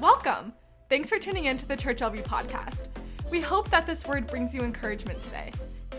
Welcome! 0.00 0.54
Thanks 0.88 1.10
for 1.10 1.18
tuning 1.18 1.44
in 1.44 1.58
to 1.58 1.68
the 1.68 1.76
Church 1.76 1.98
LV 1.98 2.22
podcast. 2.22 2.88
We 3.30 3.42
hope 3.42 3.68
that 3.68 3.86
this 3.86 4.06
word 4.06 4.26
brings 4.26 4.54
you 4.54 4.62
encouragement 4.62 5.20
today. 5.20 5.52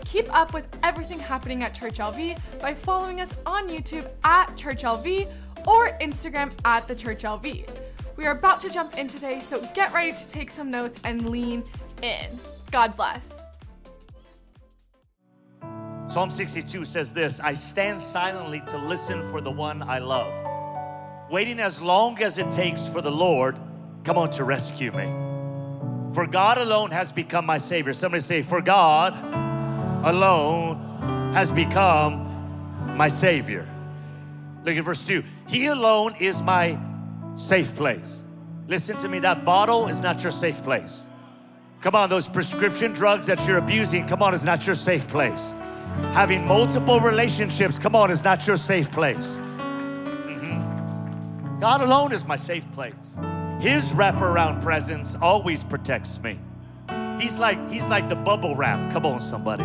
Keep 0.04 0.36
up 0.36 0.52
with 0.52 0.66
everything 0.82 1.20
happening 1.20 1.62
at 1.62 1.72
Church 1.72 1.98
LV 1.98 2.36
by 2.60 2.74
following 2.74 3.20
us 3.20 3.36
on 3.46 3.68
YouTube 3.68 4.10
at 4.24 4.56
Church 4.56 4.82
LV 4.82 5.30
or 5.68 5.96
Instagram 6.00 6.50
at 6.64 6.88
the 6.88 6.96
Church 6.96 7.22
LV. 7.22 7.68
We 8.16 8.26
are 8.26 8.32
about 8.32 8.58
to 8.62 8.70
jump 8.70 8.98
in 8.98 9.06
today, 9.06 9.38
so 9.38 9.62
get 9.72 9.92
ready 9.92 10.10
to 10.10 10.28
take 10.28 10.50
some 10.50 10.68
notes 10.68 10.98
and 11.04 11.30
lean 11.30 11.62
in. 12.02 12.40
God 12.72 12.96
bless. 12.96 13.40
Psalm 16.08 16.28
62 16.28 16.84
says 16.86 17.12
this 17.12 17.38
I 17.38 17.52
stand 17.52 18.00
silently 18.00 18.62
to 18.66 18.78
listen 18.78 19.22
for 19.30 19.40
the 19.40 19.52
one 19.52 19.80
I 19.80 19.98
love, 20.00 20.36
waiting 21.30 21.60
as 21.60 21.80
long 21.80 22.20
as 22.20 22.38
it 22.38 22.50
takes 22.50 22.88
for 22.88 23.00
the 23.00 23.12
Lord, 23.12 23.56
come 24.04 24.18
on, 24.18 24.30
to 24.30 24.44
rescue 24.44 24.92
me. 24.92 25.06
For 26.14 26.26
God 26.26 26.58
alone 26.58 26.90
has 26.90 27.12
become 27.12 27.46
my 27.46 27.58
Savior. 27.58 27.92
Somebody 27.92 28.20
say, 28.20 28.42
For 28.42 28.60
God 28.60 29.14
alone 30.04 31.32
has 31.32 31.50
become 31.50 32.96
my 32.96 33.08
Savior. 33.08 33.66
Look 34.64 34.76
at 34.76 34.84
verse 34.84 35.06
2. 35.06 35.22
He 35.48 35.66
alone 35.66 36.14
is 36.20 36.42
my 36.42 36.78
safe 37.34 37.74
place. 37.74 38.24
Listen 38.68 38.96
to 38.98 39.08
me, 39.08 39.18
that 39.20 39.44
bottle 39.44 39.88
is 39.88 40.00
not 40.00 40.22
your 40.22 40.32
safe 40.32 40.62
place. 40.62 41.08
Come 41.80 41.96
on, 41.96 42.10
those 42.10 42.28
prescription 42.28 42.92
drugs 42.92 43.26
that 43.26 43.46
you're 43.48 43.58
abusing, 43.58 44.06
come 44.06 44.22
on, 44.22 44.34
is 44.34 44.44
not 44.44 44.66
your 44.66 44.76
safe 44.76 45.08
place. 45.08 45.56
Having 46.12 46.46
multiple 46.46 47.00
relationships, 47.00 47.78
come 47.78 47.96
on, 47.96 48.10
is 48.10 48.22
not 48.22 48.46
your 48.46 48.56
safe 48.56 48.90
place. 48.92 49.40
Mhm. 49.40 51.60
God 51.60 51.80
alone 51.80 52.12
is 52.12 52.24
my 52.24 52.36
safe 52.36 52.70
place. 52.72 53.18
His 53.62 53.92
wraparound 53.92 54.60
presence 54.60 55.14
always 55.22 55.62
protects 55.62 56.20
me. 56.20 56.36
He's 57.16 57.38
like 57.38 57.70
he's 57.70 57.86
like 57.86 58.08
the 58.08 58.16
bubble 58.16 58.56
wrap. 58.56 58.90
Come 58.90 59.06
on, 59.06 59.20
somebody. 59.20 59.62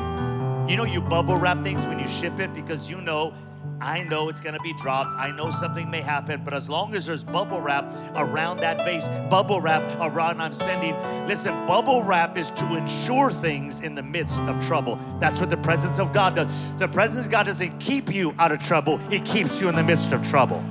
You 0.72 0.78
know 0.78 0.84
you 0.84 1.02
bubble 1.02 1.36
wrap 1.36 1.64
things 1.64 1.84
when 1.88 1.98
you 1.98 2.08
ship 2.08 2.40
it 2.40 2.54
because 2.54 2.88
you 2.88 3.02
know 3.02 3.34
I 3.82 4.04
know 4.04 4.30
it's 4.30 4.40
gonna 4.40 4.60
be 4.60 4.74
dropped. 4.74 5.16
I 5.16 5.32
know 5.32 5.50
something 5.50 5.90
may 5.90 6.02
happen, 6.02 6.44
but 6.44 6.54
as 6.54 6.70
long 6.70 6.94
as 6.94 7.08
there's 7.08 7.24
bubble 7.24 7.60
wrap 7.60 7.92
around 8.16 8.60
that 8.60 8.86
vase, 8.86 9.08
bubble 9.32 9.62
wrap 9.62 9.82
around 10.00 10.44
I'm 10.44 10.54
sending, 10.54 10.94
listen, 11.28 11.66
bubble 11.66 12.04
wrap 12.04 12.38
is 12.38 12.52
to 12.52 12.76
ensure 12.76 13.32
things 13.32 13.80
in 13.80 13.96
the 13.96 14.04
midst 14.04 14.42
of 14.42 14.64
trouble. 14.64 14.98
That's 15.20 15.40
what 15.40 15.50
the 15.50 15.58
presence 15.58 15.98
of 15.98 16.14
God 16.14 16.36
does. 16.36 16.76
The 16.76 16.88
presence 16.88 17.26
of 17.26 17.32
God 17.32 17.48
doesn't 17.48 17.80
keep 17.80 18.14
you 18.14 18.36
out 18.38 18.52
of 18.52 18.60
trouble, 18.60 19.00
it 19.12 19.26
keeps 19.26 19.60
you 19.60 19.70
in 19.70 19.76
the 19.76 19.84
midst 19.84 20.12
of 20.12 20.22
trouble. 20.22 20.64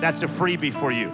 That's 0.00 0.22
a 0.22 0.26
freebie 0.26 0.72
for 0.72 0.90
you. 0.90 1.12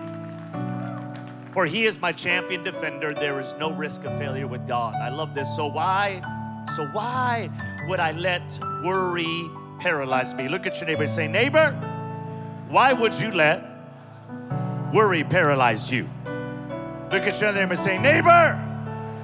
For 1.58 1.66
he 1.66 1.86
is 1.86 2.00
my 2.00 2.12
champion 2.12 2.62
defender, 2.62 3.12
there 3.12 3.40
is 3.40 3.52
no 3.58 3.72
risk 3.72 4.04
of 4.04 4.16
failure 4.16 4.46
with 4.46 4.68
God. 4.68 4.94
I 4.94 5.08
love 5.08 5.34
this. 5.34 5.56
So 5.56 5.66
why? 5.66 6.22
So 6.76 6.86
why 6.92 7.50
would 7.88 7.98
I 7.98 8.12
let 8.12 8.56
worry 8.84 9.50
paralyze 9.80 10.34
me? 10.34 10.46
Look 10.46 10.68
at 10.68 10.80
your 10.80 10.86
neighbor 10.86 11.02
and 11.02 11.10
say, 11.10 11.26
neighbor, 11.26 11.72
why 12.68 12.92
would 12.92 13.12
you 13.18 13.32
let 13.32 13.64
worry 14.94 15.24
paralyze 15.24 15.90
you? 15.90 16.08
Look 17.10 17.26
at 17.26 17.40
your 17.40 17.52
neighbor 17.52 17.72
and 17.72 17.78
say, 17.80 17.98
neighbor, 17.98 18.56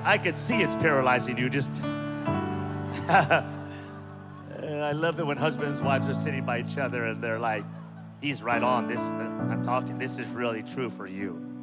I 0.03 0.19
could 0.19 0.37
see 0.37 0.57
it's 0.57 0.75
paralyzing 0.75 1.39
you. 1.39 1.49
Just 1.49 1.85
I 3.09 3.45
love 4.93 5.21
it 5.21 5.25
when 5.25 5.37
husbands 5.37 5.79
and 5.79 5.87
wives 5.87 6.09
are 6.09 6.15
sitting 6.15 6.45
by 6.45 6.59
each 6.59 6.79
other 6.79 7.05
and 7.05 7.23
they're 7.23 7.39
like, 7.39 7.65
he's 8.21 8.43
right 8.43 8.65
on. 8.65 8.89
This 8.89 9.09
I'm 9.11 9.63
talking, 9.63 9.99
this 9.99 10.19
is 10.19 10.31
really 10.31 10.65
true 10.65 10.91
for 10.91 11.09
you. 11.09 11.54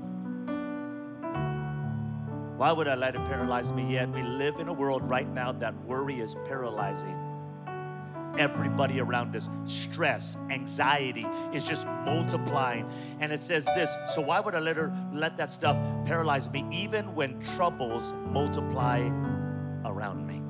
Why 2.62 2.72
would 2.72 2.88
I 2.88 2.94
let 2.94 3.16
it 3.16 3.26
paralyze 3.26 3.74
me 3.74 3.94
yet? 3.94 4.08
We 4.10 4.22
live 4.22 4.60
in 4.60 4.68
a 4.68 4.74
world 4.74 5.02
right 5.10 5.28
now 5.28 5.52
that 5.54 5.74
worry 5.86 6.20
is 6.20 6.36
paralyzing 6.46 7.18
everybody 8.38 9.00
around 9.00 9.36
us. 9.36 9.50
Stress, 9.66 10.38
anxiety 10.52 11.26
is 11.56 11.68
just 11.68 11.88
multiplying. 12.06 12.88
And 13.20 13.32
it 13.32 13.40
says 13.40 13.66
this, 13.66 13.98
so 14.06 14.22
why 14.22 14.40
would 14.42 14.54
I 14.54 14.60
let 14.60 14.78
her 14.78 14.94
let 15.12 15.38
that 15.38 15.50
stuff 15.50 15.76
paralyze 16.06 16.52
me 16.52 16.64
even 16.72 17.16
when 17.16 17.40
troubles 17.40 18.14
multiply 18.30 19.10
around 19.84 20.28
me? 20.28 20.44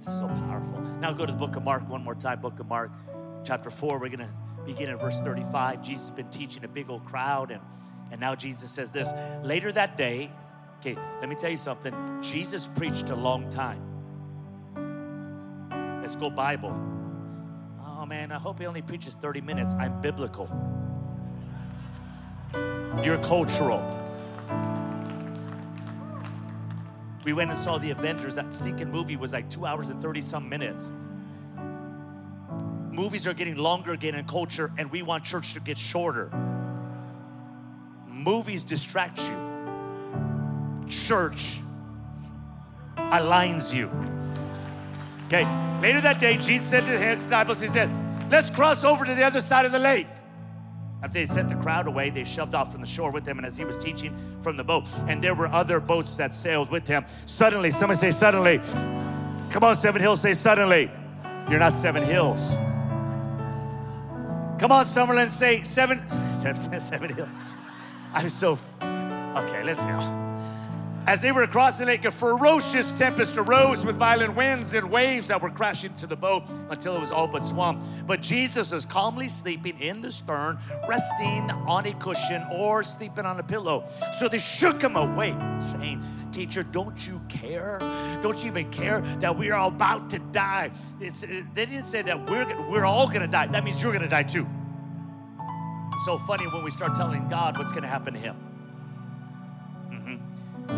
It's 0.00 0.12
so 0.12 0.26
powerful. 0.26 0.80
Now 0.98 1.12
go 1.12 1.24
to 1.24 1.30
the 1.30 1.38
book 1.38 1.54
of 1.54 1.62
Mark 1.62 1.88
one 1.88 2.02
more 2.02 2.16
time, 2.16 2.40
book 2.40 2.58
of 2.58 2.66
Mark, 2.66 2.90
chapter 3.44 3.70
4. 3.70 4.00
We're 4.00 4.08
gonna 4.08 4.36
begin 4.66 4.88
in 4.88 4.96
verse 4.96 5.20
35. 5.20 5.82
Jesus 5.82 6.08
has 6.08 6.16
been 6.16 6.30
teaching 6.30 6.64
a 6.64 6.68
big 6.68 6.90
old 6.90 7.04
crowd, 7.04 7.52
and, 7.52 7.62
and 8.10 8.20
now 8.20 8.34
Jesus 8.34 8.72
says 8.72 8.90
this. 8.90 9.12
Later 9.44 9.70
that 9.70 9.96
day, 9.96 10.32
okay, 10.86 11.00
let 11.20 11.28
me 11.28 11.34
tell 11.34 11.50
you 11.50 11.56
something. 11.56 11.94
Jesus 12.22 12.68
preached 12.68 13.10
a 13.10 13.16
long 13.16 13.48
time. 13.48 13.82
Let's 16.00 16.16
go 16.16 16.30
Bible. 16.30 16.72
Oh 17.84 18.06
man, 18.06 18.30
I 18.30 18.36
hope 18.36 18.60
he 18.60 18.66
only 18.66 18.82
preaches 18.82 19.14
30 19.14 19.40
minutes. 19.40 19.74
I'm 19.78 20.00
biblical. 20.00 20.48
You're 23.02 23.18
cultural. 23.18 23.82
We 27.24 27.32
went 27.32 27.50
and 27.50 27.58
saw 27.58 27.78
the 27.78 27.90
Avengers. 27.90 28.36
That 28.36 28.52
stinking 28.52 28.90
movie 28.90 29.16
was 29.16 29.32
like 29.32 29.50
two 29.50 29.66
hours 29.66 29.90
and 29.90 30.00
30 30.00 30.20
some 30.20 30.48
minutes. 30.48 30.92
Movies 32.92 33.26
are 33.26 33.34
getting 33.34 33.56
longer 33.56 33.92
again 33.92 34.14
in 34.14 34.24
culture, 34.24 34.72
and 34.78 34.90
we 34.90 35.02
want 35.02 35.24
church 35.24 35.52
to 35.54 35.60
get 35.60 35.76
shorter. 35.76 36.30
Movies 38.06 38.64
distract 38.64 39.28
you, 39.28 39.45
church 40.88 41.60
aligns 42.96 43.74
you. 43.74 43.90
Okay, 45.26 45.44
later 45.80 46.00
that 46.00 46.20
day, 46.20 46.36
Jesus 46.36 46.68
said 46.68 46.84
to 46.84 46.98
his 46.98 47.20
disciples, 47.22 47.60
He 47.60 47.68
said, 47.68 47.90
Let's 48.30 48.50
cross 48.50 48.84
over 48.84 49.04
to 49.04 49.14
the 49.14 49.24
other 49.24 49.40
side 49.40 49.64
of 49.64 49.72
the 49.72 49.78
lake. 49.78 50.06
After 51.02 51.18
they 51.18 51.26
sent 51.26 51.48
the 51.48 51.54
crowd 51.56 51.86
away, 51.86 52.10
they 52.10 52.24
shoved 52.24 52.54
off 52.54 52.72
from 52.72 52.80
the 52.80 52.86
shore 52.86 53.10
with 53.10 53.26
him, 53.26 53.38
and 53.38 53.46
as 53.46 53.56
he 53.56 53.64
was 53.64 53.78
teaching 53.78 54.16
from 54.40 54.56
the 54.56 54.64
boat, 54.64 54.84
and 55.06 55.22
there 55.22 55.34
were 55.34 55.46
other 55.48 55.78
boats 55.78 56.16
that 56.16 56.32
sailed 56.32 56.70
with 56.70 56.88
him. 56.88 57.04
Suddenly, 57.26 57.70
somebody 57.70 57.98
say, 57.98 58.10
Suddenly. 58.10 58.60
Come 59.50 59.64
on, 59.64 59.76
Seven 59.76 60.00
Hills, 60.00 60.20
say, 60.20 60.32
Suddenly. 60.32 60.90
You're 61.48 61.60
not 61.60 61.72
Seven 61.72 62.02
Hills. 62.02 62.56
Come 64.58 64.72
on, 64.72 64.84
Summerlin, 64.84 65.30
say, 65.30 65.62
Seven, 65.62 66.08
seven, 66.32 66.80
seven 66.80 67.14
Hills. 67.14 67.34
I'm 68.14 68.28
so, 68.28 68.58
okay, 68.82 69.62
let's 69.62 69.84
go. 69.84 70.25
As 71.06 71.22
they 71.22 71.30
were 71.30 71.46
crossing 71.46 71.86
the 71.86 71.92
lake, 71.92 72.04
a 72.04 72.10
ferocious 72.10 72.90
tempest 72.90 73.38
arose 73.38 73.86
with 73.86 73.94
violent 73.94 74.34
winds 74.34 74.74
and 74.74 74.90
waves 74.90 75.28
that 75.28 75.40
were 75.40 75.50
crashing 75.50 75.92
into 75.92 76.08
the 76.08 76.16
boat 76.16 76.42
until 76.68 76.96
it 76.96 77.00
was 77.00 77.12
all 77.12 77.28
but 77.28 77.44
swamped. 77.44 77.84
But 78.08 78.22
Jesus 78.22 78.72
was 78.72 78.84
calmly 78.84 79.28
sleeping 79.28 79.78
in 79.78 80.00
the 80.00 80.10
stern, 80.10 80.58
resting 80.88 81.48
on 81.68 81.86
a 81.86 81.92
cushion 81.92 82.44
or 82.52 82.82
sleeping 82.82 83.24
on 83.24 83.38
a 83.38 83.44
pillow. 83.44 83.84
So 84.18 84.28
they 84.28 84.38
shook 84.38 84.82
him 84.82 84.96
awake, 84.96 85.36
saying, 85.60 86.02
Teacher, 86.32 86.64
don't 86.64 87.06
you 87.06 87.20
care? 87.28 87.78
Don't 88.20 88.42
you 88.42 88.50
even 88.50 88.68
care 88.72 89.00
that 89.20 89.36
we 89.36 89.52
are 89.52 89.68
about 89.68 90.10
to 90.10 90.18
die? 90.18 90.72
It's, 90.98 91.22
uh, 91.22 91.42
they 91.54 91.66
didn't 91.66 91.84
say 91.84 92.02
that 92.02 92.28
we're, 92.28 92.68
we're 92.68 92.84
all 92.84 93.06
gonna 93.06 93.28
die. 93.28 93.46
That 93.46 93.62
means 93.62 93.80
you're 93.80 93.92
gonna 93.92 94.08
die 94.08 94.24
too. 94.24 94.46
It's 95.92 96.04
so 96.04 96.18
funny 96.18 96.46
when 96.48 96.64
we 96.64 96.72
start 96.72 96.96
telling 96.96 97.28
God 97.28 97.56
what's 97.58 97.70
gonna 97.70 97.86
happen 97.86 98.12
to 98.14 98.20
him. 98.20 98.45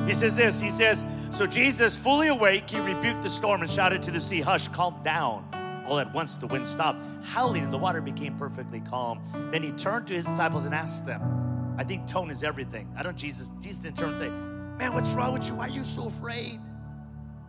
He 0.07 0.15
says 0.15 0.37
this 0.37 0.61
He 0.61 0.71
says, 0.71 1.05
So 1.31 1.47
Jesus, 1.47 1.97
fully 1.97 2.29
awake, 2.29 2.71
he 2.71 2.79
rebuked 2.79 3.23
the 3.23 3.29
storm 3.29 3.63
and 3.63 3.71
shouted 3.71 4.03
to 4.05 4.11
the 4.11 4.21
sea, 4.21 4.41
Hush, 4.41 4.69
calm 4.69 5.01
down. 5.03 5.45
All 5.87 5.99
at 5.99 6.13
once 6.13 6.37
the 6.37 6.47
wind 6.47 6.67
stopped, 6.67 7.01
howling, 7.25 7.65
and 7.65 7.73
the 7.73 7.79
water 7.79 8.03
became 8.03 8.37
perfectly 8.37 8.81
calm. 8.81 9.23
Then 9.51 9.63
he 9.63 9.73
turned 9.73 10.07
to 10.09 10.15
his 10.15 10.27
disciples 10.27 10.67
and 10.67 10.75
asked 10.75 11.07
them, 11.07 11.75
I 11.79 11.85
think 11.85 12.07
tone 12.07 12.31
is 12.31 12.43
everything. 12.43 12.93
I 12.97 13.03
don't 13.03 13.17
Jesus, 13.17 13.53
Jesus 13.61 13.83
didn't 13.83 13.97
turn 13.97 14.09
and 14.09 14.17
say, 14.17 14.29
Man, 14.29 14.93
what's 14.95 15.13
wrong 15.15 15.33
with 15.33 15.49
you? 15.49 15.55
Why 15.55 15.67
are 15.67 15.71
you 15.71 15.85
so 15.85 16.07
afraid? 16.07 16.61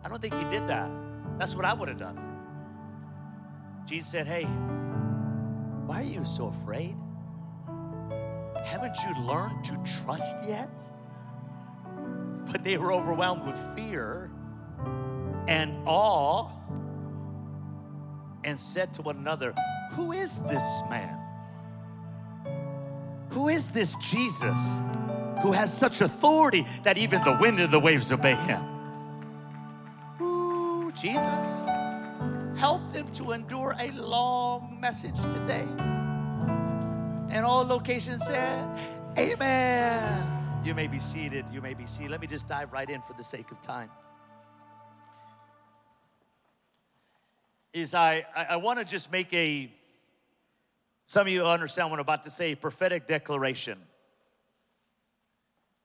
I 0.03 0.09
don't 0.09 0.21
think 0.21 0.33
he 0.35 0.43
did 0.45 0.67
that. 0.67 0.89
That's 1.37 1.55
what 1.55 1.65
I 1.65 1.73
would 1.73 1.89
have 1.89 1.97
done. 1.97 2.17
Jesus 3.85 4.09
said, 4.09 4.27
Hey, 4.27 4.45
why 5.85 6.01
are 6.01 6.05
you 6.05 6.23
so 6.23 6.47
afraid? 6.47 6.95
Haven't 8.65 8.95
you 9.03 9.23
learned 9.23 9.63
to 9.65 9.77
trust 10.03 10.37
yet? 10.47 10.69
But 12.51 12.63
they 12.63 12.77
were 12.77 12.91
overwhelmed 12.91 13.45
with 13.45 13.57
fear 13.75 14.31
and 15.47 15.75
awe 15.85 16.49
and 18.43 18.59
said 18.59 18.93
to 18.93 19.01
one 19.01 19.17
another, 19.17 19.53
Who 19.91 20.11
is 20.11 20.39
this 20.39 20.81
man? 20.89 21.17
Who 23.31 23.47
is 23.49 23.71
this 23.71 23.95
Jesus 23.95 24.81
who 25.41 25.51
has 25.51 25.75
such 25.75 26.01
authority 26.01 26.65
that 26.83 26.97
even 26.97 27.23
the 27.23 27.37
wind 27.39 27.59
and 27.59 27.71
the 27.71 27.79
waves 27.79 28.11
obey 28.11 28.35
him? 28.35 28.63
Ooh, 30.21 30.91
Jesus 30.91 31.67
help 32.59 32.91
them 32.91 33.07
to 33.13 33.31
endure 33.31 33.73
a 33.79 33.89
long 33.91 34.77
message 34.81 35.15
today. 35.31 35.65
And 37.31 37.45
all 37.45 37.63
locations 37.63 38.25
said, 38.25 38.77
Amen. 39.17 40.38
You 40.61 40.75
may 40.75 40.87
be 40.87 40.99
seated. 40.99 41.45
You 41.53 41.61
may 41.61 41.73
be 41.73 41.85
seated. 41.85 42.11
Let 42.11 42.19
me 42.19 42.27
just 42.27 42.47
dive 42.47 42.73
right 42.73 42.89
in 42.89 43.01
for 43.01 43.13
the 43.13 43.23
sake 43.23 43.49
of 43.51 43.61
time. 43.61 43.89
Is 47.71 47.93
I 47.93 48.25
I, 48.35 48.45
I 48.51 48.55
want 48.57 48.79
to 48.79 48.85
just 48.85 49.09
make 49.09 49.33
a 49.33 49.71
some 51.05 51.27
of 51.27 51.33
you 51.33 51.45
understand 51.45 51.89
what 51.89 51.95
I'm 51.95 52.01
about 52.01 52.23
to 52.23 52.29
say, 52.29 52.55
prophetic 52.55 53.07
declaration. 53.07 53.79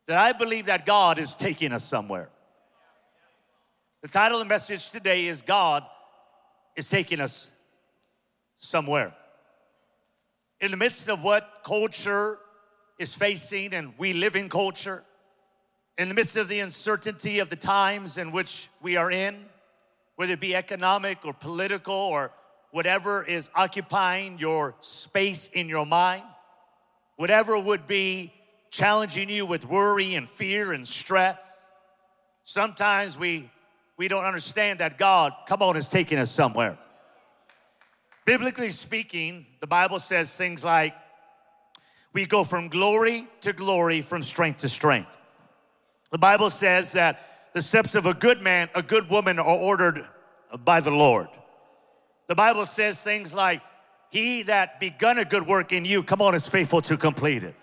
That 0.06 0.18
I 0.18 0.32
believe 0.32 0.66
that 0.66 0.84
God 0.84 1.18
is 1.18 1.36
taking 1.36 1.72
us 1.72 1.84
somewhere. 1.84 2.28
The 4.02 4.08
title 4.08 4.38
of 4.40 4.44
the 4.44 4.48
message 4.48 4.90
today 4.90 5.26
is 5.26 5.40
God 5.40 5.84
is 6.74 6.90
taking 6.90 7.20
us 7.20 7.52
somewhere. 8.58 9.14
In 10.60 10.72
the 10.72 10.76
midst 10.76 11.08
of 11.08 11.22
what 11.22 11.60
culture 11.64 12.38
is 12.98 13.14
facing, 13.14 13.74
and 13.74 13.92
we 13.98 14.12
live 14.12 14.36
in 14.36 14.48
culture, 14.48 15.04
in 15.98 16.08
the 16.08 16.14
midst 16.14 16.36
of 16.36 16.48
the 16.48 16.60
uncertainty 16.60 17.38
of 17.38 17.48
the 17.48 17.56
times 17.56 18.18
in 18.18 18.32
which 18.32 18.68
we 18.82 18.96
are 18.96 19.10
in, 19.10 19.44
whether 20.16 20.32
it 20.32 20.40
be 20.40 20.54
economic 20.54 21.24
or 21.24 21.32
political 21.32 21.94
or 21.94 22.32
whatever 22.70 23.24
is 23.24 23.50
occupying 23.54 24.38
your 24.38 24.74
space 24.80 25.48
in 25.48 25.68
your 25.68 25.86
mind, 25.86 26.24
whatever 27.16 27.58
would 27.58 27.86
be 27.86 28.32
challenging 28.70 29.28
you 29.28 29.46
with 29.46 29.64
worry 29.64 30.14
and 30.14 30.28
fear 30.28 30.72
and 30.72 30.86
stress. 30.86 31.68
Sometimes 32.42 33.18
we 33.18 33.50
we 33.96 34.08
don't 34.08 34.24
understand 34.24 34.80
that 34.80 34.98
God, 34.98 35.32
come 35.46 35.62
on, 35.62 35.76
is 35.76 35.86
taking 35.86 36.18
us 36.18 36.30
somewhere. 36.30 36.76
Biblically 38.24 38.70
speaking, 38.70 39.46
the 39.60 39.66
Bible 39.66 40.00
says 40.00 40.36
things 40.36 40.64
like 40.64 40.94
we 42.14 42.26
go 42.26 42.44
from 42.44 42.68
glory 42.68 43.26
to 43.40 43.52
glory, 43.52 44.00
from 44.00 44.22
strength 44.22 44.60
to 44.60 44.68
strength. 44.68 45.18
The 46.10 46.18
Bible 46.18 46.48
says 46.48 46.92
that 46.92 47.50
the 47.52 47.60
steps 47.60 47.96
of 47.96 48.06
a 48.06 48.14
good 48.14 48.40
man, 48.40 48.68
a 48.74 48.82
good 48.82 49.10
woman 49.10 49.38
are 49.38 49.44
ordered 49.44 50.06
by 50.64 50.80
the 50.80 50.92
Lord. 50.92 51.28
The 52.28 52.36
Bible 52.36 52.66
says 52.66 53.02
things 53.02 53.34
like, 53.34 53.60
He 54.10 54.42
that 54.44 54.78
begun 54.78 55.18
a 55.18 55.24
good 55.24 55.46
work 55.46 55.72
in 55.72 55.84
you, 55.84 56.04
come 56.04 56.22
on, 56.22 56.36
is 56.36 56.48
faithful 56.48 56.80
to 56.82 56.96
complete 56.96 57.42
it. 57.42 57.56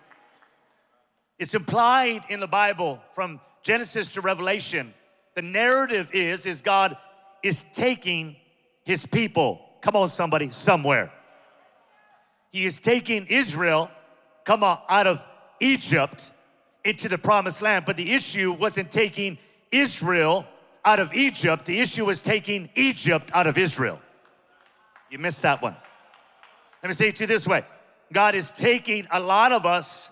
It's 1.40 1.56
implied 1.56 2.24
in 2.30 2.42
the 2.42 2.48
Bible 2.48 3.00
from 3.14 3.40
Genesis 3.64 4.14
to 4.14 4.22
Revelation. 4.22 4.94
The 5.34 5.42
narrative 5.42 6.12
is, 6.14 6.46
is 6.46 6.62
God 6.62 6.98
is 7.42 7.64
taking 7.74 8.36
his 8.84 9.06
people, 9.06 9.62
come 9.82 9.96
on, 9.96 10.10
somebody, 10.10 10.50
somewhere. 10.50 11.12
He 12.52 12.66
is 12.66 12.80
taking 12.82 13.26
Israel 13.28 13.90
come 14.44 14.64
out 14.64 15.08
of 15.08 15.26
Egypt 15.60 16.32
into 16.84 17.08
the 17.08 17.18
promised 17.18 17.62
land. 17.62 17.86
But 17.86 17.98
the 17.98 18.12
issue 18.12 18.52
wasn't 18.52 18.92
taking 18.92 19.38
Israel 19.72 20.46
out 20.84 21.00
of 21.00 21.14
Egypt, 21.14 21.66
the 21.66 21.80
issue 21.80 22.06
was 22.06 22.22
taking 22.22 22.70
Egypt 22.74 23.30
out 23.34 23.46
of 23.46 23.56
Israel. 23.58 24.00
You 25.12 25.20
missed 25.20 25.44
that 25.44 25.62
one. 25.62 25.76
Let 26.82 26.88
me 26.88 26.94
say 26.94 27.10
it 27.10 27.16
to 27.18 27.24
you 27.24 27.28
this 27.28 27.48
way 27.48 27.64
God 28.12 28.36
is 28.36 28.52
taking 28.52 29.08
a 29.12 29.20
lot 29.20 29.52
of 29.52 29.66
us 29.66 30.12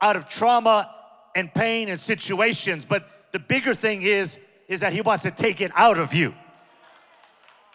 out 0.00 0.16
of 0.16 0.28
trauma 0.28 0.90
and 1.34 1.52
pain 1.52 1.88
and 1.88 1.98
situations, 1.98 2.84
but 2.84 3.32
the 3.32 3.40
bigger 3.40 3.74
thing 3.74 4.02
is, 4.02 4.38
is 4.68 4.80
that 4.80 4.92
He 4.92 5.00
wants 5.00 5.24
to 5.24 5.30
take 5.30 5.60
it 5.60 5.72
out 5.74 5.98
of 5.98 6.14
you. 6.14 6.34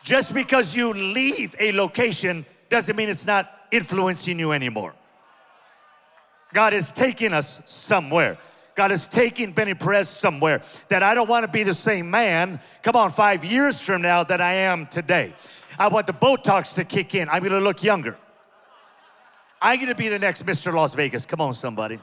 Just 0.04 0.34
because 0.34 0.76
you 0.76 0.94
leave 0.94 1.56
a 1.60 1.74
location 1.74 2.46
doesn't 2.70 2.96
mean 2.96 3.10
it's 3.10 3.26
not 3.26 3.52
influencing 3.72 4.40
you 4.40 4.54
anymore. 4.54 4.94
God 6.54 6.74
is 6.74 6.92
taking 6.92 7.34
us 7.34 7.62
somewhere. 7.66 8.38
God 8.76 8.92
is 8.92 9.08
taking 9.08 9.52
Benny 9.52 9.74
Perez 9.74 10.08
somewhere 10.08 10.62
that 10.88 11.04
I 11.04 11.14
don't 11.14 11.28
want 11.28 11.46
to 11.46 11.52
be 11.52 11.64
the 11.64 11.74
same 11.74 12.10
man, 12.10 12.62
come 12.82 12.96
on, 12.96 13.12
five 13.12 13.44
years 13.44 13.82
from 13.82 14.02
now 14.02 14.24
that 14.24 14.40
I 14.40 14.54
am 14.54 14.88
today. 14.88 15.34
I 15.78 15.90
want 15.90 16.08
the 16.08 16.14
Botox 16.14 16.76
to 16.76 16.86
kick 16.86 17.14
in. 17.14 17.28
I'm 17.30 17.42
going 17.42 17.52
to 17.52 17.60
look 17.60 17.84
younger. 17.84 18.18
I'm 19.62 19.78
going 19.78 19.90
to 19.90 19.96
be 19.96 20.08
the 20.08 20.20
next 20.20 20.46
Mr. 20.46 20.74
Las 20.74 20.96
Vegas. 20.96 21.26
Come 21.26 21.42
on, 21.42 21.54
somebody. 21.54 22.00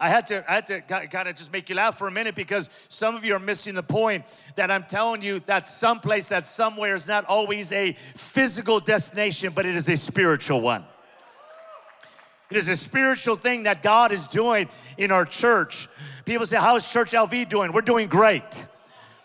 I 0.00 0.08
had 0.08 0.26
to, 0.28 0.50
I 0.50 0.54
had 0.54 0.66
to 0.68 0.80
kind 0.80 1.28
of 1.28 1.36
just 1.36 1.52
make 1.52 1.68
you 1.68 1.74
laugh 1.74 1.98
for 1.98 2.08
a 2.08 2.10
minute 2.10 2.34
because 2.34 2.70
some 2.88 3.14
of 3.16 3.24
you 3.24 3.34
are 3.34 3.40
missing 3.40 3.74
the 3.74 3.82
point 3.82 4.24
that 4.54 4.70
I'm 4.70 4.84
telling 4.84 5.22
you 5.22 5.40
that 5.40 5.66
someplace, 5.66 6.28
that 6.28 6.46
somewhere 6.46 6.94
is 6.94 7.08
not 7.08 7.24
always 7.24 7.72
a 7.72 7.92
physical 7.92 8.80
destination, 8.80 9.52
but 9.54 9.66
it 9.66 9.74
is 9.74 9.88
a 9.88 9.96
spiritual 9.96 10.60
one. 10.60 10.84
It 12.50 12.56
is 12.56 12.68
a 12.68 12.76
spiritual 12.76 13.36
thing 13.36 13.64
that 13.64 13.82
God 13.82 14.10
is 14.10 14.26
doing 14.26 14.68
in 14.96 15.12
our 15.12 15.26
church. 15.26 15.86
People 16.24 16.46
say, 16.46 16.56
How's 16.56 16.90
Church 16.90 17.12
LV 17.12 17.48
doing? 17.48 17.72
We're 17.72 17.82
doing 17.82 18.08
great. 18.08 18.66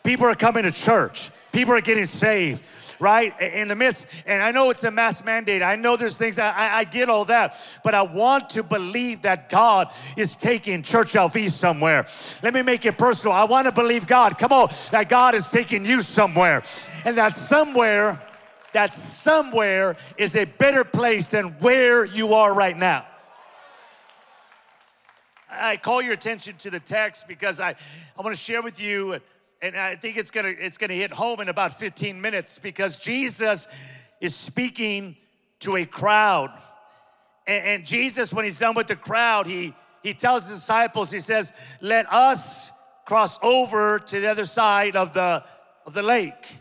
People 0.03 0.25
are 0.25 0.35
coming 0.35 0.63
to 0.63 0.71
church, 0.71 1.31
people 1.53 1.73
are 1.73 1.79
getting 1.79 2.03
saved, 2.03 2.65
right? 2.99 3.39
In 3.39 3.69
the 3.69 3.75
midst, 3.75 4.05
and 4.25 4.43
I 4.43 4.51
know 4.51 4.69
it's 4.69 4.83
a 4.83 4.91
mass 4.91 5.23
mandate. 5.23 5.63
I 5.63 5.77
know 5.77 5.95
there's 5.95 6.17
things, 6.17 6.37
I, 6.37 6.79
I 6.79 6.83
get 6.83 7.07
all 7.07 7.23
that, 7.25 7.57
but 7.85 7.95
I 7.95 8.01
want 8.01 8.49
to 8.51 8.63
believe 8.63 9.21
that 9.21 9.47
God 9.47 9.93
is 10.17 10.35
taking 10.35 10.83
Church 10.83 11.13
LV 11.13 11.49
somewhere. 11.51 12.05
Let 12.43 12.53
me 12.53 12.63
make 12.63 12.85
it 12.85 12.97
personal. 12.97 13.33
I 13.33 13.45
want 13.45 13.65
to 13.67 13.71
believe 13.71 14.05
God, 14.05 14.37
come 14.37 14.51
on, 14.51 14.67
that 14.91 15.07
God 15.07 15.35
is 15.35 15.49
taking 15.49 15.85
you 15.85 16.01
somewhere, 16.01 16.63
and 17.05 17.17
that 17.17 17.31
somewhere, 17.31 18.21
that 18.73 18.93
somewhere 18.93 19.95
is 20.17 20.35
a 20.35 20.43
better 20.43 20.83
place 20.83 21.29
than 21.29 21.51
where 21.59 22.03
you 22.03 22.33
are 22.33 22.53
right 22.53 22.77
now. 22.77 23.05
I 25.59 25.77
call 25.77 26.01
your 26.01 26.13
attention 26.13 26.55
to 26.57 26.69
the 26.69 26.79
text 26.79 27.27
because 27.27 27.59
I, 27.59 27.69
I 27.69 28.21
want 28.21 28.35
to 28.35 28.41
share 28.41 28.61
with 28.61 28.79
you, 28.79 29.17
and 29.61 29.75
I 29.75 29.95
think 29.95 30.17
it's 30.17 30.31
gonna 30.31 30.53
it's 30.57 30.77
gonna 30.77 30.93
hit 30.93 31.11
home 31.11 31.39
in 31.39 31.49
about 31.49 31.73
15 31.73 32.19
minutes 32.19 32.59
because 32.59 32.97
Jesus 32.97 33.67
is 34.19 34.35
speaking 34.35 35.15
to 35.59 35.77
a 35.77 35.85
crowd. 35.85 36.51
And, 37.45 37.65
and 37.65 37.85
Jesus, 37.85 38.33
when 38.33 38.45
he's 38.45 38.59
done 38.59 38.75
with 38.75 38.87
the 38.87 38.95
crowd, 38.95 39.47
he 39.47 39.73
he 40.01 40.13
tells 40.13 40.47
the 40.47 40.55
disciples, 40.55 41.11
he 41.11 41.19
says, 41.19 41.53
Let 41.81 42.11
us 42.11 42.71
cross 43.05 43.39
over 43.41 43.99
to 43.99 44.19
the 44.19 44.29
other 44.29 44.45
side 44.45 44.95
of 44.95 45.13
the 45.13 45.43
of 45.85 45.93
the 45.93 46.03
lake. 46.03 46.59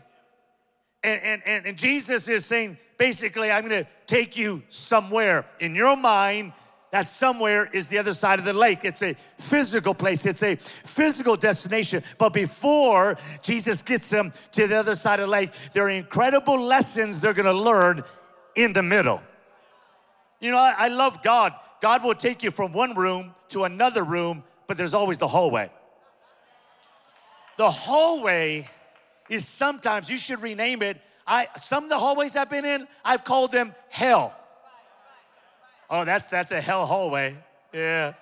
And, 1.03 1.21
and, 1.21 1.41
and, 1.45 1.65
and 1.65 1.77
Jesus 1.77 2.29
is 2.29 2.45
saying, 2.45 2.77
basically, 2.97 3.51
I'm 3.51 3.63
gonna 3.63 3.87
take 4.05 4.37
you 4.37 4.63
somewhere 4.69 5.45
in 5.59 5.75
your 5.75 5.97
mind 5.97 6.53
that 6.93 7.07
somewhere 7.07 7.67
is 7.73 7.87
the 7.87 7.97
other 7.97 8.13
side 8.13 8.37
of 8.37 8.45
the 8.45 8.53
lake. 8.53 8.85
It's 8.85 9.01
a 9.01 9.15
physical 9.15 9.95
place, 9.95 10.27
it's 10.27 10.43
a 10.43 10.55
physical 10.57 11.35
destination. 11.35 12.03
But 12.19 12.33
before 12.33 13.17
Jesus 13.41 13.81
gets 13.81 14.07
them 14.11 14.31
to 14.51 14.67
the 14.67 14.77
other 14.77 14.93
side 14.93 15.19
of 15.19 15.25
the 15.25 15.31
lake, 15.31 15.49
there 15.73 15.87
are 15.87 15.89
incredible 15.89 16.61
lessons 16.61 17.19
they're 17.19 17.33
gonna 17.33 17.51
learn 17.51 18.03
in 18.55 18.73
the 18.73 18.83
middle. 18.83 19.23
You 20.39 20.51
know, 20.51 20.59
I, 20.59 20.75
I 20.77 20.87
love 20.89 21.23
God. 21.23 21.53
God 21.81 22.03
will 22.03 22.13
take 22.13 22.43
you 22.43 22.51
from 22.51 22.73
one 22.73 22.93
room 22.93 23.33
to 23.47 23.63
another 23.63 24.03
room, 24.03 24.43
but 24.67 24.77
there's 24.77 24.93
always 24.93 25.17
the 25.17 25.27
hallway. 25.27 25.71
The 27.57 27.71
hallway 27.71 28.69
is 29.31 29.47
sometimes, 29.47 30.11
you 30.11 30.17
should 30.19 30.43
rename 30.43 30.83
it. 30.83 31.01
I 31.25 31.47
some 31.55 31.85
of 31.85 31.89
the 31.89 31.97
hallways 31.97 32.35
I've 32.35 32.51
been 32.51 32.65
in, 32.65 32.87
I've 33.03 33.23
called 33.23 33.51
them 33.51 33.73
hell. 33.89 34.39
Oh, 35.89 36.05
that's 36.05 36.29
that's 36.29 36.51
a 36.51 36.61
hell 36.61 36.85
hallway. 36.85 37.37
Yeah. 37.73 38.13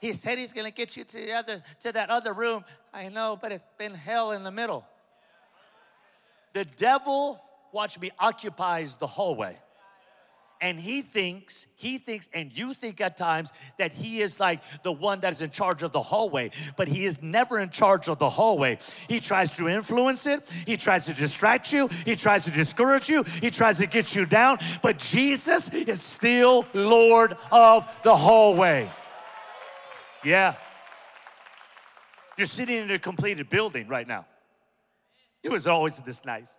He 0.00 0.12
said 0.12 0.38
he's 0.38 0.52
gonna 0.52 0.70
get 0.70 0.96
you 0.96 1.04
to 1.04 1.16
the 1.16 1.32
other 1.32 1.60
to 1.80 1.92
that 1.92 2.10
other 2.10 2.32
room. 2.32 2.64
I 2.92 3.08
know, 3.08 3.38
but 3.40 3.52
it's 3.52 3.64
been 3.78 3.94
hell 3.94 4.32
in 4.32 4.42
the 4.42 4.50
middle. 4.50 4.84
The 6.52 6.64
devil, 6.64 7.42
watch 7.72 7.98
me, 8.00 8.10
occupies 8.18 8.96
the 8.96 9.06
hallway 9.06 9.58
and 10.60 10.80
he 10.80 11.02
thinks, 11.02 11.66
he 11.76 11.98
thinks, 11.98 12.28
and 12.32 12.56
you 12.56 12.74
think 12.74 13.00
at 13.00 13.16
times 13.16 13.52
that 13.78 13.92
he 13.92 14.20
is 14.20 14.40
like 14.40 14.60
the 14.82 14.92
one 14.92 15.20
that 15.20 15.32
is 15.32 15.42
in 15.42 15.50
charge 15.50 15.82
of 15.82 15.92
the 15.92 16.00
hallway, 16.00 16.50
but 16.76 16.88
he 16.88 17.04
is 17.04 17.22
never 17.22 17.58
in 17.58 17.70
charge 17.70 18.08
of 18.08 18.18
the 18.18 18.28
hallway. 18.28 18.78
He 19.08 19.20
tries 19.20 19.56
to 19.56 19.68
influence 19.68 20.26
it, 20.26 20.50
he 20.66 20.76
tries 20.76 21.06
to 21.06 21.14
distract 21.14 21.72
you, 21.72 21.88
he 22.04 22.16
tries 22.16 22.44
to 22.44 22.50
discourage 22.50 23.08
you, 23.08 23.24
he 23.40 23.50
tries 23.50 23.78
to 23.78 23.86
get 23.86 24.14
you 24.14 24.26
down, 24.26 24.58
but 24.82 24.98
Jesus 24.98 25.72
is 25.72 26.00
still 26.00 26.64
Lord 26.74 27.36
of 27.52 28.00
the 28.02 28.16
hallway. 28.16 28.88
Yeah. 30.24 30.54
You're 32.36 32.46
sitting 32.46 32.76
in 32.76 32.90
a 32.90 32.98
completed 32.98 33.48
building 33.48 33.88
right 33.88 34.06
now. 34.06 34.26
It 35.42 35.50
was 35.50 35.66
always 35.66 35.98
this 36.00 36.24
nice. 36.24 36.58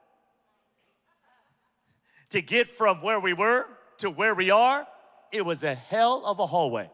To 2.30 2.42
get 2.42 2.70
from 2.70 3.02
where 3.02 3.20
we 3.20 3.34
were 3.34 3.66
to 3.98 4.10
where 4.10 4.36
we 4.36 4.52
are, 4.52 4.88
it 5.32 5.46
was 5.46 5.64
a 5.64 5.76
hell 5.76 6.24
of 6.26 6.40
a 6.40 6.46
hallway. 6.46 6.90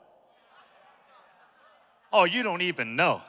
Oh, 2.12 2.26
you 2.26 2.44
don't 2.44 2.62
even 2.62 2.96
know. 2.96 3.22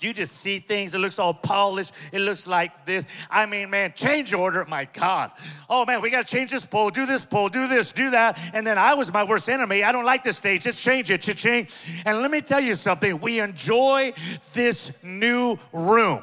You 0.00 0.12
just 0.12 0.36
see 0.36 0.58
things, 0.58 0.92
it 0.92 0.98
looks 0.98 1.18
all 1.18 1.32
polished, 1.32 1.94
it 2.12 2.18
looks 2.18 2.46
like 2.46 2.84
this. 2.84 3.06
I 3.30 3.46
mean, 3.46 3.70
man, 3.70 3.94
change 3.96 4.34
order, 4.34 4.66
my 4.66 4.84
God. 4.92 5.32
Oh 5.70 5.86
man, 5.86 6.02
we 6.02 6.10
gotta 6.10 6.26
change 6.26 6.50
this 6.50 6.66
pole, 6.66 6.90
do 6.90 7.06
this 7.06 7.24
pole, 7.24 7.48
do 7.48 7.66
this, 7.66 7.90
do 7.90 8.10
that. 8.10 8.38
And 8.52 8.66
then 8.66 8.76
I 8.76 8.94
was 8.94 9.12
my 9.12 9.24
worst 9.24 9.48
enemy. 9.48 9.82
I 9.82 9.92
don't 9.92 10.04
like 10.04 10.24
this 10.24 10.36
stage, 10.36 10.64
just 10.64 10.82
change 10.82 11.10
it, 11.10 11.22
cha-ching. 11.22 11.68
And 12.04 12.20
let 12.20 12.30
me 12.30 12.42
tell 12.42 12.60
you 12.60 12.74
something, 12.74 13.20
we 13.20 13.40
enjoy 13.40 14.12
this 14.52 14.92
new 15.02 15.56
room. 15.72 16.22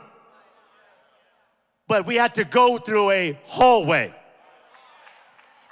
But 1.87 2.05
we 2.05 2.15
had 2.15 2.35
to 2.35 2.43
go 2.43 2.77
through 2.77 3.09
a 3.09 3.39
hallway. 3.45 4.13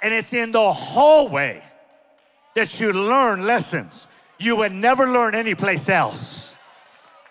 And 0.02 0.14
it's 0.14 0.32
in 0.32 0.52
the 0.52 0.72
hallway 0.72 1.62
that 2.54 2.80
you 2.80 2.92
learn 2.92 3.44
lessons 3.46 4.08
you 4.38 4.56
would 4.56 4.72
never 4.72 5.06
learn 5.06 5.34
anyplace 5.34 5.88
else. 5.88 6.56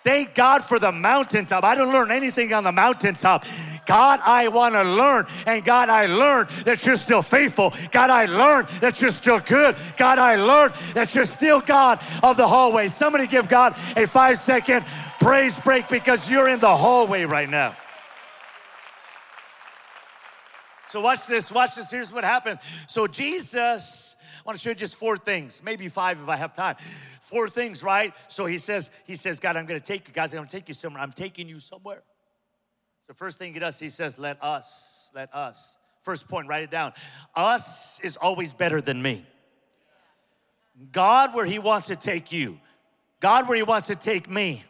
Thank 0.03 0.36
God 0.36 0.63
for 0.63 0.79
the 0.79 0.91
mountaintop. 0.91 1.65
I 1.65 1.75
don't 1.75 1.91
learn 1.91 2.12
anything 2.12 2.53
on 2.53 2.63
the 2.63 2.71
mountaintop. 2.71 3.43
God, 3.86 4.21
I 4.24 4.47
want 4.47 4.75
to 4.75 4.83
learn. 4.83 5.25
And 5.45 5.65
God, 5.65 5.89
I 5.89 6.05
learned 6.05 6.50
that 6.65 6.86
you're 6.86 6.95
still 6.95 7.21
faithful. 7.21 7.74
God, 7.91 8.09
I 8.09 8.25
learned 8.25 8.69
that 8.79 9.01
you're 9.01 9.12
still 9.12 9.39
good. 9.39 9.75
God, 9.97 10.17
I 10.17 10.38
learned 10.38 10.75
that 10.93 11.13
you're 11.13 11.25
still 11.25 11.59
God 11.59 12.00
of 12.24 12.38
the 12.38 12.47
hallway. 12.47 12.88
Somebody 12.88 13.27
give 13.27 13.50
God 13.50 13.74
a 13.97 14.07
five 14.07 14.38
second 14.38 14.86
praise 15.19 15.59
break 15.59 15.89
because 15.89 16.31
you're 16.31 16.47
in 16.47 16.59
the 16.59 16.75
hallway 16.75 17.25
right 17.25 17.50
now. 17.50 17.75
So, 20.88 21.01
watch 21.01 21.27
this, 21.27 21.51
watch 21.51 21.75
this. 21.75 21.91
Here's 21.91 22.13
what 22.13 22.24
happened. 22.24 22.60
So, 22.88 23.08
Jesus 23.08 24.15
I 24.48 24.50
want 24.50 24.58
to 24.60 24.63
show 24.63 24.70
you 24.70 24.75
just 24.75 24.96
four 24.96 25.17
things, 25.17 25.62
maybe 25.62 25.89
five 25.89 26.22
if 26.22 26.29
I 26.29 26.38
have 26.38 26.53
time. 26.53 26.77
Four 26.77 27.50
things, 27.50 27.84
right? 27.84 28.13
So 28.29 28.46
he 28.46 28.58
says, 28.58 28.91
he 29.06 29.17
says, 29.17 29.41
God, 29.41 29.58
I'm 29.58 29.67
to 29.67 29.79
take 29.82 30.08
you, 30.08 30.13
guys, 30.13 30.34
I'm 30.34 30.46
to 30.46 30.50
take 30.50 30.70
you 30.70 30.74
somewhere. 30.74 31.03
I'm 31.03 31.12
taking 31.12 31.50
you 31.50 31.60
somewhere. 31.60 32.01
So 33.01 33.13
first 33.13 33.39
thing 33.39 33.53
he 33.53 33.60
does, 33.60 33.77
he 33.77 33.89
says, 33.89 34.17
let 34.17 34.41
us, 34.41 35.12
let 35.13 35.36
us. 35.36 35.79
First 36.01 36.29
point, 36.29 36.48
write 36.48 36.63
it 36.63 36.72
down. 36.72 36.94
Us 37.36 38.00
is 38.00 38.15
always 38.15 38.53
better 38.53 38.79
than 38.79 39.01
me. 39.01 39.25
God, 40.94 41.34
where 41.34 41.46
he 41.46 41.60
wants 41.60 41.88
to 41.88 41.98
take 41.98 42.32
you. 42.32 42.58
God, 43.20 43.50
where 43.50 43.58
he 43.58 43.63
wants 43.63 43.88
to 43.88 43.96
take 43.96 44.29
me. 44.29 44.63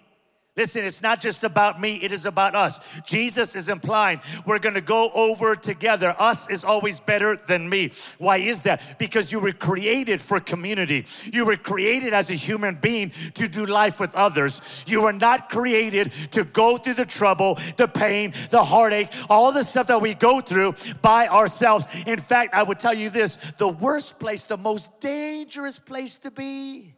Listen, 0.58 0.84
it's 0.84 1.04
not 1.04 1.22
just 1.22 1.44
about 1.44 1.80
me, 1.80 1.98
it 1.98 2.12
is 2.12 2.26
about 2.26 2.56
us. 2.56 2.80
Jesus 3.06 3.56
is 3.56 3.70
implying 3.70 4.20
we're 4.44 4.58
gonna 4.58 4.82
go 4.82 5.12
over 5.14 5.56
together. 5.56 6.16
Us 6.18 6.50
is 6.50 6.64
always 6.64 7.00
better 7.00 7.36
than 7.36 7.70
me. 7.70 7.92
Why 8.18 8.38
is 8.38 8.64
that? 8.64 8.98
Because 8.98 9.32
you 9.32 9.40
were 9.40 9.52
created 9.52 10.20
for 10.20 10.40
community. 10.40 11.06
You 11.32 11.46
were 11.46 11.58
created 11.58 12.14
as 12.14 12.32
a 12.32 12.34
human 12.34 12.76
being 12.76 13.12
to 13.36 13.48
do 13.48 13.68
life 13.68 14.00
with 14.00 14.16
others. 14.16 14.84
You 14.88 15.04
were 15.04 15.14
not 15.14 15.50
created 15.50 16.12
to 16.32 16.44
go 16.44 16.78
through 16.78 16.96
the 16.96 17.06
trouble, 17.06 17.60
the 17.78 17.88
pain, 17.88 18.34
the 18.50 18.64
heartache, 18.64 19.10
all 19.30 19.52
the 19.52 19.64
stuff 19.64 19.88
that 19.88 20.02
we 20.02 20.16
go 20.16 20.42
through 20.42 20.74
by 21.04 21.28
ourselves. 21.28 21.86
In 22.08 22.18
fact, 22.18 22.56
I 22.56 22.64
would 22.64 22.80
tell 22.80 22.96
you 22.96 23.12
this 23.12 23.36
the 23.58 23.68
worst 23.68 24.20
place, 24.20 24.46
the 24.46 24.58
most 24.58 25.00
dangerous 25.00 25.78
place 25.78 26.18
to 26.18 26.32
be 26.32 26.97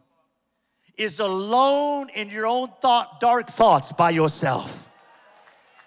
is 1.00 1.18
alone 1.18 2.10
in 2.10 2.28
your 2.28 2.46
own 2.46 2.68
thought, 2.82 3.20
dark 3.20 3.48
thoughts 3.48 3.90
by 3.90 4.10
yourself. 4.10 4.90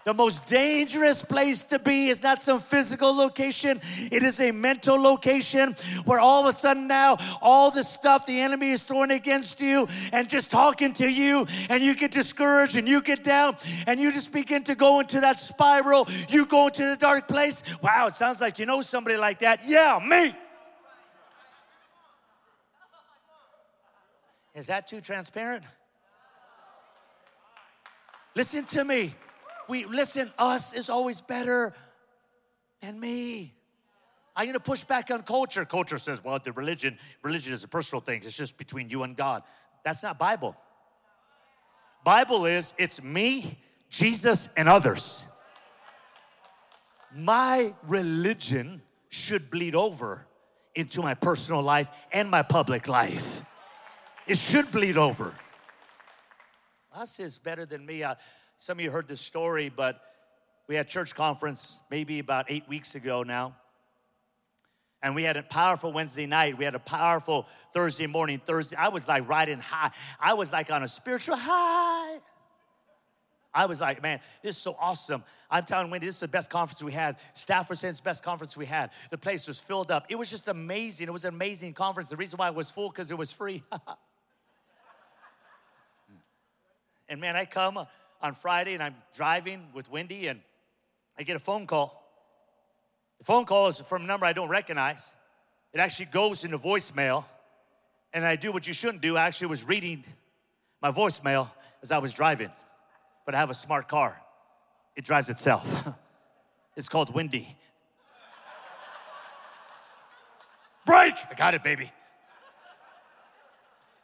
The 0.06 0.14
most 0.14 0.48
dangerous 0.48 1.24
place 1.24 1.64
to 1.66 1.80
be 1.80 2.10
is 2.10 2.22
not 2.22 2.42
some 2.42 2.60
physical 2.60 3.16
location, 3.16 3.80
it 4.12 4.24
is 4.24 4.42
a 4.42 4.52
mental 4.52 5.00
location 5.00 5.76
where 6.04 6.20
all 6.20 6.42
of 6.42 6.50
a 6.50 6.52
sudden 6.52 6.88
now 6.88 7.18
all 7.42 7.72
the 7.72 7.84
stuff 7.84 8.26
the 8.26 8.42
enemy 8.42 8.72
is 8.72 8.84
throwing 8.84 9.12
against 9.12 9.62
you 9.62 9.88
and 10.12 10.28
just 10.28 10.52
talking 10.52 10.92
to 10.94 11.08
you, 11.08 11.46
and 11.70 11.82
you 11.82 11.96
get 11.96 12.12
discouraged 12.12 12.76
and 12.76 12.90
you 12.90 13.02
get 13.02 13.24
down 13.24 13.56
and 13.88 14.00
you 14.00 14.12
just 14.12 14.34
begin 14.34 14.64
to 14.64 14.76
go 14.76 15.00
into 15.00 15.22
that 15.22 15.38
spiral. 15.38 16.08
You 16.28 16.48
go 16.48 16.68
into 16.68 16.84
the 16.84 16.98
dark 16.98 17.28
place. 17.28 17.64
Wow, 17.82 18.08
it 18.08 18.14
sounds 18.14 18.42
like 18.42 18.60
you 18.60 18.66
know 18.66 18.82
somebody 18.82 19.16
like 19.16 19.40
that. 19.40 19.62
Yeah, 19.66 20.00
me. 20.06 20.34
Is 24.54 24.68
that 24.68 24.88
too 24.88 25.02
transparent? 25.02 25.64
Listen 28.36 28.66
to 28.66 28.84
me. 28.84 29.14
We 29.68 29.86
listen, 29.86 30.32
us 30.38 30.74
is 30.74 30.90
always 30.90 31.22
better 31.22 31.74
than 32.82 33.00
me. 33.00 33.54
I'm 34.36 34.48
gonna 34.48 34.60
push 34.60 34.84
back 34.84 35.12
on 35.12 35.22
culture. 35.22 35.64
Culture 35.66 35.98
says, 35.98 36.24
well, 36.24 36.40
the 36.44 36.52
religion, 36.52 36.98
religion 37.22 37.54
is 37.54 37.64
a 37.64 37.68
personal 37.68 38.02
thing. 38.02 38.22
It's 38.24 38.36
just 38.36 38.58
between 38.58 38.90
you 38.90 39.04
and 39.04 39.16
God. 39.16 39.44
That's 39.84 40.04
not 40.04 40.18
Bible. 40.18 40.56
Bible 42.04 42.46
is 42.46 42.74
it's 42.78 43.02
me, 43.02 43.58
Jesus, 43.90 44.50
and 44.58 44.68
others. 44.68 45.26
My 47.16 47.74
religion 47.88 48.82
should 49.10 49.50
bleed 49.52 49.76
over 49.76 50.26
into 50.74 51.02
my 51.02 51.14
personal 51.14 51.62
life 51.62 51.90
and 52.12 52.30
my 52.30 52.42
public 52.42 52.88
life. 52.88 53.44
It 54.26 54.38
should 54.38 54.72
bleed 54.72 54.98
over. 54.98 55.34
Us 56.96 57.20
is 57.20 57.40
better 57.40 57.66
than 57.66 57.86
me. 57.86 58.04
Some 58.58 58.78
of 58.78 58.84
you 58.84 58.92
heard 58.92 59.08
this 59.08 59.20
story, 59.20 59.70
but 59.70 60.00
we 60.68 60.76
had 60.76 60.88
church 60.88 61.14
conference 61.14 61.82
maybe 61.92 62.20
about 62.20 62.46
eight 62.48 62.68
weeks 62.70 62.96
ago 62.96 63.24
now. 63.24 63.58
And 65.02 65.16
we 65.16 65.24
had 65.24 65.36
a 65.36 65.44
powerful 65.44 65.92
Wednesday 65.92 66.26
night. 66.26 66.58
We 66.58 66.64
had 66.64 66.76
a 66.76 66.80
powerful 66.80 67.46
Thursday 67.74 68.08
morning. 68.08 68.40
Thursday, 68.40 68.78
I 68.78 68.88
was 68.88 69.06
like 69.06 69.28
riding 69.28 69.60
high. 69.60 69.92
I 70.18 70.36
was 70.36 70.54
like 70.54 70.72
on 70.72 70.84
a 70.84 70.88
spiritual 70.88 71.36
high. 71.38 72.20
I 73.54 73.66
was 73.66 73.82
like, 73.82 74.02
man, 74.02 74.22
this 74.42 74.56
is 74.56 74.62
so 74.62 74.78
awesome. 74.80 75.24
I'm 75.52 75.66
telling 75.66 75.92
Wendy, 75.92 76.08
this 76.08 76.16
is 76.16 76.22
the 76.22 76.30
best 76.30 76.50
conference 76.50 76.82
we 76.82 76.94
had. 76.94 77.18
Staff 77.34 77.68
were 77.68 77.76
saying 77.76 77.92
it's 77.92 78.00
the 78.00 78.06
best 78.06 78.24
conference 78.24 78.56
we 78.56 78.66
had. 78.66 78.92
The 79.12 79.18
place 79.18 79.48
was 79.48 79.60
filled 79.60 79.92
up. 79.92 80.06
It 80.10 80.16
was 80.16 80.32
just 80.32 80.48
amazing. 80.48 81.10
It 81.10 81.12
was 81.12 81.26
an 81.26 81.34
amazing 81.34 81.74
conference. 81.74 82.10
The 82.10 82.16
reason 82.16 82.38
why 82.38 82.48
it 82.48 82.56
was 82.56 82.72
full, 82.72 82.90
because 82.90 83.12
it 83.12 83.18
was 83.18 83.32
free. 83.34 83.62
And 87.10 87.22
man, 87.22 87.36
I 87.36 87.46
come 87.46 87.80
on 88.22 88.34
Friday 88.34 88.74
and 88.74 88.84
I'm 88.84 88.96
driving 89.16 89.68
with 89.74 89.92
Wendy 89.92 90.28
and 90.28 90.40
I 91.18 91.24
get 91.24 91.36
a 91.36 91.40
phone 91.40 91.68
call. 91.68 92.02
The 93.20 93.26
phone 93.26 93.46
call 93.46 93.68
is 93.68 93.80
from 93.80 94.04
a 94.04 94.06
number 94.06 94.26
I 94.26 94.34
don't 94.34 94.50
recognize. 94.50 95.14
It 95.74 95.80
actually 95.80 96.08
goes 96.08 96.44
into 96.44 96.58
voicemail. 96.58 97.26
And 98.14 98.24
I 98.24 98.36
do 98.36 98.52
what 98.52 98.68
you 98.68 98.74
shouldn't 98.74 99.02
do. 99.02 99.18
I 99.18 99.24
actually 99.24 99.48
was 99.48 99.68
reading 99.68 100.06
my 100.82 100.92
voicemail 100.92 101.50
as 101.82 101.92
I 101.92 101.98
was 101.98 102.14
driving. 102.14 102.52
But 103.26 103.34
I 103.34 103.40
have 103.40 103.50
a 103.50 103.56
smart 103.56 103.88
car, 103.88 104.22
it 104.96 105.04
drives 105.04 105.30
itself. 105.30 105.88
it's 106.76 106.90
called 106.90 107.14
Wendy. 107.14 107.48
Brake! 110.86 111.16
I 111.32 111.34
got 111.36 111.54
it, 111.54 111.64
baby. 111.64 111.92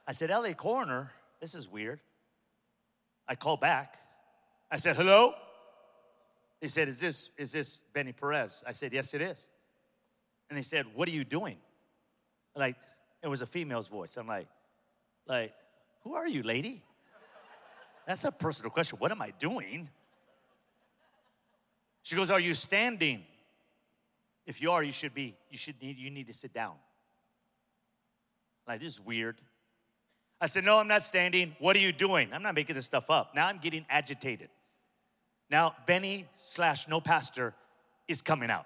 I 0.07 0.11
said, 0.11 0.31
LA 0.31 0.53
Coroner, 0.53 1.11
this 1.39 1.53
is 1.53 1.69
weird. 1.69 2.01
I 3.29 3.35
called 3.35 3.61
back. 3.61 3.95
I 4.69 4.75
said, 4.75 4.97
hello? 4.97 5.33
He 6.59 6.67
said, 6.67 6.89
is 6.89 6.99
this, 6.99 7.29
is 7.37 7.53
this 7.53 7.81
Benny 7.93 8.11
Perez? 8.11 8.63
I 8.67 8.73
said, 8.73 8.91
yes, 8.91 9.13
it 9.13 9.21
is. 9.21 9.47
And 10.49 10.57
they 10.57 10.63
said, 10.63 10.87
what 10.93 11.07
are 11.07 11.11
you 11.11 11.23
doing? 11.23 11.57
Like, 12.55 12.75
it 13.23 13.29
was 13.29 13.41
a 13.41 13.45
female's 13.45 13.87
voice. 13.87 14.17
I'm 14.17 14.27
like, 14.27 14.47
like, 15.27 15.53
who 16.03 16.15
are 16.15 16.27
you, 16.27 16.43
lady? 16.43 16.81
That's 18.07 18.23
a 18.23 18.31
personal 18.31 18.71
question. 18.71 18.97
What 18.97 19.11
am 19.11 19.21
I 19.21 19.31
doing? 19.37 19.87
She 22.01 22.15
goes, 22.15 22.31
Are 22.31 22.39
you 22.39 22.55
standing? 22.55 23.23
If 24.47 24.63
you 24.63 24.71
are, 24.71 24.83
you 24.83 24.91
should 24.91 25.13
be, 25.13 25.35
you 25.51 25.59
should 25.59 25.79
need, 25.79 25.99
you 25.99 26.09
need 26.09 26.25
to 26.25 26.33
sit 26.33 26.51
down. 26.51 26.73
Like, 28.67 28.79
this 28.79 28.95
is 28.95 28.99
weird. 28.99 29.39
I 30.41 30.47
said, 30.47 30.63
No, 30.63 30.77
I'm 30.77 30.87
not 30.87 31.03
standing. 31.03 31.55
What 31.59 31.75
are 31.75 31.79
you 31.79 31.91
doing? 31.91 32.29
I'm 32.33 32.43
not 32.43 32.55
making 32.55 32.75
this 32.75 32.85
stuff 32.85 33.09
up. 33.09 33.35
Now 33.35 33.47
I'm 33.47 33.57
getting 33.57 33.85
agitated. 33.89 34.49
Now, 35.49 35.75
Benny 35.87 36.25
slash 36.35 36.87
no 36.87 37.01
pastor 37.01 37.53
is 38.07 38.21
coming 38.21 38.51
out. 38.51 38.65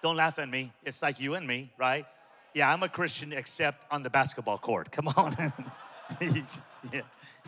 Don't 0.00 0.16
laugh 0.16 0.38
at 0.38 0.48
me. 0.48 0.72
It's 0.84 1.02
like 1.02 1.20
you 1.20 1.34
and 1.34 1.46
me, 1.46 1.70
right? 1.78 2.06
Yeah, 2.54 2.72
I'm 2.72 2.82
a 2.82 2.88
Christian 2.88 3.32
except 3.32 3.86
on 3.90 4.02
the 4.02 4.10
basketball 4.10 4.58
court. 4.58 4.90
Come 4.90 5.08
on. 5.08 5.32
yeah, 6.20 7.02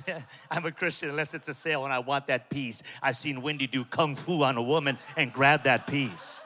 yeah, 0.07 0.21
I'm 0.51 0.65
a 0.65 0.71
Christian 0.73 1.11
unless 1.11 1.35
it's 1.35 1.49
a 1.49 1.55
sale 1.55 1.85
and 1.85 1.93
I 1.93 1.99
want 1.99 2.29
that 2.29 2.51
piece. 2.51 2.83
I've 3.03 3.17
seen 3.17 3.43
Wendy 3.43 3.67
do 3.67 3.85
kung 3.85 4.15
fu 4.15 4.43
on 4.43 4.57
a 4.57 4.63
woman 4.63 4.99
and 5.17 5.33
grab 5.33 5.65
that 5.65 5.87
piece. 5.87 6.45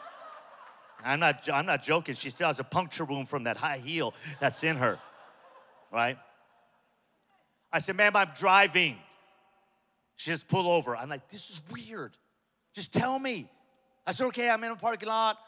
I'm 1.04 1.20
not, 1.20 1.48
I'm 1.52 1.66
not 1.66 1.82
joking. 1.82 2.14
She 2.14 2.30
still 2.30 2.48
has 2.48 2.58
a 2.58 2.64
puncture 2.64 3.04
wound 3.04 3.28
from 3.28 3.44
that 3.44 3.56
high 3.56 3.78
heel 3.78 4.14
that's 4.40 4.64
in 4.64 4.76
her 4.76 4.98
right? 5.92 6.18
I 7.72 7.78
said, 7.78 7.96
ma'am, 7.96 8.16
I'm 8.16 8.30
driving. 8.34 8.96
She 10.16 10.30
just 10.30 10.48
pull 10.48 10.68
over. 10.68 10.96
I'm 10.96 11.08
like, 11.08 11.28
this 11.28 11.50
is 11.50 11.62
weird. 11.72 12.16
Just 12.74 12.92
tell 12.92 13.18
me. 13.18 13.50
I 14.06 14.12
said, 14.12 14.26
okay, 14.28 14.48
I'm 14.48 14.62
in 14.64 14.72
a 14.72 14.76
parking 14.76 15.08
lot. 15.08 15.38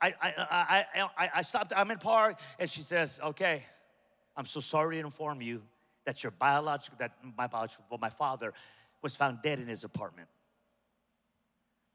I, 0.00 0.14
I, 0.20 0.32
I, 0.94 1.04
I, 1.16 1.30
I 1.36 1.42
stopped, 1.42 1.72
I'm 1.76 1.90
in 1.90 1.98
park. 1.98 2.38
And 2.58 2.70
she 2.70 2.80
says, 2.80 3.20
okay, 3.22 3.64
I'm 4.36 4.46
so 4.46 4.60
sorry 4.60 4.96
to 4.96 5.00
inform 5.02 5.42
you 5.42 5.62
that 6.04 6.22
your 6.22 6.30
biological, 6.30 6.96
that 6.98 7.12
my 7.36 7.46
biological, 7.46 7.84
well, 7.90 7.98
my 8.00 8.10
father 8.10 8.52
was 9.02 9.14
found 9.14 9.42
dead 9.42 9.58
in 9.58 9.66
his 9.66 9.84
apartment. 9.84 10.28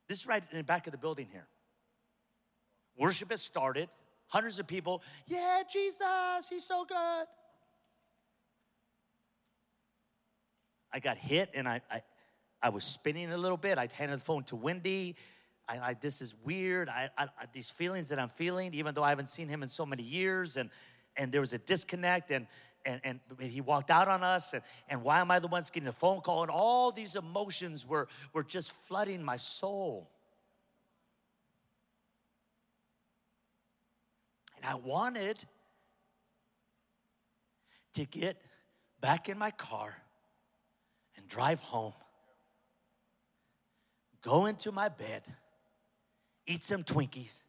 This 0.07 0.21
is 0.21 0.27
right 0.27 0.43
in 0.51 0.57
the 0.57 0.63
back 0.63 0.85
of 0.85 0.91
the 0.91 0.97
building 0.97 1.27
here. 1.31 1.47
Worship 2.97 3.31
has 3.31 3.41
started. 3.41 3.89
Hundreds 4.27 4.57
of 4.57 4.65
people, 4.65 5.03
yeah, 5.27 5.61
Jesus, 5.71 6.49
he's 6.49 6.65
so 6.65 6.85
good. 6.85 7.25
I 10.93 10.99
got 10.99 11.17
hit 11.17 11.49
and 11.55 11.67
I, 11.67 11.81
I, 11.89 12.01
I 12.61 12.69
was 12.69 12.83
spinning 12.83 13.31
a 13.33 13.37
little 13.37 13.57
bit. 13.57 13.77
I 13.77 13.89
handed 13.91 14.19
the 14.19 14.23
phone 14.23 14.43
to 14.45 14.55
Wendy. 14.55 15.15
I, 15.67 15.79
I 15.79 15.93
this 15.99 16.21
is 16.21 16.35
weird. 16.43 16.87
I, 16.87 17.09
I, 17.17 17.27
these 17.51 17.69
feelings 17.69 18.09
that 18.09 18.19
I'm 18.19 18.29
feeling, 18.29 18.73
even 18.73 18.93
though 18.93 19.03
I 19.03 19.09
haven't 19.09 19.29
seen 19.29 19.49
him 19.49 19.63
in 19.63 19.69
so 19.69 19.85
many 19.85 20.03
years, 20.03 20.57
and 20.57 20.69
and 21.17 21.31
there 21.31 21.41
was 21.41 21.53
a 21.53 21.57
disconnect, 21.57 22.31
and 22.31 22.47
and, 22.85 23.01
and 23.03 23.19
he 23.41 23.61
walked 23.61 23.89
out 23.89 24.07
on 24.09 24.23
us, 24.23 24.53
and, 24.53 24.61
and 24.89 25.03
why 25.03 25.19
am 25.19 25.31
I 25.31 25.39
the 25.39 25.47
ones 25.47 25.69
getting 25.69 25.85
the 25.85 25.93
phone 25.93 26.19
call? 26.21 26.41
And 26.41 26.51
all 26.51 26.91
these 26.91 27.15
emotions 27.15 27.87
were 27.87 28.07
were 28.33 28.43
just 28.43 28.71
flooding 28.71 29.23
my 29.23 29.37
soul. 29.37 30.09
And 34.57 34.65
I 34.65 34.75
wanted 34.75 35.43
to 37.93 38.05
get 38.05 38.37
back 39.01 39.27
in 39.27 39.37
my 39.37 39.51
car 39.51 40.02
drive 41.33 41.59
home, 41.61 41.93
go 44.21 44.45
into 44.45 44.71
my 44.71 44.87
bed, 44.87 45.23
eat 46.45 46.61
some 46.61 46.83
Twinkies. 46.83 47.43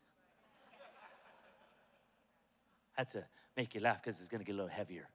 Had 2.94 3.08
to 3.10 3.24
make 3.56 3.74
you 3.74 3.82
laugh 3.82 4.00
because 4.00 4.20
it's 4.20 4.30
gonna 4.30 4.44
get 4.44 4.52
a 4.52 4.56
little 4.56 4.70
heavier. 4.70 5.06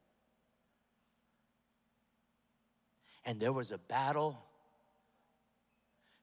And 3.24 3.40
there 3.40 3.52
was 3.52 3.72
a 3.72 3.78
battle 3.78 4.40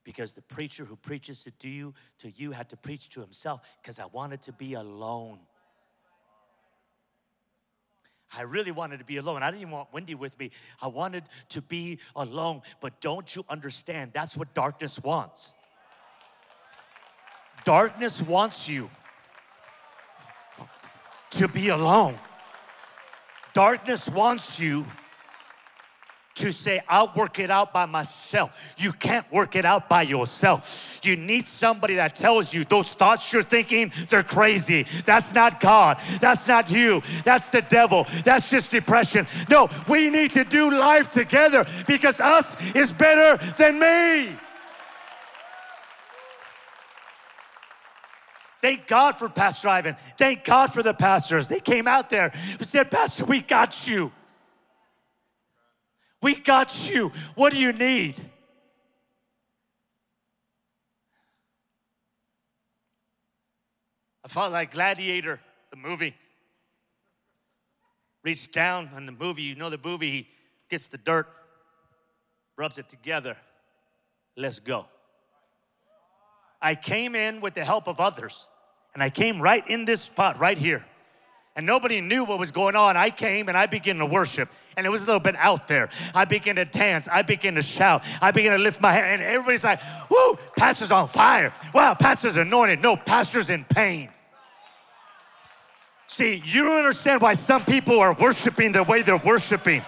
because 0.06 0.32
the 0.32 0.42
preacher 0.42 0.86
who 0.86 0.96
preaches 0.96 1.44
to 1.44 1.68
you 1.68 1.94
to 2.20 2.32
you 2.32 2.52
had 2.52 2.70
to 2.70 2.78
preach 2.78 3.10
to 3.10 3.20
himself 3.20 3.78
because 3.82 4.00
I 4.00 4.06
wanted 4.06 4.42
to 4.44 4.54
be 4.54 4.74
alone. 4.74 5.40
I 8.36 8.42
really 8.42 8.72
wanted 8.72 9.00
to 9.00 9.06
be 9.06 9.18
alone. 9.18 9.44
I 9.44 9.52
didn't 9.52 9.62
even 9.62 9.74
want 9.74 9.94
Wendy 9.94 10.16
with 10.16 10.38
me. 10.40 10.52
I 10.82 10.88
wanted 10.88 11.24
to 11.50 11.62
be 11.62 12.00
alone. 12.16 12.62
But 12.82 13.00
don't 13.00 13.36
you 13.36 13.46
understand? 13.50 14.12
That's 14.14 14.36
what 14.36 14.54
darkness 14.54 15.02
wants. 15.02 15.54
Darkness 17.64 18.22
wants 18.22 18.68
you 18.68 18.90
to 21.32 21.48
be 21.48 21.70
alone. 21.70 22.16
Darkness 23.54 24.10
wants 24.10 24.60
you 24.60 24.86
to 26.38 26.52
say, 26.52 26.82
I'll 26.88 27.12
work 27.16 27.40
it 27.40 27.50
out 27.50 27.74
by 27.74 27.86
myself. 27.86 28.76
You 28.78 28.94
can't 28.94 29.30
work 29.32 29.56
it 29.56 29.66
out 29.66 29.90
by 29.90 30.04
yourself. 30.04 31.00
You 31.04 31.16
need 31.16 31.46
somebody 31.46 31.96
that 31.96 32.16
tells 32.16 32.54
you 32.54 32.64
those 32.64 32.94
thoughts 32.94 33.32
you're 33.34 33.44
thinking, 33.44 33.92
they're 34.10 34.24
crazy. 34.24 34.84
That's 35.06 35.34
not 35.34 35.60
God. 35.60 36.00
That's 36.20 36.48
not 36.48 36.72
you. 36.72 37.02
That's 37.24 37.50
the 37.50 37.62
devil. 37.62 38.06
That's 38.24 38.50
just 38.50 38.72
depression. 38.72 39.28
No, 39.50 39.70
we 39.88 40.10
need 40.10 40.32
to 40.32 40.44
do 40.44 40.72
life 40.72 41.12
together 41.12 41.66
because 41.86 42.22
us 42.22 42.76
is 42.76 42.94
better 42.94 43.38
than 43.54 43.80
me. 43.80 44.36
Thank 48.62 48.88
God 48.88 49.16
for 49.16 49.30
Pastor 49.30 49.70
Ivan. 49.70 49.96
Thank 50.18 50.44
God 50.44 50.74
for 50.74 50.82
the 50.82 50.94
pastors. 50.94 51.48
They 51.48 51.60
came 51.60 51.88
out 51.88 52.10
there 52.10 52.32
and 52.34 52.68
said, 52.68 52.90
Pastor, 52.90 53.26
we 53.26 53.42
got 53.42 53.88
you. 53.88 54.12
We 56.28 56.36
got 56.36 56.90
you. 56.90 57.14
What 57.36 57.54
do 57.54 57.58
you 57.58 57.72
need? 57.72 58.18
I 64.26 64.28
felt 64.28 64.52
like 64.52 64.72
Gladiator, 64.72 65.40
the 65.70 65.78
movie. 65.78 66.16
Reached 68.26 68.52
down 68.52 68.90
in 68.98 69.06
the 69.06 69.14
movie, 69.14 69.44
you 69.44 69.56
know 69.56 69.70
the 69.70 69.80
movie, 69.82 70.12
he 70.12 70.28
gets 70.70 70.90
the 70.90 70.98
dirt, 70.98 71.30
rubs 72.58 72.78
it 72.78 72.90
together. 72.90 73.38
Let's 74.36 74.60
go. 74.60 74.86
I 76.62 76.76
came 76.76 77.16
in 77.16 77.40
with 77.40 77.54
the 77.54 77.64
help 77.64 77.88
of 77.88 78.02
others, 78.02 78.50
and 78.94 79.02
I 79.02 79.10
came 79.10 79.42
right 79.42 79.66
in 79.66 79.86
this 79.86 80.02
spot 80.02 80.38
right 80.42 80.58
here 80.58 80.86
and 81.58 81.66
nobody 81.66 82.00
knew 82.02 82.24
what 82.24 82.38
was 82.38 82.52
going 82.52 82.76
on. 82.76 82.96
I 82.96 83.10
came 83.10 83.50
and 83.50 83.58
I 83.58 83.66
began 83.66 83.98
to 83.98 84.06
worship, 84.06 84.48
and 84.78 84.86
it 84.86 84.90
was 84.90 85.04
a 85.04 85.06
little 85.08 85.20
bit 85.20 85.36
out 85.36 85.68
there. 85.68 85.90
I 86.14 86.24
began 86.24 86.56
to 86.58 86.66
dance, 86.66 87.08
I 87.12 87.24
began 87.24 87.56
to 87.56 87.64
shout, 87.64 88.04
I 88.22 88.30
began 88.30 88.52
to 88.52 88.60
lift 88.60 88.80
my 88.80 88.92
hand, 88.92 89.22
and 89.22 89.24
everybody's 89.24 89.64
like, 89.64 89.82
Woo, 90.10 90.36
Pastor's 90.56 90.92
on 90.92 91.08
fire. 91.08 91.52
Wow, 91.74 91.96
Pastor's 91.96 92.38
anointed. 92.38 92.82
No, 92.82 92.96
Pastor's 92.96 93.50
in 93.50 93.66
pain. 93.66 94.10
See, 96.06 96.42
you 96.46 96.64
don't 96.64 96.78
understand 96.78 97.22
why 97.22 97.34
some 97.34 97.66
people 97.66 98.00
are 98.00 98.14
worshiping 98.14 98.72
the 98.72 98.84
way 98.84 99.02
they're 99.02 99.18
worshiping. 99.18 99.82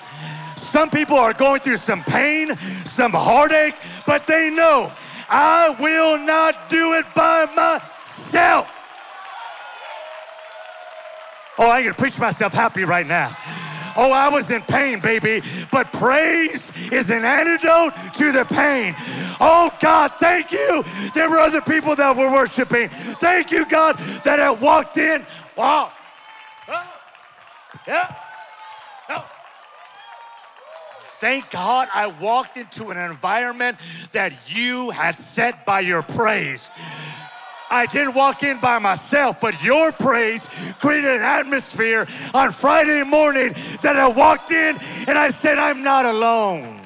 Some 0.56 0.90
people 0.90 1.18
are 1.18 1.34
going 1.34 1.62
through 1.62 1.78
some 1.78 2.04
pain, 2.04 2.56
some 2.58 3.14
heartache, 3.14 3.76
but 4.06 4.26
they 4.28 4.50
know 4.50 4.92
I 5.30 5.76
will 5.80 6.18
not 6.18 6.70
do 6.70 6.96
it 6.96 7.06
by 7.14 7.46
myself. 7.56 8.79
Oh, 11.60 11.69
I 11.69 11.84
can 11.84 11.93
preach 11.93 12.17
myself 12.17 12.54
happy 12.54 12.86
right 12.86 13.06
now. 13.06 13.36
Oh, 13.98 14.13
I 14.13 14.30
was 14.30 14.50
in 14.50 14.62
pain, 14.62 15.02
baby, 15.02 15.41
but 15.74 15.91
praise 15.91 16.89
is 16.89 17.10
an 17.10 17.26
antidote 17.26 17.93
to 18.15 18.32
the 18.32 18.45
pain. 18.45 18.95
Oh, 19.41 19.69
God, 19.82 20.13
thank 20.19 20.54
you. 20.54 20.84
There 21.13 21.30
were 21.30 21.39
other 21.39 21.60
people 21.60 21.98
that 21.98 22.15
were 22.15 22.32
worshiping. 22.32 22.88
Thank 22.88 23.52
you, 23.52 23.65
God, 23.65 23.98
that 24.24 24.39
I 24.39 24.52
walked 24.52 24.98
in. 24.98 25.26
Wow. 25.58 25.91
Oh. 26.69 26.93
Yeah. 27.86 28.15
No. 29.10 29.24
Thank 31.19 31.50
God 31.50 31.89
I 31.93 32.08
walked 32.08 32.56
into 32.56 32.91
an 32.91 32.98
environment 32.98 33.78
that 34.13 34.32
you 34.56 34.91
had 34.91 35.19
set 35.19 35.65
by 35.65 35.82
your 35.82 36.04
praise. 36.04 36.72
I 37.72 37.86
didn't 37.86 38.16
walk 38.16 38.44
in 38.44 38.60
by 38.60 38.80
myself, 38.80 39.40
but 39.40 39.64
your 39.64 39.92
praise 39.92 40.74
created 40.80 41.16
an 41.16 41.22
atmosphere 41.22 42.08
on 42.34 42.52
Friday 42.52 43.04
morning 43.04 43.54
that 43.82 43.96
I 43.96 44.08
walked 44.08 44.52
in 44.52 44.78
and 45.08 45.18
I 45.18 45.30
said, 45.30 45.58
I'm 45.58 45.84
not 45.84 46.06
alone. 46.06 46.82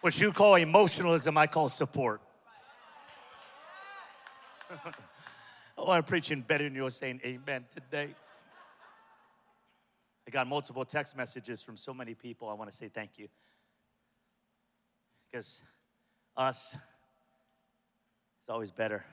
What 0.00 0.20
you 0.20 0.32
call 0.32 0.56
emotionalism, 0.56 1.38
I 1.38 1.46
call 1.46 1.68
support. 1.68 2.20
oh, 5.78 5.90
I'm 5.92 6.02
preaching 6.02 6.42
better 6.42 6.64
than 6.64 6.74
you're 6.74 6.90
saying 6.90 7.20
amen 7.24 7.64
today. 7.70 8.14
I 10.26 10.30
got 10.30 10.46
multiple 10.46 10.84
text 10.84 11.16
messages 11.16 11.62
from 11.62 11.76
so 11.76 11.94
many 11.94 12.14
people. 12.14 12.48
I 12.48 12.54
want 12.54 12.70
to 12.70 12.76
say 12.76 12.88
thank 12.88 13.18
you. 13.18 13.28
Because 15.30 15.62
us 16.36 16.76
is 18.42 18.48
always 18.48 18.70
better 18.70 19.04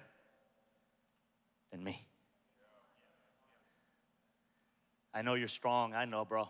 than 1.72 1.84
me. 1.84 2.06
I 5.14 5.22
know 5.22 5.34
you're 5.34 5.48
strong. 5.48 5.94
I 5.94 6.06
know, 6.06 6.26
bro. 6.26 6.50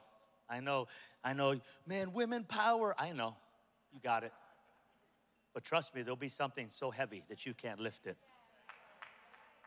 I 0.50 0.60
know, 0.60 0.88
I 1.24 1.34
know, 1.34 1.56
man, 1.88 2.14
women 2.14 2.44
power. 2.44 2.94
I 2.98 3.12
know. 3.12 3.36
You 3.94 4.00
got 4.04 4.24
it. 4.24 4.34
But 5.54 5.64
trust 5.64 5.96
me, 5.96 6.02
there'll 6.02 6.16
be 6.16 6.30
something 6.30 6.70
so 6.70 6.92
heavy 6.92 7.24
that 7.30 7.46
you 7.46 7.54
can't 7.54 7.80
lift 7.80 8.06
it. 8.06 8.18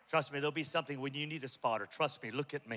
Trust 0.09 0.33
me, 0.33 0.39
there'll 0.39 0.53
be 0.53 0.65
something 0.65 1.01
when 1.01 1.15
you 1.15 1.27
need 1.27 1.45
a 1.45 1.49
spotter. 1.49 1.87
Trust 1.87 2.23
me, 2.23 2.31
look 2.31 2.55
at 2.55 2.69
me. 2.69 2.77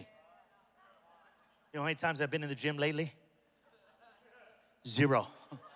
You 1.74 1.78
know 1.78 1.82
how 1.82 1.86
many 1.86 1.96
times 1.96 2.22
I've 2.22 2.32
been 2.32 2.44
in 2.44 2.50
the 2.50 2.56
gym 2.56 2.78
lately? 2.78 3.12
Zero. 4.86 5.28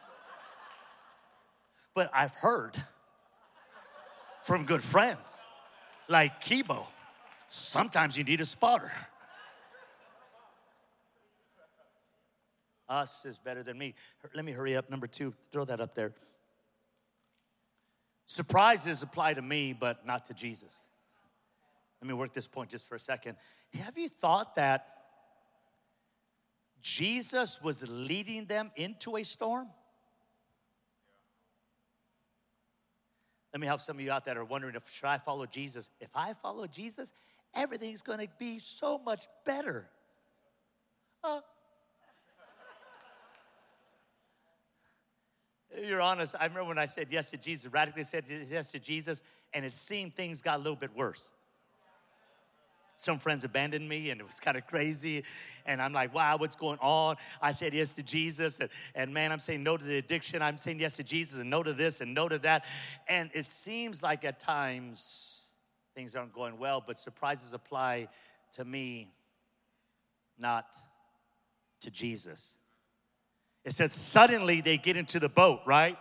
But 1.93 2.10
I've 2.13 2.34
heard 2.34 2.75
from 4.41 4.65
good 4.65 4.84
friends 4.84 5.38
like 6.08 6.41
Kibo, 6.41 6.86
sometimes 7.47 8.17
you 8.17 8.23
need 8.23 8.41
a 8.41 8.45
spotter. 8.45 8.91
Us 12.89 13.25
is 13.25 13.39
better 13.39 13.63
than 13.63 13.77
me. 13.77 13.93
Let 14.34 14.43
me 14.43 14.51
hurry 14.51 14.75
up. 14.75 14.89
Number 14.89 15.08
two, 15.08 15.34
throw 15.51 15.63
that 15.65 15.80
up 15.80 15.95
there. 15.95 16.13
Surprises 18.25 19.01
apply 19.01 19.34
to 19.34 19.41
me, 19.41 19.73
but 19.73 20.06
not 20.06 20.25
to 20.25 20.34
Jesus. 20.34 20.89
Let 22.01 22.08
me 22.08 22.13
work 22.13 22.34
this 22.34 22.47
point 22.47 22.69
just 22.69 22.88
for 22.88 22.95
a 22.95 22.99
second. 22.99 23.38
Have 23.80 23.97
you 23.97 24.10
thought 24.10 24.56
that 24.56 24.88
Jesus 26.82 27.62
was 27.62 27.89
leading 27.89 28.45
them 28.45 28.71
into 28.75 29.15
a 29.15 29.23
storm? 29.23 29.67
Let 33.54 33.60
me 33.60 33.68
help 33.68 33.82
some 33.82 33.98
of 33.98 34.02
you 34.02 34.12
out 34.12 34.26
that 34.26 34.38
are 34.38 34.46
wondering 34.46 34.76
if 34.76 34.90
should 34.90 35.08
I 35.08 35.18
follow 35.18 35.46
Jesus? 35.46 35.90
If 36.00 36.16
I 36.16 36.34
follow 36.34 36.68
Jesus, 36.68 37.14
everything's 37.56 38.02
going 38.02 38.20
to 38.20 38.28
be 38.40 38.60
so 38.60 38.98
much 38.98 39.28
better. 39.46 39.90
You're 45.86 46.02
honest. 46.02 46.36
I 46.40 46.46
remember 46.46 46.66
when 46.66 46.78
I 46.78 46.86
said 46.86 47.08
yes 47.10 47.32
to 47.32 47.38
Jesus, 47.38 47.72
radically 47.72 48.04
said 48.04 48.26
yes 48.28 48.72
to 48.72 48.80
Jesus, 48.80 49.24
and 49.54 49.66
it 49.66 49.74
seemed 49.74 50.16
things 50.16 50.42
got 50.42 50.56
a 50.56 50.62
little 50.62 50.76
bit 50.76 50.96
worse. 50.96 51.34
Some 53.02 53.18
friends 53.18 53.44
abandoned 53.44 53.90
me, 53.90 54.12
and 54.12 54.22
it 54.22 54.28
was 54.28 54.40
kind 54.40 54.56
of 54.56 54.68
crazy. 54.68 55.24
And 55.66 55.82
I'm 55.82 55.92
like, 55.92 56.14
wow, 56.14 56.38
what's 56.38 56.56
going 56.56 56.78
on? 56.82 57.16
I 57.42 57.52
said 57.52 57.74
yes 57.74 57.94
to 57.94 58.04
Jesus, 58.04 58.60
and, 58.60 58.70
and 58.94 59.12
man, 59.12 59.32
I'm 59.32 59.40
saying 59.40 59.64
no 59.64 59.76
to 59.76 59.84
the 59.84 59.98
addiction. 59.98 60.44
I'm 60.44 60.56
saying 60.56 60.80
yes 60.80 60.98
to 60.98 61.04
Jesus, 61.04 61.40
and 61.40 61.50
no 61.50 61.64
to 61.64 61.74
this, 61.74 62.02
and 62.02 62.14
no 62.14 62.30
to 62.30 62.38
that. 62.38 62.64
And 63.08 63.32
it 63.34 63.48
seems 63.48 64.04
like 64.04 64.24
at 64.24 64.40
times 64.40 65.56
things 65.96 66.16
aren't 66.16 66.32
going 66.32 66.60
well, 66.60 66.84
but 66.86 67.00
surprises 67.00 67.56
apply 67.56 68.08
to 68.54 68.64
me, 68.66 69.12
not 70.38 70.76
to 71.80 71.90
Jesus. 71.90 72.60
It 73.66 73.72
said, 73.72 73.90
suddenly 73.90 74.62
they 74.62 74.78
get 74.78 74.96
into 74.96 75.20
the 75.20 75.28
boat, 75.28 75.62
right? 75.66 75.98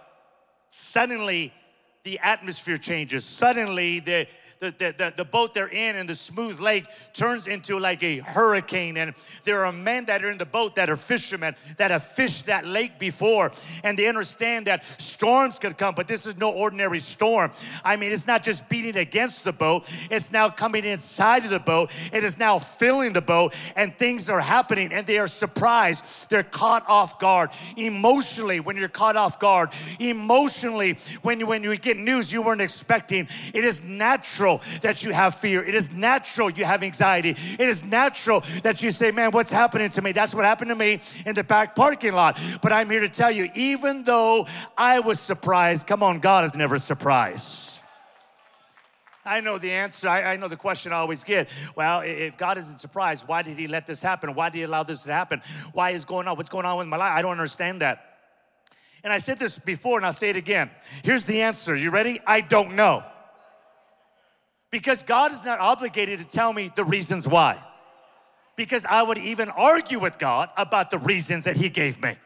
Suddenly 0.69 1.55
the 2.03 2.19
atmosphere 2.19 2.77
changes. 2.77 3.25
Suddenly 3.25 4.01
the, 4.01 4.27
the, 4.61 4.94
the, 4.99 5.14
the, 5.16 5.25
boat 5.25 5.55
they're 5.55 5.68
in 5.68 5.96
in 5.96 6.05
the 6.05 6.14
smooth 6.14 6.61
lake 6.61 6.85
turns 7.14 7.46
into 7.46 7.79
like 7.79 8.03
a 8.03 8.18
hurricane. 8.18 8.99
And 8.99 9.14
there 9.44 9.64
are 9.64 9.73
men 9.73 10.05
that 10.05 10.23
are 10.23 10.31
in 10.31 10.37
the 10.37 10.44
boat 10.44 10.75
that 10.75 10.90
are 10.90 10.96
fishermen 10.96 11.55
that 11.79 11.90
have 11.90 12.05
fished 12.05 12.44
that 12.46 12.66
lake 12.66 12.99
before. 12.99 13.53
And 13.83 13.99
they 13.99 14.07
understand 14.07 14.66
that 14.66 14.85
storms 15.01 15.59
could 15.59 15.79
come, 15.79 15.94
but 15.94 16.07
this 16.09 16.27
is 16.27 16.37
no 16.37 16.53
ordinary 16.53 16.99
storm. 16.99 17.53
I 17.83 17.96
mean, 17.96 18.12
it's 18.12 18.27
not 18.27 18.42
just 18.42 18.68
beating 18.68 18.99
against 18.99 19.44
the 19.44 19.53
boat, 19.53 19.85
it's 20.11 20.31
now 20.31 20.51
coming 20.51 20.85
inside 20.85 21.44
of 21.44 21.51
the 21.51 21.59
boat. 21.59 21.90
It 22.12 22.23
is 22.23 22.37
now 22.37 22.59
filling 22.59 23.14
the 23.14 23.23
boat, 23.23 23.57
and 23.77 23.96
things 23.96 24.29
are 24.29 24.40
happening, 24.40 24.92
and 24.92 25.07
they 25.07 25.16
are 25.16 25.27
surprised. 25.27 26.05
They're 26.29 26.42
caught 26.42 26.87
off 26.87 27.18
guard. 27.18 27.49
Emotionally, 27.79 28.61
when 28.61 28.77
you're 28.77 28.88
caught 28.88 29.16
off 29.16 29.38
guard, 29.38 29.70
emotionally, 29.99 30.99
when 31.23 31.40
you, 31.40 31.46
when 31.46 31.62
you 31.62 31.75
get 31.79 31.96
news 31.96 32.31
you 32.31 32.42
weren't 32.42 32.61
expecting, 32.61 33.27
it 33.55 33.64
is 33.64 33.83
natural 33.83 34.50
natural 34.59 34.81
that 34.81 35.05
you 35.05 35.13
have 35.13 35.35
fear. 35.35 35.63
It 35.63 35.75
is 35.75 35.93
natural 35.93 36.51
you 36.51 36.65
have 36.65 36.83
anxiety. 36.83 37.31
It 37.31 37.61
is 37.61 37.85
natural 37.85 38.41
that 38.63 38.83
you 38.83 38.91
say, 38.91 39.11
Man, 39.11 39.31
what's 39.31 39.51
happening 39.51 39.91
to 39.91 40.03
me? 40.03 40.13
That's 40.13 40.35
what 40.35 40.45
happened 40.45 40.71
to 40.71 40.77
me 40.77 41.01
in 41.27 41.35
the 41.35 41.45
back 41.45 41.77
parking 41.77 42.13
lot. 42.13 42.41
But 42.63 42.73
I'm 42.73 42.91
here 42.91 43.01
to 43.01 43.09
tell 43.09 43.31
you, 43.31 43.49
even 43.55 44.05
though 44.05 44.47
I 44.77 45.01
was 45.01 45.21
surprised, 45.21 45.87
come 45.87 46.03
on, 46.03 46.21
God 46.21 46.45
is 46.45 46.55
never 46.55 46.79
surprised. 46.79 47.79
I 49.23 49.41
know 49.41 49.59
the 49.59 49.71
answer. 49.71 50.09
I, 50.09 50.33
I, 50.33 50.37
know 50.37 50.49
the 50.49 50.57
question 50.57 50.93
I 50.93 50.97
always 50.97 51.23
get. 51.25 51.51
Well, 51.77 52.01
if 52.01 52.39
God 52.39 52.57
isn't 52.57 52.79
surprised, 52.79 53.29
why 53.29 53.43
did 53.43 53.59
He 53.59 53.69
let 53.69 53.87
this 53.87 54.03
happen? 54.03 54.35
Why 54.35 54.49
did 54.49 54.59
He 54.59 54.65
allow 54.65 54.83
this 54.83 55.03
to 55.05 55.13
happen? 55.13 55.43
Why 55.73 55.91
is 55.91 56.05
going 56.07 56.27
on? 56.27 56.37
What's 56.37 56.49
going 56.49 56.65
on 56.65 56.79
with 56.79 56.89
my 56.89 56.97
life? 56.97 57.13
I 57.15 57.23
don't 57.23 57.33
understand 57.33 57.83
that. 57.83 58.11
And 59.05 59.13
I 59.13 59.19
said 59.19 59.39
this 59.39 59.59
before, 59.59 59.99
and 59.99 60.07
I'll 60.07 60.13
say 60.13 60.31
it 60.31 60.37
again. 60.37 60.71
Here's 61.05 61.25
the 61.25 61.43
answer. 61.43 61.77
You 61.77 61.91
ready? 61.91 62.19
I 62.27 62.41
don't 62.41 62.75
know. 62.75 63.05
Because 64.70 65.02
God 65.02 65.33
is 65.33 65.44
not 65.44 65.59
obligated 65.59 66.20
to 66.20 66.26
tell 66.26 66.52
me 66.52 66.70
the 66.74 66.85
reasons 66.85 67.26
why. 67.26 67.59
Because 68.56 68.85
I 68.85 69.02
would 69.02 69.18
even 69.18 69.48
argue 69.50 69.98
with 69.98 70.18
God 70.18 70.50
about 70.56 70.90
the 70.90 70.98
reasons 70.98 71.44
that 71.44 71.56
He 71.56 71.68
gave 71.68 72.00
me. 72.00 72.16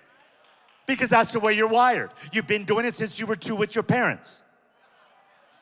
Because 0.86 1.10
that's 1.10 1.32
the 1.32 1.40
way 1.40 1.54
you're 1.54 1.68
wired. 1.68 2.10
You've 2.32 2.46
been 2.46 2.64
doing 2.64 2.84
it 2.84 2.94
since 2.94 3.18
you 3.18 3.26
were 3.26 3.36
two 3.36 3.56
with 3.56 3.74
your 3.74 3.84
parents. 3.84 4.42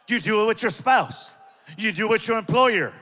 You 0.08 0.20
do 0.20 0.42
it 0.42 0.46
with 0.46 0.62
your 0.62 0.70
spouse. 0.70 1.32
You 1.78 1.92
do 1.92 2.06
it 2.06 2.10
with 2.10 2.26
your 2.26 2.38
employer. 2.38 2.92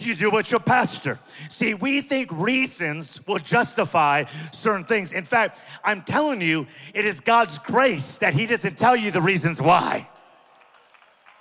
You 0.00 0.14
do 0.16 0.28
it 0.28 0.34
with 0.34 0.50
your 0.50 0.60
pastor. 0.60 1.18
See, 1.48 1.74
we 1.74 2.00
think 2.00 2.30
reasons 2.32 3.24
will 3.28 3.38
justify 3.38 4.24
certain 4.52 4.84
things. 4.84 5.12
In 5.12 5.24
fact, 5.24 5.60
I'm 5.84 6.02
telling 6.02 6.40
you, 6.40 6.66
it 6.94 7.04
is 7.04 7.20
God's 7.20 7.58
grace 7.58 8.18
that 8.18 8.34
He 8.34 8.46
doesn't 8.46 8.76
tell 8.76 8.96
you 8.96 9.12
the 9.12 9.20
reasons 9.20 9.62
why. 9.62 10.08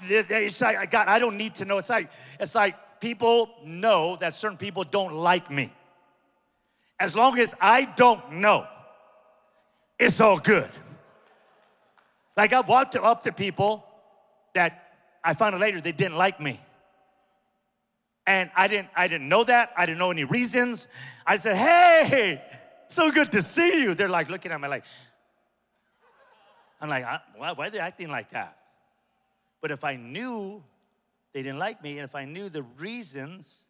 It's 0.02 0.62
like, 0.62 0.92
God, 0.92 1.08
I 1.08 1.20
don't 1.20 1.38
need 1.38 1.56
to 1.56 1.66
know. 1.66 1.78
It's 1.78 1.90
like, 1.90 2.12
it's 2.40 2.56
like 2.56 3.00
people 3.00 3.50
know 3.66 4.16
that 4.18 4.34
certain 4.34 4.58
people 4.58 4.84
don't 4.84 5.14
like 5.14 5.50
me. 5.50 5.74
As 7.00 7.16
long 7.16 7.38
as 7.40 7.54
I 7.62 7.86
don't 7.86 8.34
know, 8.34 8.68
it's 10.00 10.20
all 10.20 10.40
good. 10.40 10.70
Like 12.36 12.54
I've 12.54 12.68
walked 12.68 12.96
up 12.96 13.24
to 13.24 13.32
people 13.32 13.84
that 14.54 14.84
I 15.24 15.34
found 15.34 15.56
out 15.56 15.62
later 15.62 15.82
they 15.82 15.92
didn't 15.92 16.18
like 16.18 16.40
me. 16.40 16.60
And 18.26 18.52
I 18.56 18.68
didn't, 18.68 18.90
I 18.96 19.08
didn't 19.08 19.30
know 19.30 19.44
that. 19.46 19.72
I 19.78 19.86
didn't 19.86 20.00
know 20.00 20.12
any 20.12 20.26
reasons. 20.26 20.88
I 21.26 21.38
said, 21.38 21.56
hey, 21.56 22.42
so 22.90 23.10
good 23.10 23.32
to 23.32 23.42
see 23.42 23.82
you. 23.82 23.94
They're 23.94 24.10
like 24.10 24.30
looking 24.30 24.52
at 24.52 24.60
me 24.60 24.68
like, 24.68 24.84
I'm 26.82 26.90
like, 26.90 27.06
why, 27.38 27.54
why 27.54 27.68
are 27.68 27.70
they 27.70 27.80
acting 27.80 28.10
like 28.10 28.30
that? 28.30 28.57
But 29.62 29.72
if 29.72 29.84
I 29.84 29.96
knew 29.96 30.64
they 31.34 31.44
didn't 31.44 31.60
like 31.60 31.84
me, 31.84 31.92
and 31.92 32.02
if 32.02 32.16
I 32.16 32.26
knew 32.26 32.50
the 32.50 32.64
reasons, 32.64 33.68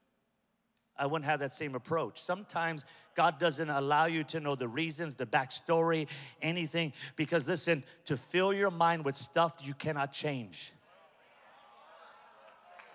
I 0.97 1.06
wouldn't 1.06 1.26
have 1.26 1.39
that 1.39 1.54
same 1.54 1.76
approach. 1.76 2.19
Sometimes 2.19 2.86
God 3.15 3.39
doesn't 3.39 3.69
allow 3.69 4.06
you 4.06 4.23
to 4.26 4.39
know 4.39 4.56
the 4.56 4.67
reasons, 4.67 5.15
the 5.15 5.26
backstory, 5.26 6.10
anything, 6.41 6.93
because 7.15 7.47
listen, 7.47 7.84
to 8.06 8.17
fill 8.17 8.54
your 8.54 8.71
mind 8.71 9.06
with 9.06 9.15
stuff 9.15 9.56
you 9.63 9.73
cannot 9.73 10.12
change. 10.12 10.71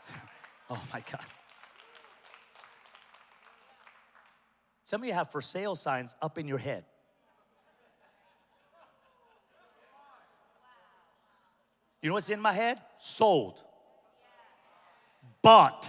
oh 0.71 0.83
my 0.93 1.01
God. 1.01 1.25
Some 4.83 5.03
of 5.03 5.07
you 5.07 5.15
have 5.15 5.31
for 5.31 5.41
sale 5.41 5.75
signs 5.75 6.17
up 6.21 6.39
in 6.39 6.47
your 6.47 6.59
head. 6.59 6.85
You 12.03 12.09
know 12.09 12.15
what's 12.15 12.29
in 12.31 12.41
my 12.41 12.53
head? 12.53 12.81
Sold. 12.99 13.63
Bought 15.41 15.89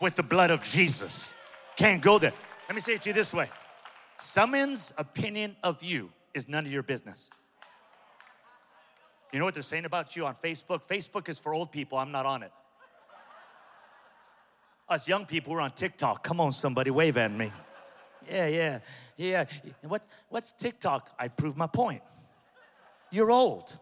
with 0.00 0.14
the 0.14 0.22
blood 0.22 0.50
of 0.50 0.62
Jesus. 0.62 1.32
Can't 1.76 2.02
go 2.02 2.18
there. 2.18 2.32
Let 2.68 2.74
me 2.74 2.80
say 2.80 2.94
it 2.94 3.02
to 3.02 3.10
you 3.10 3.14
this 3.14 3.32
way 3.34 3.48
someone's 4.16 4.92
opinion 4.96 5.56
of 5.62 5.82
you 5.82 6.10
is 6.34 6.48
none 6.48 6.66
of 6.66 6.72
your 6.72 6.82
business. 6.82 7.30
You 9.32 9.38
know 9.38 9.44
what 9.46 9.54
they're 9.54 9.62
saying 9.62 9.84
about 9.84 10.14
you 10.14 10.26
on 10.26 10.34
Facebook? 10.34 10.86
Facebook 10.86 11.28
is 11.28 11.38
for 11.38 11.52
old 11.52 11.72
people, 11.72 11.98
I'm 11.98 12.12
not 12.12 12.24
on 12.24 12.42
it. 12.44 12.52
Us 14.88 15.08
young 15.08 15.26
people, 15.26 15.52
we're 15.54 15.60
on 15.60 15.70
TikTok. 15.70 16.22
Come 16.22 16.40
on, 16.40 16.52
somebody, 16.52 16.90
wave 16.90 17.16
at 17.16 17.32
me. 17.32 17.50
Yeah, 18.30 18.46
yeah, 18.46 18.78
yeah. 19.16 19.44
What, 19.82 20.06
what's 20.28 20.52
TikTok? 20.52 21.10
I 21.18 21.28
prove 21.28 21.56
my 21.56 21.66
point. 21.66 22.02
You're 23.10 23.30
old 23.30 23.78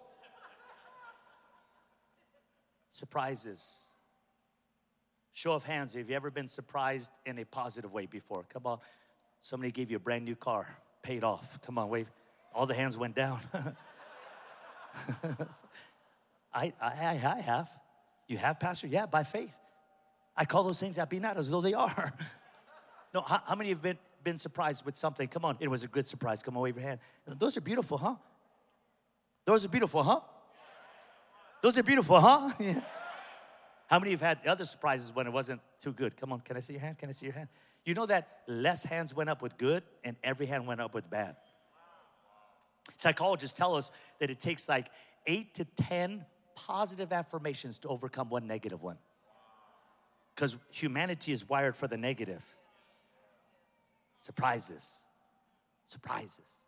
surprises. 2.92 3.96
Show 5.32 5.52
of 5.54 5.64
hands, 5.64 5.94
have 5.94 6.08
you 6.08 6.14
ever 6.14 6.30
been 6.30 6.46
surprised 6.46 7.10
in 7.26 7.38
a 7.38 7.44
positive 7.44 7.92
way 7.92 8.06
before? 8.06 8.44
Come 8.52 8.66
on. 8.66 8.78
Somebody 9.40 9.72
gave 9.72 9.90
you 9.90 9.96
a 9.96 10.00
brand 10.00 10.24
new 10.24 10.36
car, 10.36 10.66
paid 11.02 11.24
off. 11.24 11.60
Come 11.62 11.78
on, 11.78 11.88
wave. 11.88 12.08
All 12.54 12.66
the 12.66 12.74
hands 12.74 12.96
went 12.96 13.16
down. 13.16 13.40
I, 16.54 16.72
I, 16.80 17.20
I 17.24 17.40
have. 17.44 17.68
You 18.28 18.36
have, 18.36 18.60
Pastor? 18.60 18.86
Yeah, 18.86 19.06
by 19.06 19.24
faith. 19.24 19.58
I 20.36 20.44
call 20.44 20.62
those 20.62 20.78
things 20.78 20.96
that 20.96 21.08
be 21.10 21.18
not 21.18 21.38
as 21.38 21.50
though 21.50 21.62
they 21.62 21.74
are. 21.74 22.12
no, 23.14 23.22
how, 23.22 23.42
how 23.46 23.54
many 23.54 23.70
have 23.70 23.82
been, 23.82 23.98
been 24.22 24.36
surprised 24.36 24.84
with 24.84 24.96
something? 24.96 25.28
Come 25.28 25.46
on, 25.46 25.56
it 25.60 25.68
was 25.68 25.82
a 25.82 25.88
good 25.88 26.06
surprise. 26.06 26.42
Come 26.42 26.58
on, 26.58 26.62
wave 26.62 26.76
your 26.76 26.86
hand. 26.86 27.00
Those 27.26 27.56
are 27.56 27.62
beautiful, 27.62 27.96
huh? 27.96 28.16
Those 29.46 29.64
are 29.64 29.68
beautiful, 29.68 30.02
huh? 30.02 30.20
Those 31.62 31.78
are 31.78 31.82
beautiful, 31.84 32.20
huh? 32.20 32.50
How 33.86 33.98
many 33.98 34.10
have 34.10 34.20
had 34.20 34.46
other 34.46 34.64
surprises 34.64 35.14
when 35.14 35.26
it 35.26 35.32
wasn't 35.32 35.60
too 35.78 35.92
good? 35.92 36.16
Come 36.16 36.32
on, 36.32 36.40
can 36.40 36.56
I 36.56 36.60
see 36.60 36.74
your 36.74 36.82
hand? 36.82 36.98
Can 36.98 37.08
I 37.08 37.12
see 37.12 37.26
your 37.26 37.34
hand? 37.34 37.48
You 37.84 37.94
know 37.94 38.06
that 38.06 38.40
less 38.48 38.84
hands 38.84 39.14
went 39.14 39.30
up 39.30 39.42
with 39.42 39.56
good 39.58 39.84
and 40.02 40.16
every 40.24 40.46
hand 40.46 40.66
went 40.66 40.80
up 40.80 40.92
with 40.92 41.08
bad. 41.08 41.36
Psychologists 42.96 43.56
tell 43.56 43.76
us 43.76 43.92
that 44.18 44.28
it 44.28 44.40
takes 44.40 44.68
like 44.68 44.88
eight 45.26 45.54
to 45.54 45.64
10 45.64 46.24
positive 46.56 47.12
affirmations 47.12 47.78
to 47.80 47.88
overcome 47.88 48.28
one 48.28 48.46
negative 48.46 48.82
one. 48.82 48.98
Because 50.34 50.56
humanity 50.70 51.30
is 51.30 51.48
wired 51.48 51.76
for 51.76 51.86
the 51.86 51.96
negative. 51.96 52.44
Surprises. 54.16 55.06
Surprises. 55.86 56.64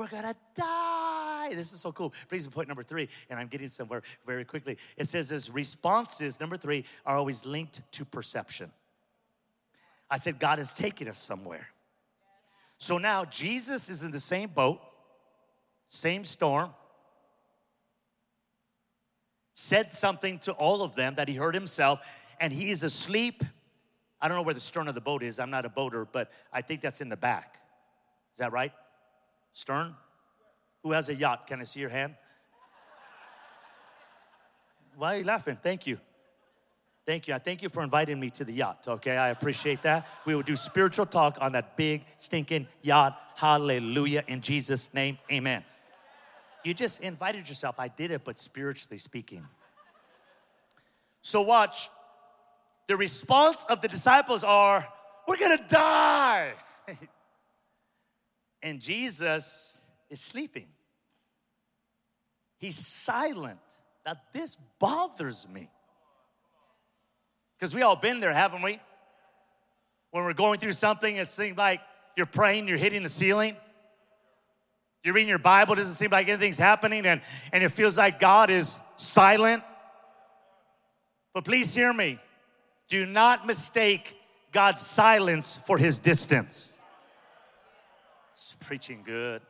We're 0.00 0.08
gonna 0.08 0.34
die. 0.54 1.50
This 1.50 1.74
is 1.74 1.80
so 1.80 1.92
cool. 1.92 2.14
Brings 2.30 2.46
me 2.46 2.52
point 2.54 2.68
number 2.68 2.82
three, 2.82 3.06
and 3.28 3.38
I'm 3.38 3.48
getting 3.48 3.68
somewhere 3.68 4.00
very 4.24 4.46
quickly. 4.46 4.78
It 4.96 5.08
says 5.08 5.28
this 5.28 5.50
responses, 5.50 6.40
number 6.40 6.56
three, 6.56 6.86
are 7.04 7.18
always 7.18 7.44
linked 7.44 7.82
to 7.92 8.06
perception. 8.06 8.70
I 10.10 10.16
said, 10.16 10.38
God 10.38 10.58
is 10.58 10.72
taking 10.72 11.06
us 11.06 11.18
somewhere. 11.18 11.68
So 12.78 12.96
now 12.96 13.26
Jesus 13.26 13.90
is 13.90 14.02
in 14.02 14.10
the 14.10 14.20
same 14.20 14.48
boat, 14.48 14.80
same 15.86 16.24
storm, 16.24 16.70
said 19.52 19.92
something 19.92 20.38
to 20.38 20.52
all 20.52 20.82
of 20.82 20.94
them 20.94 21.16
that 21.16 21.28
he 21.28 21.34
heard 21.34 21.54
himself, 21.54 22.00
and 22.40 22.54
he 22.54 22.70
is 22.70 22.82
asleep. 22.84 23.42
I 24.18 24.28
don't 24.28 24.38
know 24.38 24.44
where 24.44 24.54
the 24.54 24.60
stern 24.60 24.88
of 24.88 24.94
the 24.94 25.02
boat 25.02 25.22
is. 25.22 25.38
I'm 25.38 25.50
not 25.50 25.66
a 25.66 25.68
boater, 25.68 26.06
but 26.10 26.32
I 26.50 26.62
think 26.62 26.80
that's 26.80 27.02
in 27.02 27.10
the 27.10 27.18
back. 27.18 27.58
Is 28.32 28.38
that 28.38 28.50
right? 28.50 28.72
Stern? 29.52 29.94
Who 30.82 30.92
has 30.92 31.08
a 31.08 31.14
yacht? 31.14 31.46
Can 31.46 31.60
I 31.60 31.64
see 31.64 31.80
your 31.80 31.90
hand? 31.90 32.14
Why 34.96 35.14
are 35.14 35.18
you 35.18 35.24
laughing? 35.24 35.58
Thank 35.62 35.86
you. 35.86 35.98
Thank 37.06 37.26
you. 37.26 37.34
I 37.34 37.38
thank 37.38 37.62
you 37.62 37.68
for 37.68 37.82
inviting 37.82 38.20
me 38.20 38.30
to 38.30 38.44
the 38.44 38.52
yacht, 38.52 38.84
okay? 38.86 39.16
I 39.16 39.30
appreciate 39.30 39.82
that. 39.82 40.06
We 40.26 40.34
will 40.34 40.42
do 40.42 40.54
spiritual 40.54 41.06
talk 41.06 41.38
on 41.40 41.52
that 41.52 41.76
big, 41.76 42.04
stinking 42.16 42.68
yacht. 42.82 43.18
Hallelujah. 43.36 44.22
In 44.26 44.40
Jesus' 44.40 44.92
name, 44.92 45.18
amen. 45.32 45.64
You 46.64 46.74
just 46.74 47.00
invited 47.00 47.48
yourself. 47.48 47.80
I 47.80 47.88
did 47.88 48.10
it, 48.10 48.22
but 48.24 48.38
spiritually 48.38 48.98
speaking. 48.98 49.46
So, 51.22 51.40
watch. 51.40 51.88
The 52.86 52.96
response 52.96 53.64
of 53.66 53.80
the 53.80 53.88
disciples 53.88 54.44
are, 54.44 54.86
We're 55.26 55.36
gonna 55.36 55.64
die. 55.68 56.52
and 58.62 58.80
Jesus 58.80 59.90
is 60.08 60.20
sleeping. 60.20 60.66
He's 62.58 62.76
silent. 62.76 63.58
Now, 64.04 64.14
this 64.32 64.56
bothers 64.78 65.48
me. 65.48 65.70
Because 67.58 67.74
we 67.74 67.82
all 67.82 67.96
been 67.96 68.20
there, 68.20 68.32
haven't 68.32 68.62
we? 68.62 68.80
When 70.10 70.24
we're 70.24 70.32
going 70.32 70.58
through 70.58 70.72
something, 70.72 71.16
it 71.16 71.28
seems 71.28 71.56
like 71.56 71.80
you're 72.16 72.26
praying, 72.26 72.68
you're 72.68 72.78
hitting 72.78 73.02
the 73.02 73.08
ceiling. 73.08 73.56
You're 75.02 75.14
reading 75.14 75.28
your 75.28 75.38
Bible, 75.38 75.74
doesn't 75.74 75.94
seem 75.94 76.10
like 76.10 76.28
anything's 76.28 76.58
happening, 76.58 77.06
and, 77.06 77.22
and 77.52 77.62
it 77.62 77.70
feels 77.70 77.96
like 77.96 78.18
God 78.18 78.50
is 78.50 78.78
silent. 78.96 79.62
But 81.32 81.44
please 81.44 81.74
hear 81.74 81.92
me. 81.92 82.18
Do 82.88 83.06
not 83.06 83.46
mistake 83.46 84.16
God's 84.52 84.80
silence 84.80 85.56
for 85.56 85.78
his 85.78 85.98
distance. 85.98 86.79
It's 88.40 88.56
preaching 88.58 89.02
good. 89.04 89.42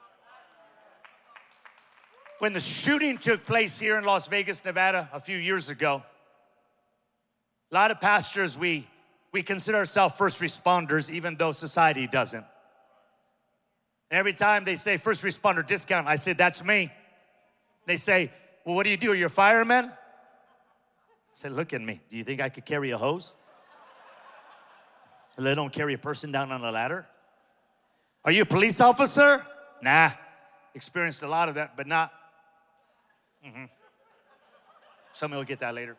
When 2.40 2.52
the 2.52 2.58
shooting 2.58 3.18
took 3.18 3.46
place 3.46 3.78
here 3.78 3.96
in 3.96 4.04
Las 4.04 4.26
Vegas, 4.26 4.64
Nevada, 4.64 5.08
a 5.12 5.20
few 5.20 5.36
years 5.36 5.70
ago, 5.70 6.02
a 7.70 7.74
lot 7.74 7.92
of 7.92 8.00
pastors, 8.00 8.58
we, 8.58 8.88
we 9.30 9.44
consider 9.44 9.78
ourselves 9.78 10.16
first 10.16 10.40
responders, 10.40 11.08
even 11.08 11.36
though 11.36 11.52
society 11.52 12.08
doesn't. 12.08 12.44
Every 14.10 14.32
time 14.32 14.64
they 14.64 14.74
say 14.74 14.96
first 14.96 15.22
responder 15.22 15.64
discount, 15.64 16.08
I 16.08 16.16
say, 16.16 16.32
that's 16.32 16.64
me. 16.64 16.90
They 17.86 17.96
say, 17.96 18.32
well, 18.64 18.74
what 18.74 18.82
do 18.82 18.90
you 18.90 18.96
do? 18.96 19.12
Are 19.12 19.14
you 19.14 19.26
a 19.26 19.28
fireman? 19.28 19.84
I 19.84 19.94
said, 21.32 21.52
look 21.52 21.72
at 21.72 21.80
me. 21.80 22.00
Do 22.08 22.16
you 22.16 22.24
think 22.24 22.40
I 22.40 22.48
could 22.48 22.64
carry 22.64 22.90
a 22.90 22.98
hose? 22.98 23.36
They 25.38 25.54
don't 25.54 25.72
carry 25.72 25.94
a 25.94 25.98
person 25.98 26.32
down 26.32 26.50
on 26.50 26.64
a 26.64 26.72
ladder. 26.72 27.06
Are 28.24 28.32
you 28.32 28.42
a 28.42 28.46
police 28.46 28.80
officer? 28.80 29.44
Nah. 29.82 30.10
Experienced 30.74 31.22
a 31.22 31.28
lot 31.28 31.48
of 31.48 31.54
that, 31.56 31.76
but 31.76 31.86
not. 31.86 32.12
Mm-hmm. 33.46 33.64
Somebody 35.12 35.38
will 35.38 35.46
get 35.46 35.60
that 35.60 35.74
later. 35.74 35.96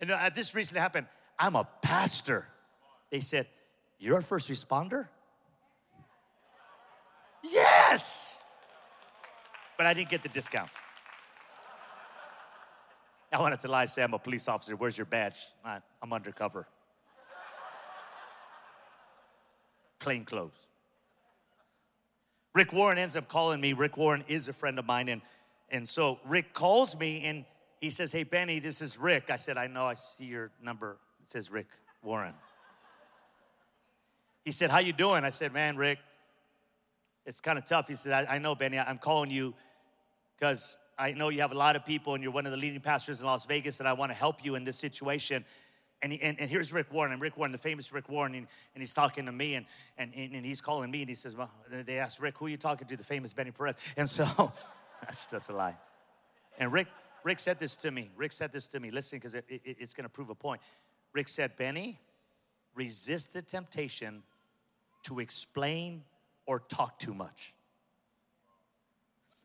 And 0.00 0.10
uh, 0.10 0.30
this 0.34 0.54
recently 0.54 0.80
happened. 0.80 1.06
I'm 1.38 1.54
a 1.54 1.66
pastor. 1.82 2.48
They 3.10 3.20
said, 3.20 3.46
You're 3.98 4.18
a 4.18 4.22
first 4.22 4.50
responder? 4.50 5.08
Yes! 7.44 8.44
But 9.76 9.86
I 9.86 9.94
didn't 9.94 10.08
get 10.08 10.22
the 10.22 10.28
discount. 10.28 10.70
I 13.32 13.40
wanted 13.40 13.60
to 13.60 13.68
lie, 13.68 13.86
say 13.86 14.02
I'm 14.02 14.12
a 14.12 14.18
police 14.18 14.46
officer. 14.48 14.76
Where's 14.76 14.98
your 14.98 15.06
badge? 15.06 15.36
I'm 15.64 16.12
undercover. 16.12 16.66
Plain 20.02 20.24
clothes. 20.24 20.66
Rick 22.56 22.72
Warren 22.72 22.98
ends 22.98 23.16
up 23.16 23.28
calling 23.28 23.60
me. 23.60 23.72
Rick 23.72 23.96
Warren 23.96 24.24
is 24.26 24.48
a 24.48 24.52
friend 24.52 24.76
of 24.80 24.84
mine. 24.84 25.08
And, 25.08 25.22
and 25.70 25.88
so 25.88 26.18
Rick 26.26 26.52
calls 26.52 26.98
me 26.98 27.22
and 27.24 27.44
he 27.80 27.88
says, 27.88 28.10
Hey, 28.10 28.24
Benny, 28.24 28.58
this 28.58 28.82
is 28.82 28.98
Rick. 28.98 29.30
I 29.30 29.36
said, 29.36 29.56
I 29.56 29.68
know, 29.68 29.86
I 29.86 29.94
see 29.94 30.24
your 30.24 30.50
number. 30.60 30.96
It 31.20 31.28
says 31.28 31.52
Rick 31.52 31.68
Warren. 32.02 32.34
He 34.44 34.50
said, 34.50 34.70
How 34.70 34.80
you 34.80 34.92
doing? 34.92 35.22
I 35.22 35.30
said, 35.30 35.52
Man, 35.52 35.76
Rick, 35.76 36.00
it's 37.24 37.38
kind 37.38 37.56
of 37.56 37.64
tough. 37.64 37.86
He 37.86 37.94
said, 37.94 38.26
I, 38.28 38.34
I 38.34 38.38
know, 38.38 38.56
Benny, 38.56 38.80
I'm 38.80 38.98
calling 38.98 39.30
you 39.30 39.54
because 40.36 40.78
I 40.98 41.12
know 41.12 41.28
you 41.28 41.42
have 41.42 41.52
a 41.52 41.58
lot 41.58 41.76
of 41.76 41.84
people 41.84 42.14
and 42.14 42.24
you're 42.24 42.32
one 42.32 42.44
of 42.44 42.50
the 42.50 42.58
leading 42.58 42.80
pastors 42.80 43.20
in 43.20 43.26
Las 43.28 43.46
Vegas, 43.46 43.78
and 43.78 43.88
I 43.88 43.92
want 43.92 44.10
to 44.10 44.18
help 44.18 44.44
you 44.44 44.56
in 44.56 44.64
this 44.64 44.80
situation. 44.80 45.44
And, 46.02 46.12
he, 46.12 46.20
and, 46.20 46.38
and, 46.40 46.50
here's 46.50 46.72
Rick 46.72 46.92
Warren, 46.92 47.12
and 47.12 47.22
Rick 47.22 47.36
Warren, 47.36 47.52
the 47.52 47.58
famous 47.58 47.92
Rick 47.92 48.08
Warren, 48.08 48.34
and, 48.34 48.48
and 48.74 48.82
he's 48.82 48.92
talking 48.92 49.26
to 49.26 49.32
me, 49.32 49.54
and, 49.54 49.66
and, 49.96 50.12
and 50.14 50.44
he's 50.44 50.60
calling 50.60 50.90
me, 50.90 51.02
and 51.02 51.08
he 51.08 51.14
says, 51.14 51.36
Well, 51.36 51.50
they 51.70 51.98
asked 51.98 52.20
Rick, 52.20 52.38
who 52.38 52.46
are 52.46 52.48
you 52.48 52.56
talking 52.56 52.88
to? 52.88 52.96
The 52.96 53.04
famous 53.04 53.32
Benny 53.32 53.52
Perez. 53.52 53.76
And 53.96 54.10
so, 54.10 54.52
that's 55.00 55.26
just 55.26 55.48
a 55.50 55.54
lie. 55.54 55.76
And 56.58 56.72
Rick, 56.72 56.88
Rick 57.22 57.38
said 57.38 57.60
this 57.60 57.76
to 57.76 57.90
me. 57.90 58.10
Rick 58.16 58.32
said 58.32 58.52
this 58.52 58.66
to 58.68 58.80
me. 58.80 58.90
Listen, 58.90 59.18
because 59.18 59.36
it, 59.36 59.44
it, 59.48 59.62
it's 59.64 59.94
going 59.94 60.04
to 60.04 60.10
prove 60.10 60.28
a 60.28 60.34
point. 60.34 60.60
Rick 61.12 61.28
said, 61.28 61.56
Benny, 61.56 62.00
resist 62.74 63.32
the 63.32 63.42
temptation 63.42 64.24
to 65.04 65.20
explain 65.20 66.02
or 66.46 66.58
talk 66.58 66.98
too 66.98 67.14
much. 67.14 67.54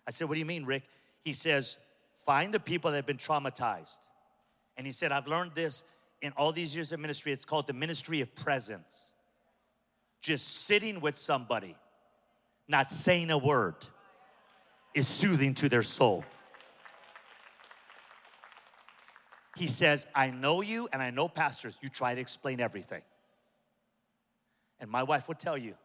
I 0.08 0.12
said, 0.12 0.28
What 0.28 0.36
do 0.36 0.40
you 0.40 0.46
mean, 0.46 0.66
Rick? 0.66 0.84
He 1.24 1.34
says, 1.34 1.78
Find 2.14 2.54
the 2.54 2.60
people 2.60 2.92
that 2.92 2.98
have 2.98 3.06
been 3.06 3.18
traumatized. 3.18 4.00
And 4.76 4.86
he 4.86 4.92
said, 4.92 5.12
I've 5.12 5.28
learned 5.28 5.52
this 5.56 5.84
in 6.22 6.34
all 6.36 6.52
these 6.52 6.76
years 6.76 6.92
of 6.92 7.00
ministry. 7.00 7.32
It's 7.32 7.46
called 7.46 7.68
the 7.68 7.74
ministry 7.74 8.22
of 8.22 8.34
presence. 8.36 9.14
Just 10.22 10.66
sitting 10.66 11.00
with 11.00 11.16
somebody, 11.16 11.76
not 12.68 12.90
saying 12.90 13.32
a 13.32 13.38
word, 13.38 13.76
is 14.94 15.08
soothing 15.08 15.54
to 15.56 15.70
their 15.70 15.84
soul. 15.84 16.26
He 19.58 19.68
says, 19.68 20.06
I 20.14 20.30
know 20.30 20.62
you 20.62 20.88
and 20.94 21.02
I 21.02 21.10
know 21.10 21.28
pastors, 21.28 21.78
you 21.82 21.90
try 21.90 22.14
to 22.14 22.22
explain 22.22 22.60
everything. 22.60 23.02
And 24.80 24.90
my 24.90 25.04
wife 25.04 25.28
would 25.28 25.40
tell 25.40 25.58
you, 25.58 25.76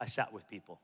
I 0.00 0.06
sat 0.06 0.32
with 0.32 0.48
people. 0.48 0.80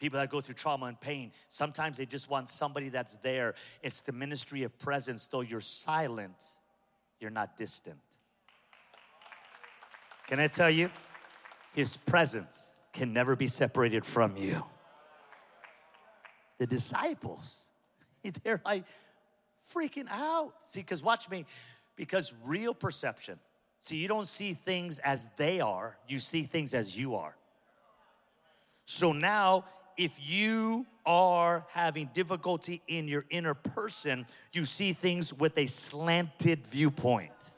People 0.00 0.18
that 0.18 0.30
go 0.30 0.40
through 0.40 0.54
trauma 0.54 0.86
and 0.86 0.98
pain, 0.98 1.30
sometimes 1.48 1.98
they 1.98 2.06
just 2.06 2.30
want 2.30 2.48
somebody 2.48 2.88
that's 2.88 3.16
there. 3.16 3.54
It's 3.82 4.00
the 4.00 4.12
ministry 4.12 4.62
of 4.62 4.76
presence. 4.78 5.26
Though 5.26 5.42
you're 5.42 5.60
silent, 5.60 6.42
you're 7.20 7.30
not 7.30 7.56
distant. 7.58 7.98
Can 10.26 10.40
I 10.40 10.48
tell 10.48 10.70
you? 10.70 10.90
His 11.74 11.98
presence 11.98 12.78
can 12.92 13.12
never 13.12 13.36
be 13.36 13.46
separated 13.46 14.04
from 14.04 14.36
you. 14.36 14.64
The 16.58 16.66
disciples, 16.66 17.72
they're 18.42 18.62
like 18.64 18.84
freaking 19.74 20.08
out. 20.10 20.54
See, 20.64 20.80
because 20.80 21.02
watch 21.02 21.28
me, 21.28 21.44
because 21.94 22.32
real 22.44 22.74
perception, 22.74 23.38
see, 23.80 23.98
you 23.98 24.08
don't 24.08 24.26
see 24.26 24.54
things 24.54 24.98
as 25.00 25.28
they 25.36 25.60
are, 25.60 25.96
you 26.08 26.18
see 26.18 26.44
things 26.44 26.72
as 26.72 26.98
you 26.98 27.16
are. 27.16 27.36
So 28.84 29.12
now, 29.12 29.64
if 30.00 30.18
you 30.18 30.86
are 31.04 31.66
having 31.74 32.08
difficulty 32.14 32.80
in 32.88 33.06
your 33.06 33.26
inner 33.28 33.52
person, 33.52 34.24
you 34.50 34.64
see 34.64 34.94
things 34.94 35.34
with 35.34 35.58
a 35.58 35.66
slanted 35.66 36.66
viewpoint. 36.66 37.54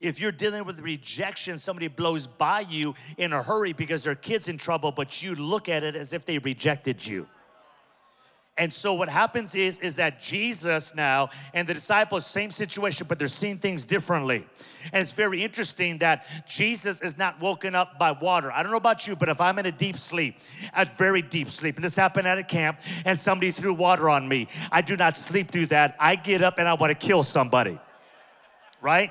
If 0.00 0.20
you're 0.20 0.32
dealing 0.32 0.64
with 0.64 0.80
rejection, 0.80 1.58
somebody 1.58 1.88
blows 1.88 2.26
by 2.26 2.60
you 2.60 2.94
in 3.18 3.34
a 3.34 3.42
hurry 3.42 3.74
because 3.74 4.04
their 4.04 4.14
kid's 4.14 4.48
in 4.48 4.56
trouble, 4.56 4.90
but 4.90 5.22
you 5.22 5.34
look 5.34 5.68
at 5.68 5.84
it 5.84 5.96
as 5.96 6.14
if 6.14 6.24
they 6.24 6.38
rejected 6.38 7.06
you. 7.06 7.28
And 8.58 8.72
so 8.72 8.94
what 8.94 9.08
happens 9.08 9.54
is 9.54 9.78
is 9.78 9.96
that 9.96 10.20
Jesus 10.20 10.94
now 10.94 11.30
and 11.54 11.68
the 11.68 11.74
disciples 11.74 12.26
same 12.26 12.50
situation 12.50 13.06
but 13.08 13.18
they're 13.18 13.28
seeing 13.28 13.58
things 13.58 13.84
differently. 13.84 14.46
And 14.92 15.02
it's 15.02 15.12
very 15.12 15.42
interesting 15.42 15.98
that 15.98 16.26
Jesus 16.46 17.00
is 17.00 17.16
not 17.16 17.40
woken 17.40 17.74
up 17.74 17.98
by 17.98 18.12
water. 18.12 18.50
I 18.52 18.62
don't 18.62 18.72
know 18.72 18.78
about 18.78 19.06
you 19.06 19.16
but 19.16 19.28
if 19.28 19.40
I'm 19.40 19.58
in 19.58 19.66
a 19.66 19.72
deep 19.72 19.96
sleep, 19.96 20.38
a 20.74 20.84
very 20.84 21.22
deep 21.22 21.48
sleep 21.48 21.76
and 21.76 21.84
this 21.84 21.96
happened 21.96 22.26
at 22.26 22.38
a 22.38 22.44
camp 22.44 22.80
and 23.04 23.18
somebody 23.18 23.50
threw 23.52 23.74
water 23.74 24.10
on 24.10 24.28
me, 24.28 24.48
I 24.72 24.82
do 24.82 24.96
not 24.96 25.16
sleep 25.16 25.50
through 25.50 25.66
that. 25.66 25.96
I 26.00 26.16
get 26.16 26.42
up 26.42 26.58
and 26.58 26.68
I 26.68 26.74
want 26.74 26.90
to 26.90 27.06
kill 27.06 27.22
somebody. 27.22 27.78
Right? 28.80 29.10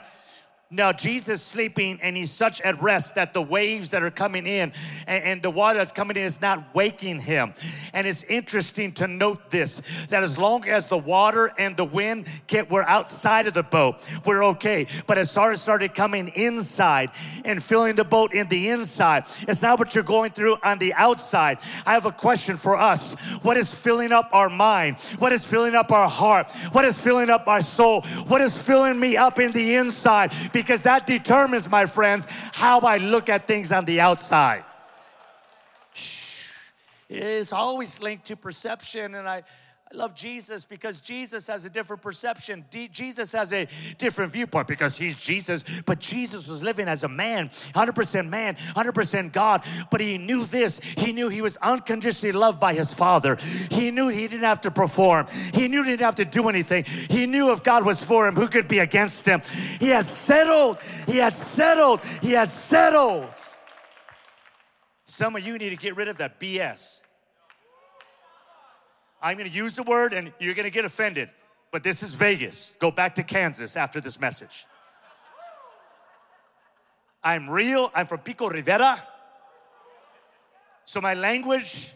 Now, 0.69 0.91
Jesus 0.91 1.39
is 1.39 1.41
sleeping 1.43 1.99
and 2.01 2.17
he's 2.17 2.29
such 2.29 2.59
at 2.59 2.81
rest 2.81 3.15
that 3.15 3.33
the 3.33 3.41
waves 3.41 3.91
that 3.91 4.03
are 4.03 4.11
coming 4.11 4.45
in 4.45 4.73
and, 5.07 5.23
and, 5.23 5.41
the 5.41 5.49
water 5.49 5.77
that's 5.77 5.93
coming 5.93 6.17
in 6.17 6.23
is 6.23 6.41
not 6.41 6.75
waking 6.75 7.19
him. 7.19 7.53
And 7.93 8.05
it's 8.05 8.23
interesting 8.23 8.91
to 8.93 9.07
note 9.07 9.49
this 9.49 10.07
that 10.07 10.23
as 10.23 10.37
long 10.37 10.67
as 10.67 10.87
the 10.87 10.97
water 10.97 11.53
and 11.57 11.77
the 11.77 11.85
wind 11.85 12.27
get, 12.47 12.69
we're 12.69 12.83
outside 12.83 13.47
of 13.47 13.53
the 13.53 13.63
boat, 13.63 13.95
we're 14.25 14.43
okay. 14.43 14.87
But 15.05 15.17
as 15.17 15.31
SARS 15.31 15.61
started 15.61 15.93
coming 15.93 16.29
inside 16.29 17.11
and 17.45 17.63
filling 17.63 17.95
the 17.95 18.03
boat 18.03 18.33
in 18.33 18.49
the 18.49 18.67
inside, 18.67 19.23
it's 19.47 19.61
not 19.61 19.79
what 19.79 19.95
you're 19.95 20.03
going 20.03 20.31
through 20.31 20.57
on 20.63 20.79
the 20.79 20.93
outside. 20.95 21.59
I 21.85 21.93
have 21.93 22.05
a 22.05 22.11
question 22.11 22.57
for 22.57 22.75
us 22.75 23.13
What 23.41 23.55
is 23.55 23.73
filling 23.73 24.11
up 24.11 24.29
our 24.33 24.49
mind? 24.49 24.99
What 25.19 25.31
is 25.31 25.47
filling 25.47 25.75
up 25.75 25.93
our 25.93 26.09
heart? 26.09 26.51
What 26.73 26.83
is 26.83 26.99
filling 26.99 27.29
up 27.29 27.47
our 27.47 27.61
soul? 27.61 28.01
What 28.27 28.41
is 28.41 28.61
filling 28.61 28.99
me 28.99 29.15
up 29.15 29.39
in 29.39 29.53
the 29.53 29.75
inside? 29.75 30.33
Because 30.57 30.81
that 30.83 31.05
determines, 31.05 31.69
my 31.69 31.85
friends, 31.85 32.25
how 32.51 32.79
I 32.79 32.97
look 32.97 33.29
at 33.29 33.45
things 33.45 33.71
on 33.71 33.85
the 33.85 34.01
outside. 34.01 34.63
It's 37.07 37.53
always 37.53 38.01
linked 38.01 38.25
to 38.25 38.35
perception, 38.35 39.13
and 39.13 39.29
I, 39.29 39.43
I 39.89 39.95
love 39.95 40.13
Jesus 40.13 40.65
because 40.65 40.99
Jesus 40.99 41.47
has 41.47 41.63
a 41.63 41.69
different 41.69 42.01
perception. 42.01 42.65
D- 42.69 42.89
Jesus 42.89 43.31
has 43.31 43.53
a 43.53 43.69
different 43.97 44.33
viewpoint 44.33 44.67
because 44.67 44.97
he's 44.97 45.17
Jesus, 45.17 45.63
but 45.85 45.99
Jesus 45.99 46.45
was 46.49 46.61
living 46.61 46.89
as 46.89 47.05
a 47.05 47.07
man, 47.07 47.47
100% 47.47 48.27
man, 48.27 48.55
100% 48.55 49.31
God. 49.31 49.63
But 49.89 50.01
he 50.01 50.17
knew 50.17 50.43
this 50.43 50.79
he 50.79 51.13
knew 51.13 51.29
he 51.29 51.41
was 51.41 51.55
unconditionally 51.57 52.33
loved 52.33 52.59
by 52.59 52.73
his 52.73 52.93
Father. 52.93 53.37
He 53.71 53.91
knew 53.91 54.09
he 54.09 54.27
didn't 54.27 54.43
have 54.43 54.61
to 54.61 54.71
perform, 54.71 55.27
he 55.53 55.69
knew 55.69 55.83
he 55.83 55.91
didn't 55.91 56.01
have 56.01 56.15
to 56.15 56.25
do 56.25 56.49
anything. 56.49 56.83
He 57.09 57.25
knew 57.25 57.53
if 57.53 57.63
God 57.63 57.85
was 57.85 58.03
for 58.03 58.27
him, 58.27 58.35
who 58.35 58.49
could 58.49 58.67
be 58.67 58.79
against 58.79 59.25
him? 59.25 59.41
He 59.79 59.87
had 59.87 60.05
settled, 60.05 60.79
he 61.07 61.17
had 61.17 61.33
settled, 61.33 62.01
he 62.21 62.31
had 62.31 62.49
settled. 62.49 63.29
Some 65.05 65.37
of 65.37 65.47
you 65.47 65.57
need 65.57 65.69
to 65.69 65.77
get 65.77 65.95
rid 65.95 66.09
of 66.09 66.17
that 66.17 66.41
BS. 66.41 67.06
I'm 69.27 69.35
gonna 69.35 69.49
use 69.49 69.75
the 69.75 69.83
word 69.83 70.13
and 70.13 70.31
you're 70.39 70.53
gonna 70.53 70.69
get 70.69 70.85
offended, 70.85 71.29
but 71.73 71.83
this 71.83 72.01
is 72.01 72.13
Vegas. 72.13 72.73
Go 72.79 72.91
back 72.91 73.15
to 73.15 73.23
Kansas 73.23 73.75
after 73.75 73.99
this 73.99 74.21
message. 74.21 74.65
I'm 77.21 77.49
real, 77.49 77.91
I'm 77.93 78.05
from 78.05 78.19
Pico 78.19 78.47
Rivera. 78.47 79.05
So 80.85 81.01
my 81.01 81.13
language, 81.13 81.91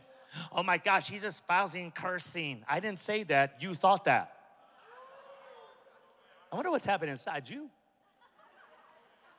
oh 0.51 0.61
my 0.61 0.77
gosh, 0.77 1.09
he's 1.09 1.23
espousing 1.23 1.91
cursing. 1.91 2.65
I 2.67 2.81
didn't 2.81 2.99
say 2.99 3.23
that, 3.23 3.61
you 3.61 3.75
thought 3.75 4.03
that. 4.03 4.33
I 6.51 6.57
wonder 6.57 6.69
what's 6.69 6.83
happening 6.83 7.11
inside 7.11 7.47
you. 7.47 7.69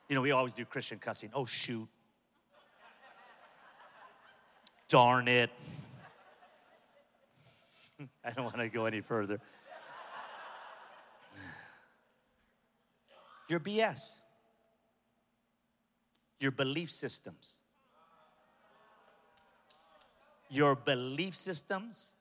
You 0.09 0.15
know, 0.15 0.21
we 0.21 0.31
always 0.31 0.53
do 0.53 0.65
Christian 0.65 0.97
cussing. 0.97 1.29
Oh, 1.31 1.45
shoot. 1.45 1.87
Darn 4.89 5.27
it. 5.27 5.51
I 8.25 8.31
don't 8.31 8.45
want 8.45 8.57
to 8.57 8.69
go 8.69 8.85
any 8.85 9.01
further. 9.01 9.39
Your 13.49 13.59
BS, 13.59 14.21
your 16.39 16.51
belief 16.51 16.89
systems. 16.89 17.61
Your 20.49 20.75
belief 20.75 21.35
systems 21.35 22.15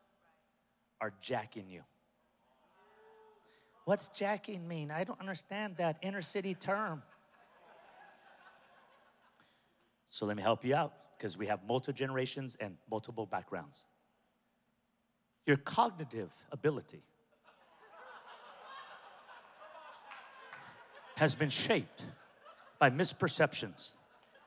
are 1.00 1.12
jacking 1.20 1.68
you. 1.68 1.82
What's 3.84 4.08
jacking 4.08 4.66
mean? 4.66 4.90
I 4.90 5.04
don't 5.04 5.20
understand 5.20 5.76
that 5.78 5.98
inner 6.02 6.22
city 6.22 6.54
term. 6.54 7.02
So 10.06 10.26
let 10.26 10.36
me 10.36 10.42
help 10.42 10.64
you 10.64 10.74
out 10.74 10.92
because 11.16 11.36
we 11.36 11.46
have 11.46 11.60
multiple 11.66 11.96
generations 11.96 12.56
and 12.60 12.76
multiple 12.90 13.26
backgrounds 13.26 13.86
your 15.46 15.56
cognitive 15.56 16.32
ability 16.50 17.02
has 21.16 21.34
been 21.34 21.48
shaped 21.48 22.06
by 22.78 22.90
misperceptions 22.90 23.96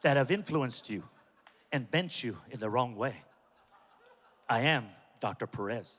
that 0.01 0.17
have 0.17 0.31
influenced 0.31 0.89
you 0.89 1.03
and 1.71 1.89
bent 1.89 2.23
you 2.23 2.37
in 2.49 2.59
the 2.59 2.69
wrong 2.69 2.95
way. 2.95 3.15
I 4.49 4.61
am 4.61 4.85
Dr. 5.19 5.47
Perez. 5.47 5.97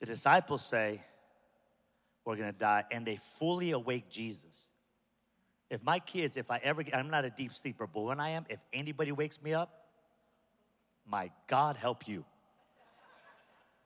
The 0.00 0.06
disciples 0.06 0.62
say, 0.62 1.00
we're 2.24 2.36
gonna 2.36 2.52
die, 2.52 2.84
and 2.90 3.06
they 3.06 3.16
fully 3.16 3.72
awake 3.72 4.08
Jesus. 4.08 4.68
If 5.70 5.82
my 5.82 5.98
kids, 5.98 6.36
if 6.36 6.50
I 6.50 6.58
ever 6.62 6.82
get, 6.82 6.96
I'm 6.96 7.10
not 7.10 7.24
a 7.24 7.30
deep 7.30 7.52
sleeper, 7.52 7.86
but 7.86 8.02
when 8.02 8.20
I 8.20 8.30
am, 8.30 8.44
if 8.48 8.60
anybody 8.72 9.12
wakes 9.12 9.42
me 9.42 9.54
up, 9.54 9.88
my 11.06 11.30
God 11.46 11.76
help 11.76 12.08
you. 12.08 12.24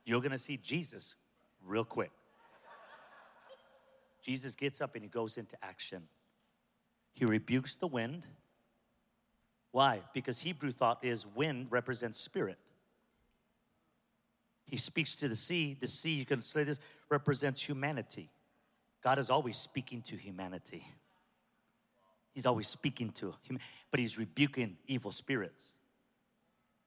You're 0.05 0.21
gonna 0.21 0.39
see 0.39 0.57
Jesus 0.57 1.15
real 1.65 1.85
quick. 1.85 2.11
Jesus 4.23 4.55
gets 4.55 4.81
up 4.81 4.95
and 4.95 5.03
he 5.03 5.09
goes 5.09 5.39
into 5.39 5.57
action. 5.63 6.03
He 7.15 7.25
rebukes 7.25 7.77
the 7.77 7.87
wind. 7.87 8.27
Why? 9.73 10.03
Because 10.13 10.43
Hebrew 10.43 10.71
thought 10.71 11.05
is 11.05 11.27
wind 11.27 11.69
represents 11.71 12.19
spirit. 12.19 12.59
He 14.69 14.77
speaks 14.77 15.17
to 15.17 15.29
the 15.29 15.37
sea. 15.37 15.77
The 15.79 15.89
sea, 15.89 16.15
you 16.15 16.27
can 16.27 16.43
say 16.43 16.63
this, 16.63 16.79
represents 17.09 17.63
humanity. 17.63 18.31
God 19.03 19.19
is 19.19 19.31
always 19.31 19.57
speaking 19.57 20.03
to 20.03 20.17
humanity. 20.17 20.85
He's 22.35 22.47
always 22.47 22.69
speaking 22.69 23.11
to 23.13 23.35
him, 23.43 23.59
but 23.91 23.99
he's 23.99 24.19
rebuking 24.19 24.77
evil 24.87 25.11
spirits. 25.11 25.73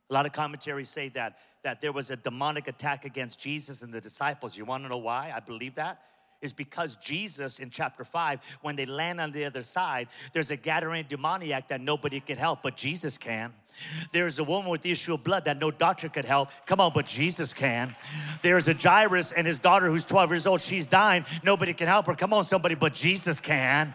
A 0.09 0.13
lot 0.13 0.25
of 0.25 0.31
commentaries 0.31 0.89
say 0.89 1.09
that, 1.09 1.37
that 1.63 1.81
there 1.81 1.91
was 1.91 2.11
a 2.11 2.15
demonic 2.15 2.67
attack 2.67 3.05
against 3.05 3.39
Jesus 3.39 3.81
and 3.81 3.93
the 3.93 4.01
disciples. 4.01 4.57
You 4.57 4.65
wanna 4.65 4.89
know 4.89 4.97
why? 4.97 5.33
I 5.35 5.39
believe 5.39 5.75
that 5.75 6.01
is 6.41 6.53
because 6.53 6.95
Jesus 6.95 7.59
in 7.59 7.69
chapter 7.69 8.03
5, 8.03 8.59
when 8.61 8.75
they 8.75 8.85
land 8.85 9.21
on 9.21 9.31
the 9.31 9.45
other 9.45 9.61
side, 9.61 10.07
there's 10.33 10.51
a 10.51 10.57
Gadarene 10.57 11.07
demoniac 11.07 11.67
that 11.69 11.81
nobody 11.81 12.19
can 12.19 12.37
help, 12.37 12.61
but 12.63 12.75
Jesus 12.75 13.17
can. 13.17 13.53
There's 14.11 14.39
a 14.39 14.43
woman 14.43 14.69
with 14.69 14.81
the 14.81 14.91
issue 14.91 15.13
of 15.13 15.23
blood 15.23 15.45
that 15.45 15.59
no 15.59 15.71
doctor 15.71 16.09
could 16.09 16.25
help. 16.25 16.49
Come 16.65 16.81
on, 16.81 16.91
but 16.93 17.05
Jesus 17.05 17.53
can. 17.53 17.95
There's 18.41 18.67
a 18.67 18.73
Jairus 18.73 19.31
and 19.31 19.47
his 19.47 19.59
daughter 19.59 19.87
who's 19.87 20.05
12 20.05 20.31
years 20.31 20.47
old. 20.47 20.61
She's 20.61 20.87
dying. 20.87 21.25
Nobody 21.43 21.73
can 21.73 21.87
help 21.87 22.07
her. 22.07 22.15
Come 22.15 22.33
on, 22.33 22.43
somebody, 22.43 22.75
but 22.75 22.93
Jesus 22.93 23.39
can. 23.39 23.93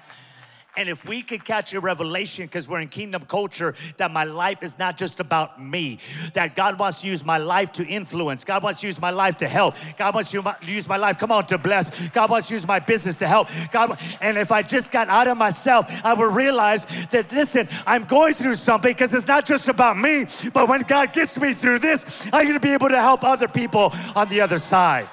And 0.76 0.88
if 0.88 1.08
we 1.08 1.22
could 1.22 1.44
catch 1.44 1.72
a 1.74 1.80
revelation, 1.80 2.46
because 2.46 2.68
we're 2.68 2.80
in 2.80 2.88
kingdom 2.88 3.22
culture, 3.22 3.74
that 3.96 4.10
my 4.10 4.24
life 4.24 4.62
is 4.62 4.78
not 4.78 4.98
just 4.98 5.20
about 5.20 5.62
me, 5.62 5.98
that 6.34 6.54
God 6.54 6.78
wants 6.78 7.02
to 7.02 7.08
use 7.08 7.24
my 7.24 7.38
life 7.38 7.72
to 7.72 7.86
influence, 7.86 8.44
God 8.44 8.62
wants 8.62 8.80
to 8.80 8.86
use 8.86 9.00
my 9.00 9.10
life 9.10 9.38
to 9.38 9.48
help, 9.48 9.74
God 9.96 10.14
wants 10.14 10.30
to 10.32 10.56
use 10.66 10.88
my 10.88 10.96
life, 10.96 11.18
come 11.18 11.32
on, 11.32 11.46
to 11.46 11.58
bless, 11.58 12.08
God 12.10 12.30
wants 12.30 12.48
to 12.48 12.54
use 12.54 12.66
my 12.66 12.78
business 12.78 13.16
to 13.16 13.26
help. 13.26 13.48
God, 13.72 13.98
and 14.20 14.36
if 14.36 14.52
I 14.52 14.62
just 14.62 14.92
got 14.92 15.08
out 15.08 15.28
of 15.28 15.38
myself, 15.38 15.90
I 16.04 16.14
would 16.14 16.34
realize 16.34 17.06
that, 17.06 17.32
listen, 17.32 17.68
I'm 17.86 18.04
going 18.04 18.34
through 18.34 18.54
something 18.54 18.92
because 18.92 19.14
it's 19.14 19.26
not 19.26 19.46
just 19.46 19.68
about 19.68 19.98
me, 19.98 20.26
but 20.52 20.68
when 20.68 20.82
God 20.82 21.12
gets 21.12 21.38
me 21.40 21.52
through 21.52 21.78
this, 21.78 22.28
I'm 22.32 22.46
gonna 22.46 22.60
be 22.60 22.72
able 22.72 22.88
to 22.88 23.00
help 23.00 23.24
other 23.24 23.48
people 23.48 23.92
on 24.14 24.28
the 24.28 24.40
other 24.40 24.58
side. 24.58 25.08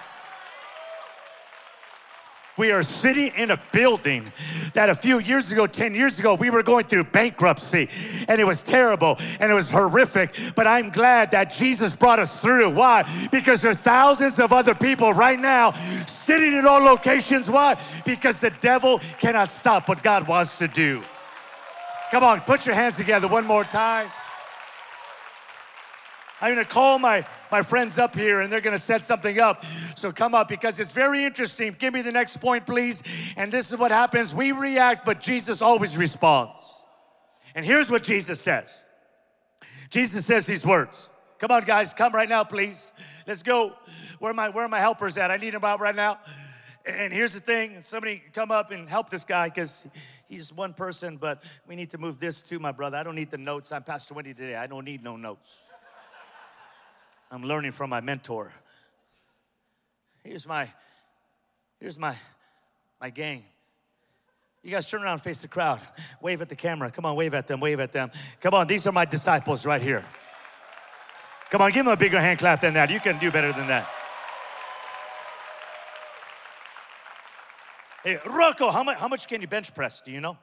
We 2.56 2.72
are 2.72 2.84
sitting 2.84 3.32
in 3.36 3.50
a 3.50 3.60
building 3.72 4.32
that 4.74 4.88
a 4.90 4.94
few 4.94 5.20
years 5.20 5.52
ago, 5.52 5.66
10 5.66 5.96
years 5.96 6.20
ago, 6.20 6.36
we 6.36 6.52
were 6.52 6.62
going 6.62 6.86
through 6.86 7.06
bankruptcy 7.06 7.90
and 8.28 8.40
it 8.40 8.46
was 8.46 8.62
terrible 8.62 9.18
and 9.40 9.52
it 9.52 9.56
was 9.56 9.72
horrific. 9.72 10.36
But 10.56 10.68
I'm 10.68 10.92
glad 10.92 11.32
that 11.32 11.52
Jesus 11.52 11.96
brought 11.96 12.20
us 12.20 12.40
through. 12.40 12.70
Why? 12.70 13.10
Because 13.32 13.64
there's 13.64 13.78
thousands 13.78 14.40
of 14.40 14.54
other 14.54 14.76
people 14.76 15.14
right 15.14 15.40
now 15.40 15.72
sitting 15.72 16.54
in 16.54 16.68
all 16.68 16.80
locations. 16.80 17.50
Why? 17.50 17.76
Because 18.06 18.38
the 18.38 18.52
devil 18.62 19.00
cannot 19.20 19.50
stop 19.50 19.90
what 19.90 20.04
God 20.04 20.28
wants 20.28 20.58
to 20.60 20.68
do. 20.68 21.02
Come 22.12 22.24
on, 22.24 22.42
put 22.42 22.68
your 22.68 22.76
hands 22.76 22.98
together 22.98 23.28
one 23.28 23.48
more 23.48 23.64
time. 23.64 24.08
I'm 26.44 26.54
gonna 26.54 26.66
call 26.66 27.00
my, 27.00 27.26
my 27.50 27.62
friends 27.62 27.98
up 27.98 28.14
here 28.14 28.42
and 28.42 28.52
they're 28.52 28.60
gonna 28.60 28.78
set 28.78 29.02
something 29.02 29.40
up. 29.40 29.64
So 29.96 30.12
come 30.12 30.36
up 30.36 30.50
because 30.50 30.78
it's 30.78 30.92
very 30.92 31.24
interesting. 31.24 31.74
Give 31.80 31.94
me 31.94 32.02
the 32.02 32.12
next 32.12 32.42
point, 32.42 32.66
please. 32.66 33.02
And 33.38 33.50
this 33.50 33.72
is 33.72 33.78
what 33.80 33.92
happens 33.92 34.36
we 34.36 34.52
react, 34.52 35.06
but 35.06 35.22
Jesus 35.22 35.62
always 35.62 35.98
responds. 35.98 36.86
And 37.56 37.66
here's 37.66 37.90
what 37.90 38.04
Jesus 38.04 38.42
says 38.42 38.84
Jesus 39.90 40.26
says 40.26 40.46
these 40.46 40.66
words. 40.66 41.10
Come 41.40 41.52
on, 41.52 41.64
guys, 41.64 41.94
come 41.94 42.14
right 42.14 42.28
now, 42.28 42.44
please. 42.44 42.92
Let's 43.26 43.42
go. 43.42 43.72
Where 44.20 44.32
are 44.32 44.34
my, 44.34 44.50
where 44.50 44.66
are 44.66 44.70
my 44.70 44.82
helpers 44.82 45.18
at? 45.18 45.32
I 45.32 45.38
need 45.38 45.54
them 45.54 45.64
out 45.64 45.80
right 45.80 45.96
now. 45.96 46.20
And 46.86 47.14
here's 47.14 47.34
the 47.34 47.40
thing 47.40 47.80
somebody 47.80 48.22
come 48.34 48.52
up 48.52 48.72
and 48.72 48.90
help 48.90 49.10
this 49.10 49.24
guy 49.24 49.48
because 49.48 49.88
he's 50.28 50.52
one 50.52 50.74
person, 50.74 51.16
but 51.16 51.42
we 51.70 51.78
need 51.78 51.92
to 51.92 51.98
move 51.98 52.20
this 52.20 52.42
to 52.42 52.60
my 52.60 52.74
brother. 52.74 52.98
I 52.98 53.04
don't 53.04 53.16
need 53.16 53.32
the 53.32 53.38
notes. 53.38 53.72
I'm 53.72 53.84
Pastor 53.84 54.14
Wendy 54.14 54.34
today. 54.34 54.56
I 54.56 54.68
don't 54.68 54.84
need 54.84 55.02
no 55.02 55.16
notes. 55.16 55.70
I'm 57.34 57.42
learning 57.42 57.72
from 57.72 57.90
my 57.90 58.00
mentor. 58.00 58.52
Here's 60.24 60.48
my, 60.48 60.68
here's 61.80 61.98
my, 61.98 62.16
my 63.02 63.10
gang. 63.10 63.44
You 64.62 64.70
guys 64.70 64.88
turn 64.88 65.02
around, 65.02 65.18
face 65.18 65.42
the 65.42 65.48
crowd, 65.48 65.82
wave 66.22 66.44
at 66.44 66.50
the 66.50 66.56
camera. 66.56 66.92
Come 66.92 67.08
on, 67.08 67.16
wave 67.16 67.34
at 67.34 67.48
them, 67.48 67.60
wave 67.60 67.80
at 67.80 67.92
them. 67.92 68.12
Come 68.40 68.54
on, 68.54 68.68
these 68.68 68.86
are 68.86 68.92
my 68.92 69.06
disciples 69.06 69.66
right 69.66 69.82
here. 69.82 70.06
Come 71.50 71.64
on, 71.64 71.72
give 71.72 71.84
them 71.84 71.94
a 71.96 71.98
bigger 71.98 72.22
hand 72.22 72.38
clap 72.38 72.62
than 72.62 72.76
that. 72.76 72.92
You 72.92 73.00
can 73.00 73.18
do 73.18 73.32
better 73.32 73.52
than 73.52 73.66
that. 73.66 73.90
Hey, 78.04 78.20
Rocco, 78.28 78.70
how 78.70 78.84
much, 78.84 79.00
how 79.00 79.08
much 79.08 79.28
can 79.28 79.42
you 79.42 79.48
bench 79.48 79.74
press? 79.74 80.02
Do 80.02 80.12
you 80.12 80.22
know? 80.22 80.38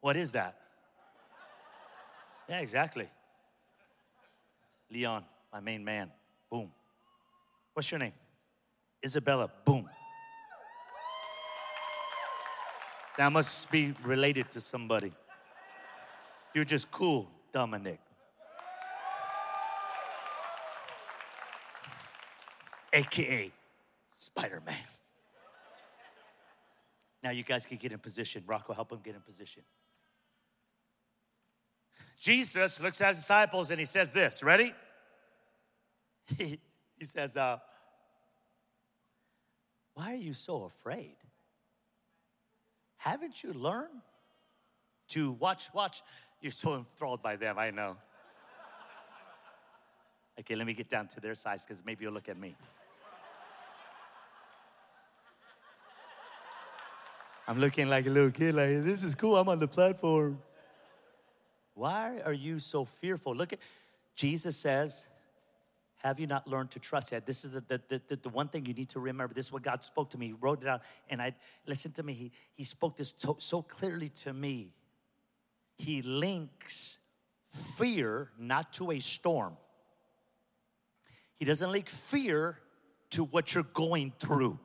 What 0.00 0.16
is 0.16 0.32
that? 0.32 0.56
Yeah, 2.48 2.58
exactly. 2.58 3.08
Leon, 4.90 5.24
my 5.52 5.60
main 5.60 5.84
man. 5.84 6.10
Boom. 6.50 6.70
What's 7.74 7.90
your 7.90 7.98
name? 7.98 8.12
Isabella. 9.04 9.50
Boom. 9.64 9.88
That 13.16 13.32
must 13.32 13.70
be 13.70 13.94
related 14.04 14.50
to 14.52 14.60
somebody. 14.60 15.12
You're 16.54 16.64
just 16.64 16.90
cool, 16.90 17.28
Dominic. 17.52 18.00
AKA 22.92 23.52
Spider 24.14 24.62
Man. 24.64 24.74
Now 27.22 27.30
you 27.30 27.42
guys 27.42 27.66
can 27.66 27.76
get 27.76 27.92
in 27.92 27.98
position. 27.98 28.44
Rocco, 28.46 28.72
help 28.72 28.92
him 28.92 29.00
get 29.02 29.14
in 29.14 29.20
position. 29.20 29.62
Jesus 32.18 32.80
looks 32.80 33.00
at 33.00 33.08
his 33.08 33.18
disciples 33.18 33.70
and 33.70 33.78
he 33.78 33.86
says 33.86 34.10
this, 34.10 34.42
ready? 34.42 34.74
He, 36.36 36.58
he 36.98 37.04
says, 37.04 37.36
uh, 37.36 37.58
Why 39.94 40.12
are 40.12 40.16
you 40.16 40.32
so 40.32 40.64
afraid? 40.64 41.16
Haven't 42.96 43.44
you 43.44 43.52
learned 43.52 44.02
to 45.08 45.32
watch, 45.32 45.72
watch? 45.72 46.02
You're 46.40 46.50
so 46.50 46.76
enthralled 46.76 47.22
by 47.22 47.36
them, 47.36 47.58
I 47.58 47.70
know. 47.70 47.96
Okay, 50.40 50.54
let 50.54 50.66
me 50.66 50.74
get 50.74 50.88
down 50.88 51.08
to 51.08 51.20
their 51.20 51.34
size 51.34 51.64
because 51.64 51.84
maybe 51.84 52.04
you'll 52.04 52.12
look 52.12 52.28
at 52.28 52.38
me. 52.38 52.54
I'm 57.46 57.58
looking 57.58 57.88
like 57.88 58.06
a 58.06 58.10
little 58.10 58.30
kid, 58.30 58.54
like, 58.54 58.84
this 58.84 59.02
is 59.02 59.14
cool, 59.14 59.36
I'm 59.36 59.48
on 59.48 59.58
the 59.58 59.66
platform. 59.66 60.38
Why 61.78 62.20
are 62.24 62.32
you 62.32 62.58
so 62.58 62.84
fearful? 62.84 63.34
Look 63.34 63.52
at 63.52 63.60
Jesus 64.16 64.56
says, 64.56 65.06
Have 66.02 66.18
you 66.18 66.26
not 66.26 66.48
learned 66.48 66.72
to 66.72 66.80
trust 66.80 67.12
yet? 67.12 67.24
This 67.24 67.44
is 67.44 67.52
the, 67.52 67.60
the, 67.60 68.00
the, 68.08 68.16
the, 68.16 68.28
one 68.28 68.48
thing 68.48 68.66
you 68.66 68.74
need 68.74 68.88
to 68.90 69.00
remember. 69.00 69.32
This 69.32 69.46
is 69.46 69.52
what 69.52 69.62
God 69.62 69.84
spoke 69.84 70.10
to 70.10 70.18
me. 70.18 70.28
He 70.28 70.32
wrote 70.32 70.62
it 70.62 70.68
out, 70.68 70.82
and 71.08 71.22
I 71.22 71.34
listen 71.66 71.92
to 71.92 72.02
me. 72.02 72.12
He, 72.12 72.32
he 72.52 72.64
spoke 72.64 72.96
this 72.96 73.14
so, 73.16 73.36
so 73.38 73.62
clearly 73.62 74.08
to 74.08 74.32
me. 74.32 74.72
He 75.76 76.02
links 76.02 76.98
fear 77.44 78.30
not 78.38 78.72
to 78.74 78.90
a 78.90 78.98
storm. 78.98 79.56
He 81.36 81.44
doesn't 81.44 81.70
link 81.70 81.88
fear 81.88 82.58
to 83.10 83.24
what 83.24 83.54
you're 83.54 83.62
going 83.62 84.12
through 84.18 84.58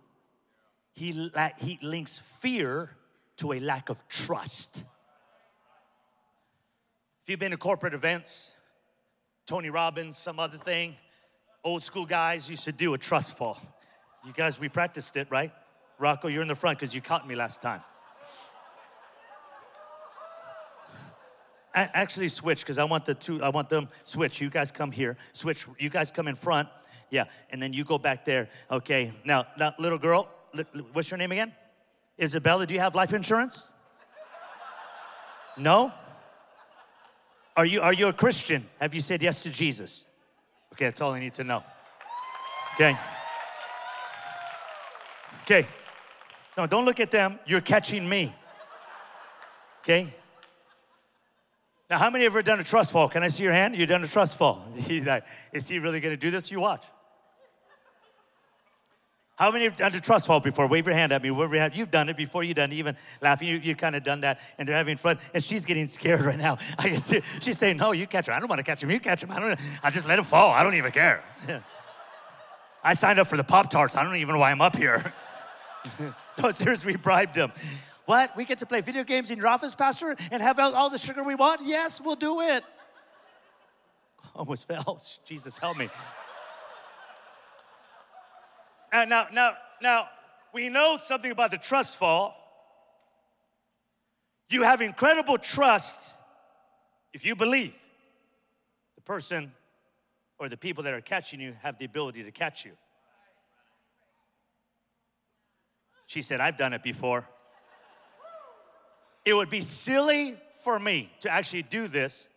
he, 0.95 1.31
he 1.57 1.79
links 1.81 2.17
fear 2.17 2.95
to 3.37 3.53
a 3.53 3.59
lack 3.59 3.89
of 3.89 4.07
trust. 4.07 4.85
If 7.23 7.29
you've 7.29 7.39
been 7.39 7.51
to 7.51 7.57
corporate 7.57 7.93
events, 7.93 8.53
Tony 9.47 9.69
Robbins, 9.69 10.17
some 10.17 10.41
other 10.41 10.57
thing, 10.57 10.97
old 11.63 11.81
school 11.81 12.05
guys 12.05 12.49
used 12.49 12.65
to 12.65 12.73
do 12.73 12.93
a 12.95 12.97
trust 12.97 13.37
fall. 13.37 13.57
You 14.25 14.33
guys, 14.33 14.59
we 14.59 14.67
practiced 14.67 15.15
it, 15.15 15.27
right? 15.31 15.53
Rocco, 15.97 16.27
you're 16.27 16.41
in 16.41 16.49
the 16.49 16.55
front 16.55 16.79
because 16.79 16.93
you 16.93 16.99
caught 16.99 17.25
me 17.25 17.35
last 17.35 17.61
time. 17.61 17.79
I 21.73 21.89
actually 21.93 22.27
switch 22.27 22.59
because 22.59 22.77
I 22.77 22.83
want 22.83 23.05
the 23.05 23.15
two, 23.15 23.41
I 23.41 23.47
want 23.49 23.69
them 23.69 23.87
switch. 24.03 24.41
You 24.41 24.49
guys 24.49 24.73
come 24.73 24.91
here, 24.91 25.15
switch. 25.31 25.65
You 25.79 25.89
guys 25.89 26.11
come 26.11 26.27
in 26.27 26.35
front, 26.35 26.67
yeah, 27.09 27.25
and 27.51 27.63
then 27.63 27.71
you 27.71 27.85
go 27.85 27.97
back 27.97 28.25
there. 28.25 28.49
Okay, 28.69 29.13
now, 29.23 29.47
now 29.57 29.73
little 29.79 29.97
girl, 29.97 30.27
what's 30.91 31.09
your 31.09 31.17
name 31.17 31.31
again? 31.31 31.53
Isabella, 32.21 32.67
do 32.67 32.73
you 32.73 32.81
have 32.81 32.95
life 32.95 33.13
insurance? 33.13 33.71
No? 35.57 35.93
Are 37.55 37.65
you, 37.65 37.81
are 37.81 37.93
you 37.93 38.07
a 38.07 38.13
Christian? 38.13 38.65
Have 38.79 38.95
you 38.95 39.01
said 39.01 39.21
yes 39.21 39.43
to 39.43 39.49
Jesus? 39.49 40.07
Okay, 40.73 40.85
that's 40.85 41.01
all 41.01 41.11
I 41.11 41.19
need 41.19 41.35
to 41.35 41.43
know. 41.43 41.63
Okay. 42.73 42.97
Okay. 45.43 45.67
No, 46.57 46.65
don't 46.65 46.85
look 46.85 46.99
at 46.99 47.11
them. 47.11 47.39
You're 47.45 47.61
catching 47.61 48.07
me. 48.07 48.33
Okay? 49.81 50.13
Now, 51.89 51.99
how 51.99 52.09
many 52.09 52.23
have 52.23 52.33
ever 52.33 52.41
done 52.41 52.59
a 52.59 52.63
trust 52.63 52.91
fall? 52.91 53.09
Can 53.09 53.21
I 53.21 53.27
see 53.27 53.43
your 53.43 53.53
hand? 53.53 53.75
You've 53.75 53.89
done 53.89 54.03
a 54.03 54.07
trust 54.07 54.37
fall. 54.37 54.65
He's 54.75 55.05
like, 55.05 55.25
is 55.51 55.67
he 55.67 55.79
really 55.79 55.99
gonna 55.99 56.17
do 56.17 56.31
this? 56.31 56.49
You 56.49 56.59
watch. 56.59 56.85
How 59.35 59.49
many 59.49 59.63
have 59.63 59.75
done 59.75 59.95
a 59.95 59.99
trust 59.99 60.27
fall 60.27 60.39
before? 60.39 60.67
Wave 60.67 60.85
your 60.85 60.95
hand 60.95 61.11
at 61.11 61.23
me. 61.23 61.29
You've 61.29 61.89
done 61.89 62.07
it 62.07 62.15
before. 62.15 62.43
You've 62.43 62.55
done 62.55 62.71
it, 62.71 62.75
even 62.75 62.95
laughing. 63.19 63.47
You, 63.47 63.59
have 63.59 63.77
kind 63.77 63.95
of 63.95 64.03
done 64.03 64.21
that, 64.21 64.39
and 64.59 64.67
they're 64.67 64.75
having 64.75 64.95
fun. 64.95 65.17
And 65.33 65.43
she's 65.43 65.65
getting 65.65 65.87
scared 65.87 66.21
right 66.21 66.37
now. 66.37 66.57
I 66.77 66.95
she's 66.95 67.57
saying, 67.57 67.77
"No, 67.77 67.93
you 67.93 68.05
catch 68.05 68.27
him. 68.27 68.35
I 68.35 68.39
don't 68.39 68.47
want 68.47 68.59
to 68.59 68.63
catch 68.63 68.83
him. 68.83 68.91
You 68.91 68.99
catch 68.99 69.23
him. 69.23 69.31
I 69.31 69.39
don't. 69.39 69.59
I 69.83 69.89
just 69.89 70.07
let 70.07 70.19
him 70.19 70.25
fall. 70.25 70.51
I 70.51 70.63
don't 70.63 70.75
even 70.75 70.91
care. 70.91 71.23
I 72.83 72.93
signed 72.93 73.17
up 73.17 73.27
for 73.27 73.37
the 73.37 73.43
Pop 73.43 73.69
Tarts. 73.69 73.95
I 73.95 74.03
don't 74.03 74.17
even 74.17 74.35
know 74.35 74.39
why 74.39 74.51
I'm 74.51 74.61
up 74.61 74.75
here. 74.75 75.13
no, 76.41 76.51
seriously, 76.51 76.93
we 76.93 76.97
bribed 76.97 77.35
him. 77.35 77.51
What? 78.05 78.35
We 78.35 78.45
get 78.45 78.59
to 78.59 78.65
play 78.65 78.81
video 78.81 79.03
games 79.03 79.31
in 79.31 79.37
your 79.39 79.47
office, 79.47 79.73
Pastor, 79.73 80.15
and 80.31 80.41
have 80.41 80.59
all 80.59 80.89
the 80.89 80.97
sugar 80.97 81.23
we 81.23 81.35
want? 81.35 81.61
Yes, 81.63 82.01
we'll 82.01 82.15
do 82.15 82.41
it. 82.41 82.63
Almost 84.35 84.67
fell. 84.67 85.01
Jesus, 85.25 85.57
help 85.57 85.77
me. 85.77 85.89
Now, 88.93 89.05
now, 89.05 89.27
now, 89.33 89.53
now, 89.81 90.09
we 90.53 90.69
know 90.69 90.97
something 91.01 91.31
about 91.31 91.49
the 91.49 91.57
trust 91.57 91.97
fall. 91.97 92.35
You 94.49 94.61
have 94.63 94.81
incredible 94.81 95.39
trust 95.39 96.15
if 97.11 97.25
you 97.25 97.35
believe 97.35 97.75
the 98.95 99.01
person 99.01 99.51
or 100.37 100.47
the 100.47 100.57
people 100.57 100.83
that 100.83 100.93
are 100.93 101.01
catching 101.01 101.39
you 101.39 101.55
have 101.63 101.79
the 101.79 101.85
ability 101.85 102.23
to 102.23 102.31
catch 102.31 102.65
you. 102.65 102.73
She 106.05 106.21
said, 106.21 106.39
I've 106.39 106.57
done 106.57 106.73
it 106.73 106.83
before. 106.83 107.27
It 109.25 109.33
would 109.33 109.49
be 109.49 109.61
silly 109.61 110.35
for 110.63 110.77
me 110.77 111.11
to 111.21 111.31
actually 111.31 111.63
do 111.63 111.87
this. 111.87 112.29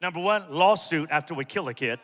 Number 0.00 0.20
one, 0.20 0.44
lawsuit 0.48 1.10
after 1.10 1.34
we 1.34 1.44
kill 1.44 1.66
a 1.66 1.74
kid. 1.74 1.98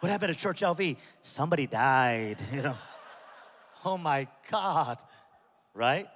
What 0.00 0.10
happened 0.10 0.30
at 0.30 0.38
Church 0.38 0.60
LV? 0.60 0.96
Somebody 1.22 1.66
died, 1.66 2.36
you 2.52 2.62
know. 2.62 2.76
Oh 3.84 3.96
my 3.96 4.26
God, 4.50 4.98
right? 5.74 6.06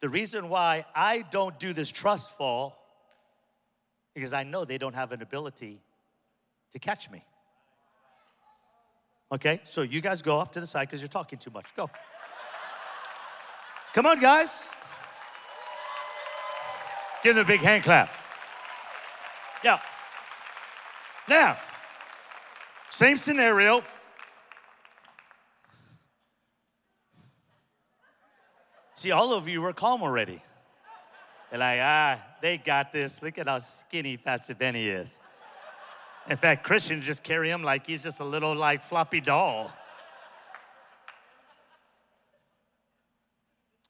The 0.00 0.08
reason 0.08 0.48
why 0.48 0.84
I 0.94 1.24
don't 1.30 1.58
do 1.58 1.72
this 1.72 1.90
trust 1.90 2.36
fall 2.36 2.78
because 4.14 4.32
I 4.32 4.42
know 4.42 4.64
they 4.64 4.78
don't 4.78 4.94
have 4.94 5.12
an 5.12 5.22
ability 5.22 5.80
to 6.72 6.78
catch 6.78 7.10
me. 7.10 7.24
Okay, 9.30 9.60
so 9.64 9.82
you 9.82 10.00
guys 10.00 10.20
go 10.20 10.36
off 10.36 10.50
to 10.52 10.60
the 10.60 10.66
side 10.66 10.88
because 10.88 11.00
you're 11.00 11.08
talking 11.08 11.38
too 11.38 11.50
much. 11.50 11.74
Go. 11.74 11.88
Come 13.94 14.06
on, 14.06 14.20
guys. 14.20 14.68
Give 17.22 17.34
them 17.34 17.44
a 17.44 17.48
big 17.48 17.60
hand 17.60 17.84
clap. 17.84 18.10
Yeah. 19.62 19.78
Now, 21.28 21.56
same 22.92 23.16
scenario. 23.16 23.82
See, 28.92 29.10
all 29.10 29.32
of 29.32 29.48
you 29.48 29.62
were 29.62 29.72
calm 29.72 30.02
already. 30.02 30.42
They're 31.48 31.58
like, 31.58 31.80
ah, 31.80 32.22
they 32.42 32.58
got 32.58 32.92
this. 32.92 33.22
Look 33.22 33.38
at 33.38 33.48
how 33.48 33.60
skinny 33.60 34.18
Pastor 34.18 34.54
Benny 34.54 34.88
is. 34.88 35.20
In 36.28 36.36
fact, 36.36 36.64
Christians 36.64 37.06
just 37.06 37.24
carry 37.24 37.48
him 37.48 37.62
like 37.62 37.86
he's 37.86 38.02
just 38.02 38.20
a 38.20 38.24
little 38.24 38.54
like 38.54 38.82
floppy 38.82 39.22
doll. 39.22 39.72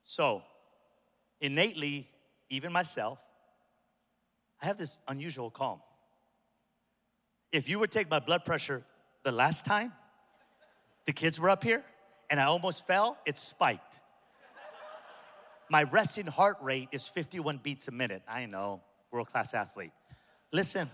So, 0.04 0.44
innately, 1.40 2.06
even 2.50 2.72
myself, 2.72 3.18
I 4.62 4.66
have 4.66 4.78
this 4.78 5.00
unusual 5.08 5.50
calm. 5.50 5.80
If 7.50 7.68
you 7.68 7.80
would 7.80 7.90
take 7.90 8.08
my 8.08 8.20
blood 8.20 8.44
pressure 8.44 8.84
the 9.22 9.32
last 9.32 9.64
time 9.64 9.92
the 11.04 11.12
kids 11.12 11.40
were 11.40 11.50
up 11.50 11.62
here 11.64 11.84
and 12.30 12.40
I 12.40 12.44
almost 12.44 12.86
fell, 12.86 13.18
it 13.26 13.36
spiked. 13.36 14.00
My 15.68 15.84
resting 15.84 16.26
heart 16.26 16.56
rate 16.62 16.88
is 16.92 17.06
51 17.06 17.58
beats 17.58 17.88
a 17.88 17.90
minute. 17.90 18.22
I 18.28 18.46
know, 18.46 18.80
world 19.10 19.28
class 19.28 19.54
athlete. 19.54 19.92
Listen, 20.52 20.90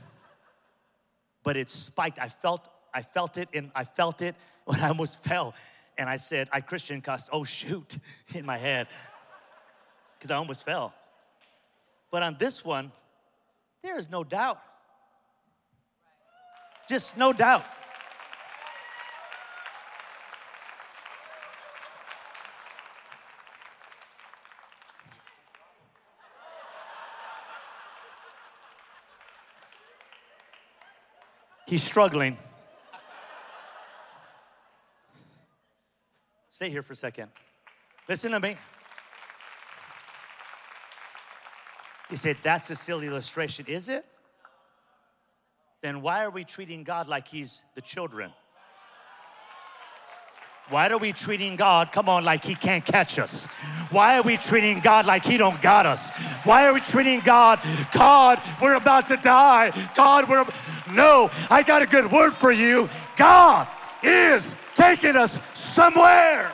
but 1.42 1.56
it 1.56 1.70
spiked. 1.70 2.18
I 2.18 2.28
felt, 2.28 2.68
I 2.94 3.02
felt 3.02 3.38
it, 3.38 3.48
and 3.52 3.70
I 3.74 3.84
felt 3.84 4.22
it 4.22 4.34
when 4.64 4.80
I 4.80 4.88
almost 4.88 5.24
fell. 5.24 5.54
And 5.96 6.08
I 6.08 6.16
said, 6.16 6.48
I 6.52 6.60
Christian 6.60 7.00
cussed, 7.00 7.28
oh 7.32 7.44
shoot, 7.44 7.98
in 8.34 8.46
my 8.46 8.56
head, 8.56 8.86
because 10.16 10.30
I 10.30 10.36
almost 10.36 10.64
fell. 10.64 10.94
But 12.10 12.22
on 12.22 12.36
this 12.38 12.64
one, 12.64 12.92
there 13.82 13.96
is 13.98 14.10
no 14.10 14.24
doubt. 14.24 14.60
Just 16.88 17.16
no 17.16 17.32
doubt. 17.32 17.64
He's 31.68 31.82
struggling. 31.82 32.38
Stay 36.48 36.70
here 36.70 36.80
for 36.82 36.94
a 36.94 36.96
second. 36.96 37.28
Listen 38.08 38.32
to 38.32 38.40
me. 38.40 38.56
He 42.08 42.16
said, 42.16 42.38
That's 42.42 42.70
a 42.70 42.74
silly 42.74 43.06
illustration. 43.06 43.66
Is 43.68 43.90
it? 43.90 44.06
Then 45.82 46.00
why 46.00 46.24
are 46.24 46.30
we 46.30 46.42
treating 46.42 46.84
God 46.84 47.06
like 47.06 47.28
He's 47.28 47.66
the 47.74 47.82
children? 47.82 48.32
Why 50.70 50.90
are 50.90 50.98
we 50.98 51.12
treating 51.12 51.56
God, 51.56 51.92
come 51.92 52.10
on, 52.10 52.24
like 52.24 52.44
he 52.44 52.54
can't 52.54 52.84
catch 52.84 53.18
us? 53.18 53.46
Why 53.90 54.18
are 54.18 54.22
we 54.22 54.36
treating 54.36 54.80
God 54.80 55.06
like 55.06 55.24
he 55.24 55.38
don't 55.38 55.60
got 55.62 55.86
us? 55.86 56.10
Why 56.44 56.66
are 56.66 56.74
we 56.74 56.80
treating 56.80 57.20
God, 57.20 57.58
God, 57.92 58.38
we're 58.60 58.74
about 58.74 59.06
to 59.08 59.16
die. 59.16 59.72
God, 59.94 60.28
we're, 60.28 60.44
no, 60.94 61.30
I 61.50 61.62
got 61.62 61.80
a 61.80 61.86
good 61.86 62.12
word 62.12 62.32
for 62.32 62.52
you. 62.52 62.88
God 63.16 63.66
is 64.02 64.54
taking 64.74 65.16
us 65.16 65.40
somewhere. 65.58 66.52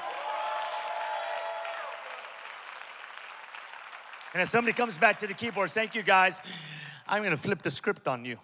And 4.33 4.43
as 4.43 4.51
somebody 4.51 4.75
comes 4.75 4.97
back 4.97 5.19
to 5.19 5.27
the 5.27 5.35
keyboard, 5.35 5.71
thank 5.71 5.95
you 5.97 6.03
guys, 6.03 6.41
I'm 7.09 7.23
gonna 7.25 7.37
flip 7.37 7.62
the 7.62 7.71
script 7.71 8.07
on 8.07 8.25
you 8.25 8.39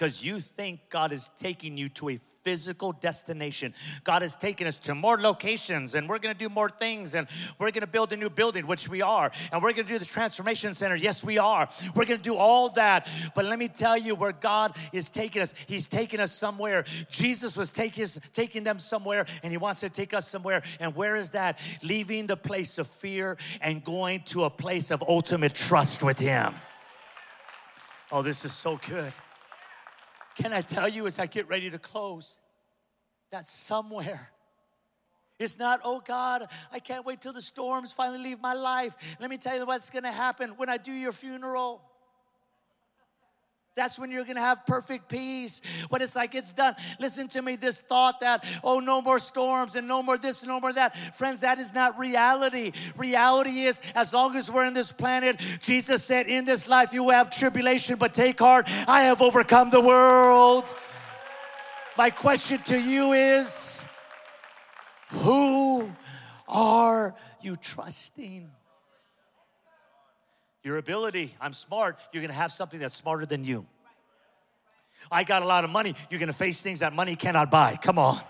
because 0.00 0.24
you 0.24 0.40
think 0.40 0.80
God 0.88 1.12
is 1.12 1.28
taking 1.36 1.76
you 1.76 1.90
to 1.90 2.08
a 2.08 2.16
physical 2.16 2.92
destination. 2.92 3.74
God 4.02 4.22
is 4.22 4.34
taking 4.34 4.66
us 4.66 4.78
to 4.78 4.94
more 4.94 5.18
locations 5.18 5.94
and 5.94 6.08
we're 6.08 6.18
gonna 6.18 6.32
do 6.32 6.48
more 6.48 6.70
things 6.70 7.14
and 7.14 7.28
we're 7.58 7.70
gonna 7.70 7.86
build 7.86 8.10
a 8.14 8.16
new 8.16 8.30
building, 8.30 8.66
which 8.66 8.88
we 8.88 9.02
are, 9.02 9.30
and 9.52 9.62
we're 9.62 9.74
gonna 9.74 9.86
do 9.86 9.98
the 9.98 10.06
transformation 10.06 10.72
center. 10.72 10.96
Yes, 10.96 11.22
we 11.22 11.36
are. 11.36 11.68
We're 11.94 12.06
gonna 12.06 12.16
do 12.16 12.36
all 12.36 12.70
that. 12.70 13.10
But 13.34 13.44
let 13.44 13.58
me 13.58 13.68
tell 13.68 13.98
you 13.98 14.14
where 14.14 14.32
God 14.32 14.74
is 14.90 15.10
taking 15.10 15.42
us. 15.42 15.52
He's 15.68 15.86
taking 15.86 16.18
us 16.18 16.32
somewhere. 16.32 16.84
Jesus 17.10 17.54
was 17.54 17.70
taking, 17.70 18.06
taking 18.32 18.64
them 18.64 18.78
somewhere 18.78 19.26
and 19.42 19.52
He 19.52 19.58
wants 19.58 19.80
to 19.80 19.90
take 19.90 20.14
us 20.14 20.26
somewhere. 20.26 20.62
And 20.80 20.96
where 20.96 21.14
is 21.14 21.28
that? 21.30 21.60
Leaving 21.82 22.26
the 22.26 22.38
place 22.38 22.78
of 22.78 22.86
fear 22.86 23.36
and 23.60 23.84
going 23.84 24.20
to 24.32 24.44
a 24.44 24.50
place 24.50 24.90
of 24.90 25.04
ultimate 25.06 25.52
trust 25.52 26.02
with 26.02 26.18
Him. 26.18 26.54
Oh, 28.10 28.22
this 28.22 28.46
is 28.46 28.54
so 28.54 28.80
good. 28.88 29.12
Can 30.36 30.52
I 30.52 30.60
tell 30.60 30.88
you 30.88 31.06
as 31.06 31.18
I 31.18 31.26
get 31.26 31.48
ready 31.48 31.70
to 31.70 31.78
close 31.78 32.38
that 33.30 33.46
somewhere 33.46 34.32
it's 35.40 35.58
not, 35.58 35.80
oh 35.84 36.02
God, 36.06 36.42
I 36.70 36.80
can't 36.80 37.06
wait 37.06 37.22
till 37.22 37.32
the 37.32 37.40
storms 37.40 37.94
finally 37.94 38.22
leave 38.22 38.40
my 38.42 38.52
life. 38.52 39.16
Let 39.18 39.30
me 39.30 39.38
tell 39.38 39.56
you 39.56 39.64
what's 39.64 39.88
gonna 39.88 40.12
happen 40.12 40.50
when 40.50 40.68
I 40.68 40.76
do 40.76 40.92
your 40.92 41.12
funeral. 41.12 41.80
That's 43.76 43.98
when 43.98 44.10
you're 44.10 44.24
gonna 44.24 44.40
have 44.40 44.66
perfect 44.66 45.08
peace. 45.08 45.62
When 45.88 46.02
it's 46.02 46.16
like 46.16 46.34
it's 46.34 46.52
done. 46.52 46.74
Listen 46.98 47.28
to 47.28 47.40
me, 47.42 47.56
this 47.56 47.80
thought 47.80 48.20
that, 48.20 48.44
oh, 48.64 48.80
no 48.80 49.00
more 49.00 49.18
storms 49.18 49.76
and 49.76 49.86
no 49.86 50.02
more 50.02 50.18
this 50.18 50.42
and 50.42 50.48
no 50.48 50.60
more 50.60 50.72
that. 50.72 50.96
Friends, 51.16 51.40
that 51.40 51.58
is 51.58 51.72
not 51.72 51.98
reality. 51.98 52.72
Reality 52.96 53.60
is, 53.60 53.80
as 53.94 54.12
long 54.12 54.36
as 54.36 54.50
we're 54.50 54.66
in 54.66 54.74
this 54.74 54.92
planet, 54.92 55.38
Jesus 55.60 56.04
said, 56.04 56.26
in 56.26 56.44
this 56.44 56.68
life 56.68 56.92
you 56.92 57.04
will 57.04 57.12
have 57.12 57.30
tribulation, 57.30 57.96
but 57.96 58.12
take 58.12 58.38
heart, 58.40 58.66
I 58.88 59.02
have 59.02 59.22
overcome 59.22 59.70
the 59.70 59.80
world. 59.80 60.74
My 61.96 62.10
question 62.10 62.58
to 62.64 62.78
you 62.78 63.12
is, 63.12 63.86
who 65.10 65.90
are 66.48 67.14
you 67.40 67.56
trusting? 67.56 68.50
Your 70.62 70.76
ability, 70.76 71.34
I'm 71.40 71.52
smart, 71.52 71.98
you're 72.12 72.22
gonna 72.22 72.34
have 72.34 72.52
something 72.52 72.80
that's 72.80 72.94
smarter 72.94 73.26
than 73.26 73.44
you. 73.44 73.66
I 75.10 75.24
got 75.24 75.42
a 75.42 75.46
lot 75.46 75.64
of 75.64 75.70
money, 75.70 75.94
you're 76.10 76.20
gonna 76.20 76.32
face 76.32 76.62
things 76.62 76.80
that 76.80 76.92
money 76.92 77.16
cannot 77.16 77.50
buy. 77.50 77.76
Come 77.80 77.98
on. 77.98 78.20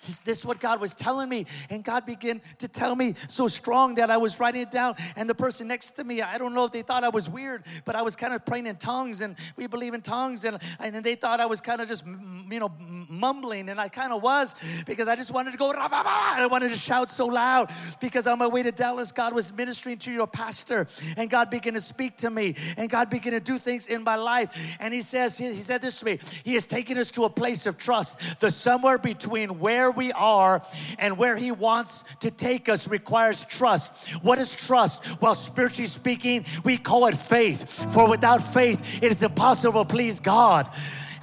This, 0.00 0.38
is 0.38 0.46
what 0.46 0.60
God 0.60 0.80
was 0.80 0.94
telling 0.94 1.28
me. 1.28 1.46
And 1.68 1.84
God 1.84 2.06
began 2.06 2.40
to 2.58 2.68
tell 2.68 2.96
me 2.96 3.14
so 3.28 3.48
strong 3.48 3.96
that 3.96 4.10
I 4.10 4.16
was 4.16 4.40
writing 4.40 4.62
it 4.62 4.70
down. 4.70 4.94
And 5.16 5.28
the 5.28 5.34
person 5.34 5.68
next 5.68 5.90
to 5.92 6.04
me, 6.04 6.22
I 6.22 6.38
don't 6.38 6.54
know 6.54 6.64
if 6.64 6.72
they 6.72 6.82
thought 6.82 7.04
I 7.04 7.10
was 7.10 7.28
weird, 7.28 7.64
but 7.84 7.94
I 7.94 8.02
was 8.02 8.16
kind 8.16 8.32
of 8.32 8.46
praying 8.46 8.66
in 8.66 8.76
tongues 8.76 9.20
and 9.20 9.36
we 9.56 9.66
believe 9.66 9.94
in 9.94 10.00
tongues. 10.00 10.44
And, 10.44 10.58
and 10.78 11.04
they 11.04 11.14
thought 11.14 11.40
I 11.40 11.46
was 11.46 11.60
kind 11.60 11.80
of 11.80 11.88
just, 11.88 12.06
you 12.06 12.60
know, 12.60 12.72
mumbling. 13.08 13.68
And 13.68 13.80
I 13.80 13.88
kind 13.88 14.12
of 14.12 14.22
was 14.22 14.54
because 14.86 15.08
I 15.08 15.16
just 15.16 15.32
wanted 15.32 15.52
to 15.52 15.58
go, 15.58 15.72
I 15.76 16.46
wanted 16.50 16.70
to 16.70 16.76
shout 16.76 17.10
so 17.10 17.26
loud 17.26 17.70
because 18.00 18.26
on 18.26 18.38
my 18.38 18.46
way 18.46 18.62
to 18.62 18.72
Dallas, 18.72 19.12
God 19.12 19.34
was 19.34 19.52
ministering 19.52 19.98
to 19.98 20.12
your 20.12 20.26
pastor. 20.26 20.86
And 21.16 21.28
God 21.28 21.50
began 21.50 21.74
to 21.74 21.80
speak 21.80 22.16
to 22.18 22.30
me. 22.30 22.54
And 22.76 22.88
God 22.88 23.10
began 23.10 23.32
to 23.32 23.40
do 23.40 23.58
things 23.58 23.86
in 23.86 24.02
my 24.02 24.16
life. 24.16 24.76
And 24.80 24.94
He 24.94 25.02
says, 25.02 25.36
He, 25.36 25.46
he 25.46 25.60
said 25.60 25.82
this 25.82 26.00
to 26.00 26.06
me 26.06 26.18
He 26.44 26.54
is 26.54 26.66
taking 26.66 26.98
us 26.98 27.10
to 27.12 27.24
a 27.24 27.30
place 27.30 27.66
of 27.66 27.76
trust. 27.76 28.40
The 28.40 28.50
somewhere 28.50 28.98
between 28.98 29.58
where 29.58 29.89
where 29.90 30.06
we 30.06 30.12
are 30.12 30.62
and 30.98 31.18
where 31.18 31.36
He 31.36 31.50
wants 31.50 32.04
to 32.20 32.30
take 32.30 32.68
us 32.68 32.88
requires 32.88 33.44
trust. 33.44 34.14
What 34.22 34.38
is 34.38 34.54
trust? 34.54 35.20
Well, 35.20 35.34
spiritually 35.34 35.86
speaking, 35.86 36.44
we 36.64 36.78
call 36.78 37.06
it 37.06 37.16
faith. 37.16 37.92
For 37.92 38.08
without 38.08 38.42
faith, 38.42 39.02
it 39.02 39.10
is 39.10 39.22
impossible 39.22 39.84
to 39.84 39.88
please 39.88 40.20
God. 40.20 40.68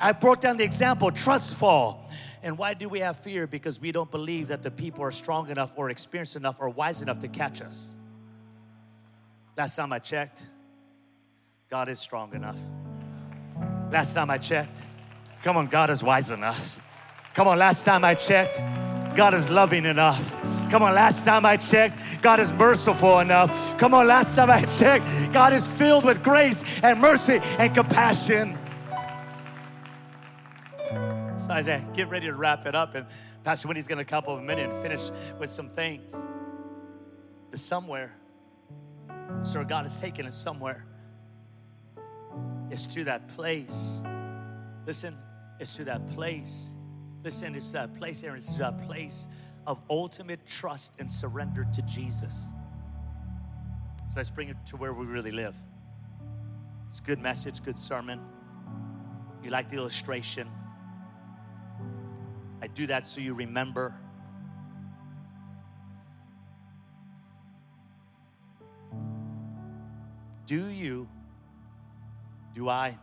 I 0.01 0.11
brought 0.11 0.41
down 0.41 0.57
the 0.57 0.63
example 0.63 1.11
trust 1.11 1.55
fall. 1.55 2.09
And 2.43 2.57
why 2.57 2.73
do 2.73 2.87
we 2.87 2.99
have 2.99 3.17
fear? 3.17 3.47
Because 3.47 3.81
we 3.81 3.91
don't 3.91 4.11
believe 4.11 4.49
that 4.49 4.63
the 4.63 4.71
people 4.71 5.03
are 5.03 5.11
strong 5.11 5.49
enough 5.49 5.73
or 5.75 5.89
experienced 5.89 6.35
enough 6.35 6.57
or 6.59 6.69
wise 6.69 7.01
enough 7.01 7.19
to 7.19 7.27
catch 7.27 7.61
us. 7.61 7.95
Last 9.57 9.75
time 9.75 9.91
I 9.91 9.99
checked, 9.99 10.47
God 11.69 11.89
is 11.89 11.99
strong 11.99 12.33
enough. 12.33 12.59
Last 13.91 14.13
time 14.13 14.29
I 14.29 14.37
checked, 14.37 14.83
come 15.41 15.57
on, 15.57 15.67
God 15.67 15.89
is 15.89 16.03
wise 16.03 16.29
enough. 16.29 16.79
Come 17.37 17.47
on, 17.49 17.59
last 17.59 17.85
time 17.85 18.03
I 18.03 18.15
checked, 18.15 18.63
God 19.15 19.35
is 19.35 19.51
loving 19.51 19.85
enough. 19.85 20.35
Come 20.71 20.81
on, 20.81 20.95
last 20.95 21.23
time 21.23 21.45
I 21.45 21.55
checked, 21.55 22.23
God 22.23 22.39
is 22.39 22.51
merciful 22.51 23.19
enough. 23.19 23.77
Come 23.77 23.93
on, 23.93 24.07
last 24.07 24.35
time 24.35 24.49
I 24.49 24.63
checked, 24.63 25.31
God 25.31 25.53
is 25.53 25.67
filled 25.67 26.03
with 26.03 26.23
grace 26.23 26.81
and 26.81 26.99
mercy 26.99 27.39
and 27.59 27.75
compassion. 27.75 28.57
So 31.37 31.53
as 31.53 31.69
get 31.93 32.09
ready 32.09 32.25
to 32.25 32.33
wrap 32.33 32.65
it 32.65 32.73
up, 32.73 32.95
and 32.95 33.05
Pastor 33.43 33.67
Wendy's 33.67 33.87
gonna 33.87 34.03
come 34.03 34.23
up 34.23 34.29
a 34.29 34.41
minute 34.41 34.71
and 34.71 34.81
finish 34.81 35.11
with 35.37 35.51
some 35.51 35.69
things. 35.69 36.15
The 37.51 37.59
somewhere, 37.59 38.17
sir, 39.43 39.63
God 39.63 39.83
has 39.83 40.01
taken 40.01 40.25
us 40.25 40.35
somewhere. 40.35 40.87
It's 42.71 42.87
to 42.87 43.03
that 43.03 43.27
place. 43.27 44.01
Listen, 44.87 45.15
it's 45.59 45.75
to 45.75 45.83
that 45.83 46.09
place 46.09 46.73
Listen, 47.27 47.55
it's 47.55 47.73
a 47.73 47.89
place, 47.89 48.23
Aaron, 48.23 48.37
it's 48.37 48.57
a 48.57 48.71
place 48.71 49.27
of 49.65 49.81
ultimate 49.89 50.47
trust 50.47 50.93
and 50.97 51.11
surrender 51.11 51.67
to 51.73 51.81
Jesus. 51.81 52.53
So 54.09 54.13
let's 54.15 54.29
bring 54.29 54.47
it 54.47 54.55
to 54.67 54.77
where 54.77 54.93
we 54.93 55.05
really 55.05 55.31
live. 55.31 55.53
It's 56.87 57.01
a 57.01 57.03
good 57.03 57.19
message, 57.19 57.61
good 57.61 57.77
sermon. 57.77 58.21
You 59.43 59.49
like 59.49 59.67
the 59.67 59.75
illustration. 59.75 60.47
I 62.61 62.67
do 62.67 62.87
that 62.87 63.05
so 63.05 63.19
you 63.19 63.33
remember. 63.33 63.93
Do 70.45 70.67
you, 70.69 71.09
do 72.55 72.69
I 72.69 72.97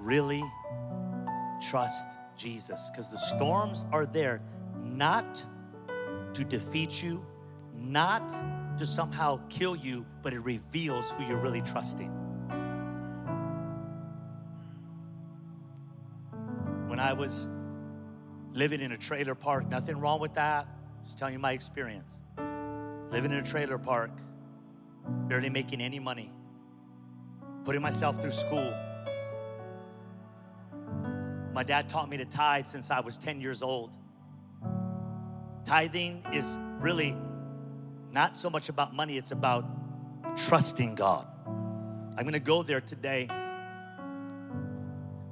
really 0.00 0.42
trust 1.60 2.18
Jesus 2.36 2.90
because 2.90 3.10
the 3.10 3.18
storms 3.18 3.86
are 3.92 4.06
there 4.06 4.40
not 4.82 5.44
to 6.34 6.44
defeat 6.44 7.02
you, 7.02 7.24
not 7.74 8.32
to 8.78 8.86
somehow 8.86 9.40
kill 9.48 9.74
you, 9.76 10.06
but 10.22 10.32
it 10.32 10.40
reveals 10.40 11.10
who 11.10 11.24
you're 11.24 11.40
really 11.40 11.60
trusting. 11.60 12.10
When 16.86 17.00
I 17.00 17.12
was 17.12 17.48
living 18.54 18.80
in 18.80 18.92
a 18.92 18.96
trailer 18.96 19.34
park, 19.34 19.68
nothing 19.68 19.98
wrong 19.98 20.20
with 20.20 20.34
that. 20.34 20.66
Just 21.04 21.18
telling 21.18 21.34
you 21.34 21.40
my 21.40 21.52
experience. 21.52 22.20
Living 23.10 23.32
in 23.32 23.38
a 23.38 23.42
trailer 23.42 23.78
park, 23.78 24.10
barely 25.28 25.50
making 25.50 25.80
any 25.80 25.98
money, 25.98 26.32
putting 27.64 27.82
myself 27.82 28.20
through 28.20 28.30
school 28.30 28.74
my 31.58 31.64
dad 31.64 31.88
taught 31.88 32.08
me 32.08 32.16
to 32.16 32.24
tithe 32.24 32.66
since 32.66 32.88
I 32.88 33.00
was 33.00 33.18
10 33.18 33.40
years 33.40 33.64
old. 33.64 33.96
Tithing 35.64 36.24
is 36.32 36.56
really 36.78 37.16
not 38.12 38.36
so 38.36 38.48
much 38.48 38.68
about 38.68 38.94
money, 38.94 39.18
it's 39.18 39.32
about 39.32 39.66
trusting 40.36 40.94
God. 40.94 41.26
I'm 42.16 42.24
gonna 42.24 42.38
go 42.38 42.62
there 42.62 42.80
today. 42.80 43.26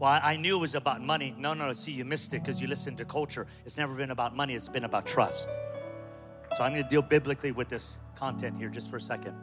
Well, 0.00 0.20
I 0.20 0.36
knew 0.36 0.56
it 0.56 0.60
was 0.60 0.74
about 0.74 1.00
money. 1.00 1.32
No, 1.38 1.54
no, 1.54 1.72
see, 1.74 1.92
you 1.92 2.04
missed 2.04 2.34
it 2.34 2.42
because 2.42 2.60
you 2.60 2.66
listened 2.66 2.98
to 2.98 3.04
culture. 3.04 3.46
It's 3.64 3.78
never 3.78 3.94
been 3.94 4.10
about 4.10 4.34
money, 4.34 4.56
it's 4.56 4.68
been 4.68 4.82
about 4.82 5.06
trust. 5.06 5.52
So 6.56 6.64
I'm 6.64 6.72
gonna 6.72 6.88
deal 6.88 7.02
biblically 7.02 7.52
with 7.52 7.68
this 7.68 8.00
content 8.16 8.58
here 8.58 8.68
just 8.68 8.90
for 8.90 8.96
a 8.96 9.00
second. 9.00 9.36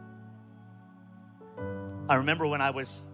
I 2.09 2.15
remember 2.15 2.45
when 2.45 2.59
I 2.59 2.71
was 2.71 3.07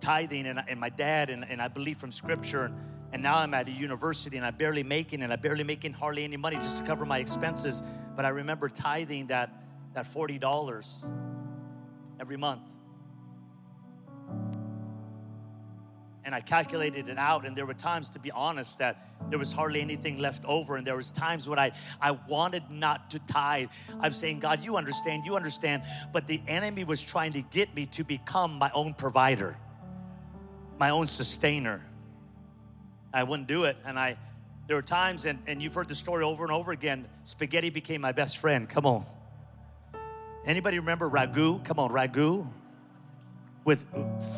tithing 0.00 0.46
and, 0.46 0.62
and 0.66 0.80
my 0.80 0.88
dad, 0.88 1.28
and, 1.28 1.44
and 1.46 1.60
I 1.60 1.68
believe 1.68 1.98
from 1.98 2.10
scripture. 2.10 2.64
And, 2.64 2.91
and 3.12 3.22
now 3.22 3.38
I'm 3.38 3.52
at 3.54 3.68
a 3.68 3.70
university 3.70 4.36
and 4.36 4.46
I'm 4.46 4.54
barely 4.54 4.82
making, 4.82 5.22
and 5.22 5.32
I'm 5.32 5.40
barely 5.40 5.64
making 5.64 5.92
hardly 5.92 6.24
any 6.24 6.36
money 6.36 6.56
just 6.56 6.78
to 6.78 6.84
cover 6.84 7.04
my 7.04 7.18
expenses. 7.18 7.82
But 8.16 8.24
I 8.24 8.30
remember 8.30 8.68
tithing 8.68 9.28
that, 9.28 9.50
that 9.94 10.04
$40 10.04 11.10
every 12.20 12.36
month. 12.36 12.68
and 16.24 16.34
I 16.34 16.40
calculated 16.40 17.08
it 17.08 17.18
out 17.18 17.44
and 17.44 17.56
there 17.56 17.66
were 17.66 17.74
times 17.74 18.10
to 18.10 18.18
be 18.18 18.30
honest 18.30 18.78
that 18.78 19.08
there 19.28 19.38
was 19.38 19.52
hardly 19.52 19.80
anything 19.80 20.18
left 20.18 20.44
over 20.44 20.76
and 20.76 20.86
there 20.86 20.96
was 20.96 21.10
times 21.10 21.48
when 21.48 21.58
I 21.58 21.72
I 22.00 22.12
wanted 22.12 22.62
not 22.70 23.10
to 23.10 23.18
tithe. 23.20 23.68
I'm 24.00 24.12
saying 24.12 24.40
God, 24.40 24.60
you 24.60 24.76
understand, 24.76 25.24
you 25.24 25.36
understand, 25.36 25.82
but 26.12 26.26
the 26.26 26.40
enemy 26.46 26.84
was 26.84 27.02
trying 27.02 27.32
to 27.32 27.42
get 27.42 27.74
me 27.74 27.86
to 27.86 28.04
become 28.04 28.54
my 28.54 28.70
own 28.74 28.94
provider. 28.94 29.56
My 30.78 30.90
own 30.90 31.06
sustainer. 31.06 31.84
I 33.12 33.22
wouldn't 33.24 33.48
do 33.48 33.64
it 33.64 33.76
and 33.84 33.98
I 33.98 34.16
there 34.66 34.76
were 34.76 34.82
times 34.82 35.24
and, 35.24 35.38
and 35.46 35.60
you've 35.60 35.74
heard 35.74 35.88
the 35.88 35.94
story 35.94 36.24
over 36.24 36.44
and 36.44 36.52
over 36.52 36.72
again 36.72 37.06
spaghetti 37.24 37.70
became 37.70 38.00
my 38.00 38.12
best 38.12 38.38
friend. 38.38 38.68
Come 38.68 38.86
on. 38.86 39.04
Anybody 40.44 40.78
remember 40.78 41.08
ragu? 41.08 41.64
Come 41.64 41.78
on, 41.78 41.90
ragu 41.90 42.50
with 43.64 43.86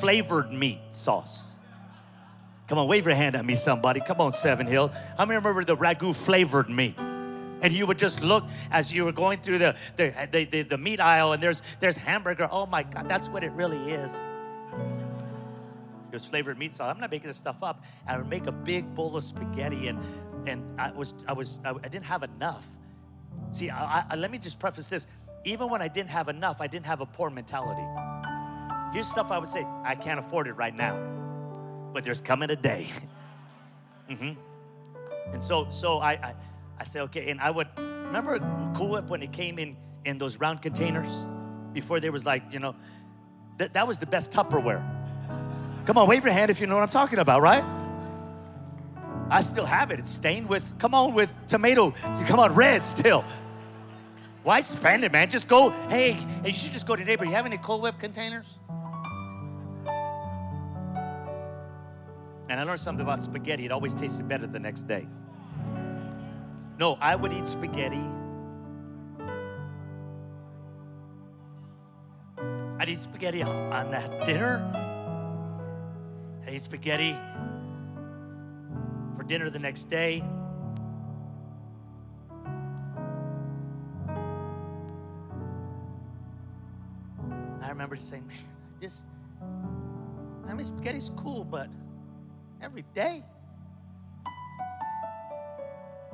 flavored 0.00 0.52
meat 0.52 0.80
sauce. 0.88 1.58
Come 2.66 2.78
on, 2.78 2.88
wave 2.88 3.06
your 3.06 3.14
hand 3.14 3.36
at 3.36 3.44
me, 3.44 3.54
somebody. 3.54 4.00
Come 4.00 4.20
on, 4.20 4.32
Seven 4.32 4.66
Hill. 4.66 4.90
I 5.18 5.24
remember 5.24 5.64
the 5.64 5.76
ragu 5.76 6.14
flavored 6.14 6.68
meat. 6.68 6.96
And 6.98 7.72
you 7.72 7.86
would 7.86 7.98
just 7.98 8.22
look 8.22 8.44
as 8.70 8.92
you 8.92 9.04
were 9.04 9.12
going 9.12 9.40
through 9.40 9.58
the, 9.58 9.76
the, 9.96 10.28
the, 10.30 10.44
the, 10.44 10.62
the 10.62 10.78
meat 10.78 11.00
aisle 11.00 11.32
and 11.32 11.42
there's, 11.42 11.62
there's 11.80 11.96
hamburger. 11.96 12.48
Oh 12.50 12.66
my 12.66 12.82
God, 12.82 13.08
that's 13.08 13.28
what 13.28 13.42
it 13.42 13.52
really 13.52 13.78
is. 13.90 14.14
Was 16.14 16.24
flavored 16.24 16.58
meat 16.58 16.72
sauce. 16.72 16.92
I'm 16.94 17.00
not 17.00 17.10
making 17.10 17.28
this 17.28 17.36
stuff 17.36 17.62
up. 17.62 17.84
I 18.06 18.16
would 18.16 18.28
make 18.28 18.46
a 18.46 18.52
big 18.52 18.94
bowl 18.94 19.16
of 19.16 19.24
spaghetti 19.24 19.88
and, 19.88 19.98
and 20.46 20.80
I 20.80 20.92
was, 20.92 21.14
I 21.26 21.32
was, 21.32 21.60
I, 21.64 21.70
I 21.70 21.88
didn't 21.88 22.06
have 22.06 22.22
enough. 22.22 22.66
See, 23.50 23.68
I, 23.68 24.04
I, 24.10 24.14
let 24.14 24.30
me 24.30 24.38
just 24.38 24.58
preface 24.60 24.88
this. 24.88 25.06
Even 25.44 25.68
when 25.68 25.82
I 25.82 25.88
didn't 25.88 26.10
have 26.10 26.28
enough, 26.28 26.60
I 26.60 26.66
didn't 26.66 26.86
have 26.86 27.00
a 27.00 27.06
poor 27.06 27.30
mentality. 27.30 27.84
Here's 28.92 29.08
stuff 29.08 29.30
I 29.30 29.38
would 29.38 29.48
say, 29.48 29.66
I 29.82 29.94
can't 29.94 30.18
afford 30.18 30.46
it 30.46 30.52
right 30.52 30.74
now 30.74 31.14
but 31.94 32.02
there's 32.02 32.20
coming 32.20 32.50
a 32.50 32.56
day. 32.56 32.88
mm-hmm. 34.10 34.32
And 35.32 35.40
so, 35.40 35.70
so 35.70 36.00
I, 36.00 36.10
I, 36.10 36.34
I 36.78 36.84
say, 36.84 37.00
okay, 37.02 37.30
and 37.30 37.40
I 37.40 37.50
would 37.50 37.68
remember 37.78 38.38
Cool 38.76 38.90
Whip 38.90 39.08
when 39.08 39.22
it 39.22 39.32
came 39.32 39.58
in 39.58 39.76
in 40.04 40.18
those 40.18 40.38
round 40.38 40.60
containers 40.60 41.26
before 41.72 42.00
there 42.00 42.12
was 42.12 42.26
like, 42.26 42.42
you 42.52 42.58
know, 42.58 42.74
that, 43.56 43.72
that 43.74 43.86
was 43.86 43.98
the 43.98 44.06
best 44.06 44.32
Tupperware. 44.32 44.84
Come 45.86 45.98
on, 45.98 46.08
wave 46.08 46.24
your 46.24 46.32
hand 46.32 46.50
if 46.50 46.60
you 46.60 46.66
know 46.66 46.74
what 46.74 46.82
I'm 46.82 46.88
talking 46.88 47.18
about, 47.18 47.42
right? 47.42 47.64
I 49.30 49.42
still 49.42 49.66
have 49.66 49.90
it. 49.90 49.98
It's 49.98 50.10
stained 50.10 50.48
with, 50.48 50.78
come 50.78 50.94
on, 50.94 51.14
with 51.14 51.34
tomato, 51.46 51.90
come 52.26 52.38
on, 52.40 52.54
red 52.54 52.84
still. 52.84 53.24
Why 54.42 54.60
spend 54.60 55.04
it, 55.04 55.12
man? 55.12 55.30
Just 55.30 55.48
go, 55.48 55.70
hey, 55.88 56.16
you 56.44 56.52
should 56.52 56.72
just 56.72 56.86
go 56.86 56.94
to 56.94 57.04
neighbor. 57.04 57.24
You 57.24 57.32
have 57.32 57.46
any 57.46 57.58
Cool 57.58 57.80
Whip 57.80 57.98
containers? 57.98 58.58
And 62.48 62.60
I 62.60 62.62
learned 62.64 62.80
something 62.80 63.02
about 63.02 63.20
spaghetti. 63.20 63.64
It 63.64 63.72
always 63.72 63.94
tasted 63.94 64.28
better 64.28 64.46
the 64.46 64.58
next 64.58 64.82
day. 64.82 65.08
No, 66.78 66.98
I 67.00 67.16
would 67.16 67.32
eat 67.32 67.46
spaghetti. 67.46 68.04
I'd 72.78 72.88
eat 72.88 72.98
spaghetti 72.98 73.42
on 73.42 73.90
that 73.90 74.26
dinner. 74.26 74.93
I'd 76.46 76.60
spaghetti 76.60 77.16
for 79.16 79.24
dinner 79.24 79.50
the 79.50 79.58
next 79.58 79.84
day. 79.84 80.22
I 87.62 87.68
remember 87.70 87.96
saying, 87.96 88.26
man, 88.26 88.36
this, 88.80 89.04
I 90.46 90.52
mean, 90.54 90.64
spaghetti's 90.64 91.10
cool, 91.16 91.44
but 91.44 91.68
every 92.60 92.84
day. 92.94 93.24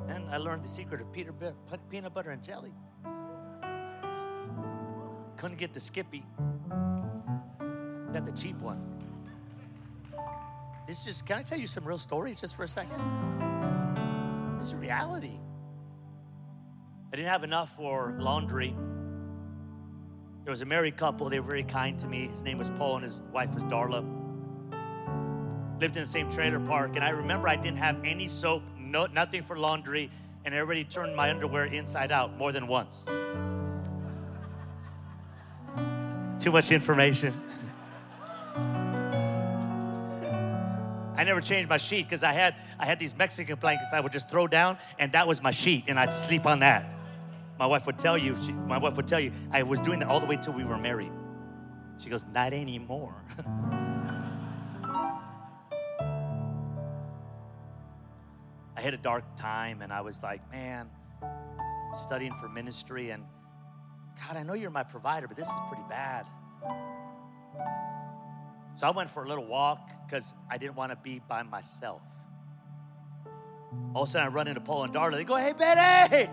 And 0.07 0.29
I 0.29 0.37
learned 0.37 0.63
the 0.63 0.69
secret 0.69 1.01
of 1.01 1.11
Peter, 1.13 1.33
peanut 1.89 2.13
butter 2.13 2.31
and 2.31 2.41
jelly. 2.41 2.73
Couldn't 5.37 5.57
get 5.57 5.73
the 5.73 5.79
Skippy. 5.79 6.23
Got 8.13 8.25
the 8.25 8.33
cheap 8.35 8.57
one. 8.59 8.90
This 10.87 10.99
is 10.99 11.03
just, 11.05 11.25
can 11.25 11.37
I 11.37 11.41
tell 11.41 11.59
you 11.59 11.67
some 11.67 11.85
real 11.85 11.97
stories 11.97 12.41
just 12.41 12.55
for 12.55 12.63
a 12.63 12.67
second? 12.67 12.99
This 14.57 14.67
is 14.67 14.75
reality. 14.75 15.39
I 17.11 17.15
didn't 17.15 17.29
have 17.29 17.43
enough 17.43 17.69
for 17.69 18.15
laundry. 18.19 18.75
There 20.43 20.51
was 20.51 20.61
a 20.61 20.65
married 20.65 20.97
couple, 20.97 21.29
they 21.29 21.39
were 21.39 21.47
very 21.47 21.63
kind 21.63 21.97
to 21.99 22.07
me. 22.07 22.27
His 22.27 22.43
name 22.43 22.57
was 22.57 22.69
Paul 22.71 22.95
and 22.95 23.03
his 23.03 23.21
wife 23.31 23.53
was 23.53 23.63
Darla 23.63 24.03
lived 25.81 25.95
in 25.95 26.03
the 26.03 26.07
same 26.07 26.29
trailer 26.29 26.59
park, 26.59 26.95
and 26.95 27.03
I 27.03 27.09
remember 27.09 27.49
I 27.49 27.55
didn't 27.55 27.79
have 27.79 28.05
any 28.05 28.27
soap, 28.27 28.61
no, 28.77 29.07
nothing 29.07 29.41
for 29.41 29.57
laundry, 29.57 30.11
and 30.45 30.53
already 30.53 30.83
turned 30.83 31.15
my 31.15 31.31
underwear 31.31 31.65
inside 31.65 32.11
out 32.11 32.37
more 32.37 32.51
than 32.51 32.67
once. 32.67 33.05
Too 36.39 36.51
much 36.51 36.71
information. 36.71 37.41
I 41.21 41.23
never 41.23 41.39
changed 41.39 41.69
my 41.69 41.77
sheet 41.77 42.07
because 42.07 42.23
I 42.23 42.31
had 42.31 42.55
I 42.79 42.87
had 42.87 42.97
these 42.97 43.15
Mexican 43.15 43.55
blankets 43.59 43.93
I 43.93 43.99
would 43.99 44.11
just 44.11 44.27
throw 44.27 44.47
down, 44.47 44.79
and 44.97 45.11
that 45.11 45.27
was 45.27 45.43
my 45.43 45.51
sheet, 45.51 45.83
and 45.87 45.99
I'd 45.99 46.11
sleep 46.11 46.47
on 46.47 46.61
that. 46.61 46.83
My 47.59 47.67
wife 47.67 47.85
would 47.85 47.99
tell 47.99 48.17
you, 48.17 48.35
she, 48.41 48.53
my 48.53 48.79
wife 48.79 48.97
would 48.97 49.05
tell 49.05 49.19
you, 49.19 49.31
I 49.51 49.61
was 49.61 49.79
doing 49.79 49.99
that 49.99 50.07
all 50.07 50.19
the 50.19 50.25
way 50.25 50.35
till 50.41 50.53
we 50.53 50.63
were 50.63 50.79
married. 50.79 51.11
She 51.99 52.09
goes, 52.09 52.25
not 52.33 52.53
anymore. 52.53 53.13
I 58.75 58.81
hit 58.81 58.95
a 58.95 58.97
dark 58.97 59.23
time 59.35 59.83
and 59.83 59.93
I 59.93 60.01
was 60.01 60.23
like, 60.23 60.41
man, 60.51 60.89
studying 61.93 62.33
for 62.33 62.49
ministry 62.49 63.11
and 63.11 63.25
God, 64.27 64.37
I 64.37 64.41
know 64.41 64.55
you're 64.55 64.71
my 64.71 64.81
provider, 64.81 65.27
but 65.27 65.37
this 65.37 65.49
is 65.49 65.59
pretty 65.67 65.83
bad. 65.87 66.25
So 68.81 68.87
I 68.87 68.89
went 68.89 69.11
for 69.11 69.23
a 69.23 69.27
little 69.27 69.45
walk 69.45 69.91
because 70.07 70.33
I 70.49 70.57
didn't 70.57 70.75
want 70.75 70.91
to 70.91 70.95
be 70.95 71.21
by 71.27 71.43
myself. 71.43 72.01
All 73.93 74.01
of 74.01 74.07
a 74.07 74.11
sudden, 74.11 74.27
I 74.27 74.31
run 74.31 74.47
into 74.47 74.59
Paul 74.59 74.85
and 74.85 74.91
Darla. 74.91 75.17
They 75.17 75.23
go, 75.23 75.35
"Hey, 75.35 75.53
Benny, 75.53 76.27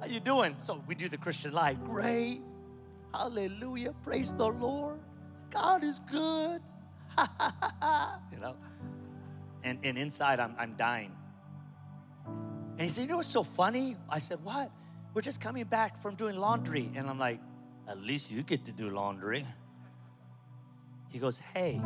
how 0.00 0.06
you 0.06 0.20
doing?" 0.20 0.54
So 0.54 0.84
we 0.86 0.94
do 0.94 1.08
the 1.08 1.18
Christian 1.18 1.52
life. 1.52 1.82
Great, 1.82 2.42
Hallelujah, 3.12 3.92
praise 4.04 4.32
the 4.32 4.46
Lord. 4.46 5.00
God 5.50 5.82
is 5.82 5.98
good. 6.08 6.62
you 8.30 8.38
know, 8.38 8.54
and 9.64 9.80
and 9.82 9.98
inside, 9.98 10.38
I'm 10.38 10.54
I'm 10.58 10.76
dying. 10.76 11.10
And 12.24 12.80
he 12.82 12.86
said, 12.86 13.00
You 13.00 13.08
know 13.08 13.16
what's 13.16 13.26
so 13.26 13.42
funny? 13.42 13.96
I 14.08 14.20
said, 14.20 14.38
What? 14.44 14.70
We're 15.12 15.22
just 15.22 15.40
coming 15.40 15.64
back 15.64 15.96
from 15.96 16.14
doing 16.14 16.36
laundry. 16.36 16.88
And 16.94 17.10
I'm 17.10 17.18
like, 17.18 17.40
At 17.88 17.98
least 18.00 18.30
you 18.30 18.44
get 18.44 18.66
to 18.66 18.72
do 18.72 18.90
laundry. 18.90 19.44
He 21.10 21.18
goes, 21.18 21.38
Hey, 21.40 21.82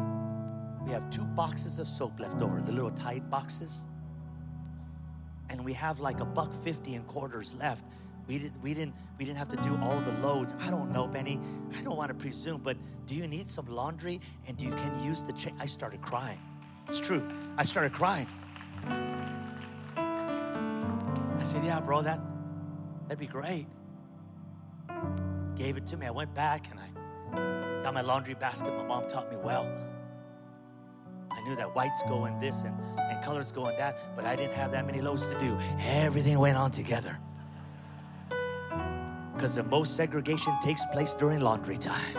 we 0.85 0.93
have 0.93 1.09
two 1.11 1.25
boxes 1.25 1.79
of 1.79 1.89
soap 1.89 2.21
left 2.21 2.43
over, 2.43 2.61
the 2.61 2.73
little 2.73 2.91
Tide 2.91 3.29
boxes. 3.31 3.85
And 5.51 5.65
we 5.65 5.73
have 5.75 6.01
like 6.01 6.21
a 6.21 6.25
buck 6.25 6.53
fifty 6.53 6.95
in 6.95 7.03
quarters 7.05 7.55
left. 7.59 7.85
We 8.27 8.39
didn't, 8.39 8.63
we 8.63 8.73
didn't, 8.73 8.95
we 9.19 9.25
didn't 9.25 9.39
have 9.39 9.49
to 9.51 9.57
do 9.57 9.79
all 9.83 9.99
the 9.99 10.13
loads. 10.27 10.55
I 10.61 10.71
don't 10.71 10.93
know, 10.93 11.07
Benny. 11.07 11.39
I 11.79 11.83
don't 11.83 11.97
want 11.97 12.09
to 12.09 12.15
presume, 12.15 12.63
but 12.63 12.77
do 13.07 13.15
you 13.15 13.27
need 13.27 13.47
some 13.47 13.67
laundry? 13.67 14.21
And 14.47 14.59
you 14.61 14.71
can 14.71 15.03
use 15.03 15.23
the. 15.23 15.53
I 15.59 15.67
started 15.67 16.01
crying. 16.01 16.39
It's 16.89 17.01
true. 17.01 17.27
I 17.57 17.63
started 17.63 17.93
crying. 17.93 18.27
I 19.95 21.43
said, 21.43 21.65
Yeah, 21.65 21.81
bro, 21.81 22.03
that, 22.03 22.21
that'd 23.09 23.19
be 23.19 23.27
great. 23.27 23.67
Gave 25.57 25.77
it 25.77 25.87
to 25.87 25.97
me. 25.97 26.07
I 26.07 26.11
went 26.11 26.35
back 26.35 26.71
and 26.71 26.81
I 26.81 26.89
got 27.83 27.95
my 27.95 28.01
laundry 28.01 28.35
basket. 28.35 28.75
My 28.77 28.85
mom 28.85 29.07
taught 29.09 29.31
me 29.31 29.37
well. 29.37 29.67
I 31.31 31.41
knew 31.43 31.57
that 31.57 31.75
whites 31.75 32.03
go 32.09 32.27
in 32.27 32.39
this 32.39 32.63
and, 32.63 32.75
and 32.99 33.23
colors 33.25 33.51
go 33.51 33.69
in 33.69 33.77
that, 33.77 33.99
but 34.15 34.25
I 34.25 34.37
didn't 34.37 34.55
have 34.55 34.71
that 34.73 34.87
many 34.87 35.01
loads 35.01 35.27
to 35.27 35.39
do. 35.39 35.59
Everything 35.81 36.39
went 36.39 36.57
on 36.57 36.71
together. 36.71 37.19
Because 39.35 39.57
the 39.57 39.65
most 39.65 39.97
segregation 39.97 40.57
takes 40.61 40.85
place 40.87 41.13
during 41.13 41.41
laundry 41.41 41.77
time. 41.77 42.15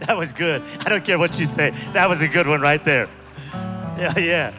That 0.00 0.16
was 0.16 0.32
good. 0.32 0.62
I 0.84 0.88
don't 0.88 1.04
care 1.04 1.18
what 1.18 1.40
you 1.40 1.46
say. 1.46 1.70
That 1.92 2.08
was 2.08 2.20
a 2.20 2.28
good 2.28 2.46
one 2.46 2.60
right 2.60 2.84
there. 2.84 3.08
Yeah, 3.98 4.18
yeah. 4.18 4.54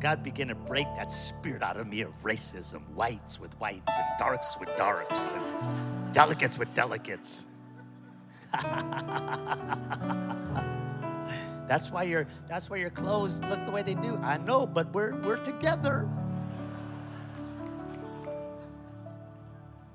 God 0.00 0.22
began 0.22 0.48
to 0.48 0.54
break 0.54 0.86
that 0.96 1.10
spirit 1.10 1.62
out 1.62 1.76
of 1.76 1.86
me 1.86 2.02
of 2.02 2.12
racism, 2.22 2.88
whites 2.94 3.40
with 3.40 3.58
whites 3.60 3.92
and 3.98 4.06
darks 4.18 4.56
with 4.58 4.74
darks. 4.76 5.32
And 5.32 6.12
Delegates 6.12 6.58
with 6.58 6.72
delegates. 6.74 7.46
that's 11.66 11.90
why 11.90 12.02
your 12.02 12.26
that's 12.48 12.68
why 12.68 12.76
your 12.76 12.90
clothes 12.90 13.42
look 13.44 13.64
the 13.64 13.70
way 13.70 13.82
they 13.82 13.94
do. 13.94 14.18
I 14.22 14.38
know, 14.38 14.66
but 14.66 14.92
we're 14.92 15.14
we're 15.22 15.38
together. 15.38 16.08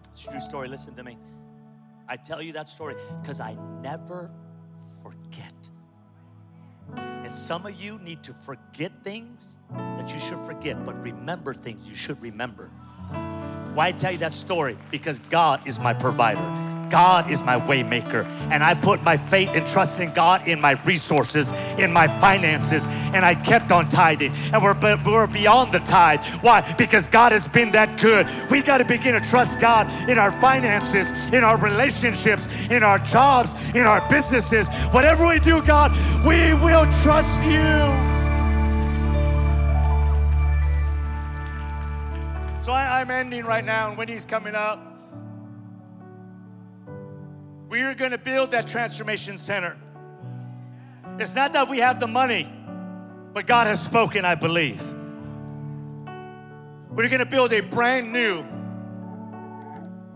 It's 0.09 0.25
a 0.25 0.31
true 0.31 0.41
story. 0.41 0.67
Listen 0.67 0.95
to 0.95 1.03
me. 1.03 1.17
I 2.07 2.17
tell 2.17 2.41
you 2.41 2.53
that 2.53 2.69
story 2.69 2.95
because 3.21 3.39
I 3.41 3.55
never 3.81 4.31
forget. 5.03 5.53
And 7.27 7.35
some 7.35 7.65
of 7.65 7.75
you 7.75 7.99
need 7.99 8.23
to 8.23 8.31
forget 8.31 8.89
things 9.03 9.57
that 9.69 10.13
you 10.13 10.17
should 10.17 10.39
forget, 10.45 10.85
but 10.85 10.97
remember 11.03 11.53
things 11.53 11.89
you 11.89 11.93
should 11.93 12.21
remember. 12.21 12.67
Why 13.73 13.87
I 13.87 13.91
tell 13.91 14.13
you 14.13 14.17
that 14.19 14.33
story? 14.33 14.77
Because 14.91 15.19
God 15.19 15.67
is 15.67 15.77
my 15.77 15.93
provider. 15.93 16.66
God 16.89 17.31
is 17.31 17.43
my 17.43 17.59
waymaker, 17.59 18.25
and 18.51 18.63
I 18.63 18.73
put 18.73 19.03
my 19.03 19.17
faith 19.17 19.51
and 19.53 19.67
trust 19.67 19.99
in 19.99 20.11
God 20.13 20.47
in 20.47 20.61
my 20.61 20.71
resources, 20.83 21.51
in 21.77 21.91
my 21.91 22.07
finances, 22.19 22.85
and 23.13 23.25
I 23.25 23.35
kept 23.35 23.71
on 23.71 23.89
tithing. 23.89 24.33
And 24.53 24.63
we're, 24.63 24.75
we're 25.05 25.27
beyond 25.27 25.71
the 25.71 25.79
tithe. 25.79 26.23
Why? 26.41 26.61
Because 26.77 27.07
God 27.07 27.31
has 27.31 27.47
been 27.47 27.71
that 27.71 27.99
good. 27.99 28.27
We 28.49 28.61
got 28.61 28.79
to 28.79 28.85
begin 28.85 29.13
to 29.13 29.29
trust 29.29 29.59
God 29.59 29.89
in 30.09 30.17
our 30.17 30.31
finances, 30.31 31.11
in 31.33 31.43
our 31.43 31.57
relationships, 31.57 32.67
in 32.69 32.83
our 32.83 32.97
jobs, 32.97 33.73
in 33.75 33.85
our 33.85 34.07
businesses. 34.09 34.69
Whatever 34.87 35.27
we 35.27 35.39
do, 35.39 35.61
God, 35.61 35.91
we 36.25 36.53
will 36.53 36.85
trust 37.03 37.41
you. 37.43 38.07
So 42.67 42.73
I, 42.73 42.99
am 42.99 43.09
ending 43.09 43.45
right 43.45 43.63
now, 43.63 43.87
and 43.87 43.97
Wendy's 43.97 44.25
coming 44.25 44.53
up. 44.53 44.86
We 47.69 47.81
are 47.81 47.93
going 47.93 48.11
to 48.11 48.17
build 48.17 48.51
that 48.51 48.67
transformation 48.67 49.37
center. 49.37 49.77
It's 51.19 51.35
not 51.35 51.53
that 51.53 51.67
we 51.67 51.79
have 51.79 51.99
the 51.99 52.07
money, 52.07 52.51
but 53.33 53.45
God 53.45 53.67
has 53.67 53.83
spoken, 53.83 54.23
I 54.23 54.35
believe. 54.35 54.81
We're 56.89 57.09
going 57.09 57.19
to 57.19 57.25
build 57.25 57.51
a 57.53 57.59
brand 57.59 58.13
new, 58.13 58.43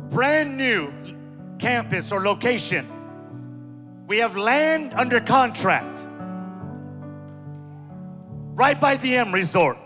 brand 0.09 0.57
new 0.57 0.93
campus 1.59 2.11
or 2.11 2.21
location. 2.21 2.87
We 4.07 4.19
have 4.19 4.37
land 4.37 4.93
under 4.93 5.19
contract 5.19 6.07
right 8.55 8.79
by 8.79 8.97
the 8.97 9.15
M 9.17 9.33
Resort. 9.33 9.77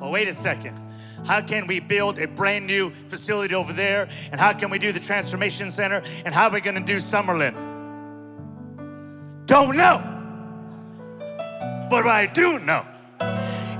Well, 0.00 0.10
wait 0.10 0.28
a 0.28 0.34
second. 0.34 0.78
How 1.26 1.40
can 1.40 1.66
we 1.66 1.80
build 1.80 2.18
a 2.18 2.26
brand 2.26 2.66
new 2.66 2.90
facility 2.90 3.54
over 3.54 3.72
there? 3.72 4.08
And 4.30 4.40
how 4.40 4.52
can 4.52 4.70
we 4.70 4.78
do 4.78 4.92
the 4.92 5.00
transformation 5.00 5.70
center? 5.70 6.02
And 6.24 6.34
how 6.34 6.48
are 6.48 6.52
we 6.52 6.60
going 6.60 6.74
to 6.74 6.82
do 6.82 6.96
Summerlin? 6.96 7.54
Don't 9.46 9.76
know. 9.76 10.02
But 11.88 12.04
what 12.04 12.14
I 12.14 12.26
do 12.26 12.58
know 12.58 12.84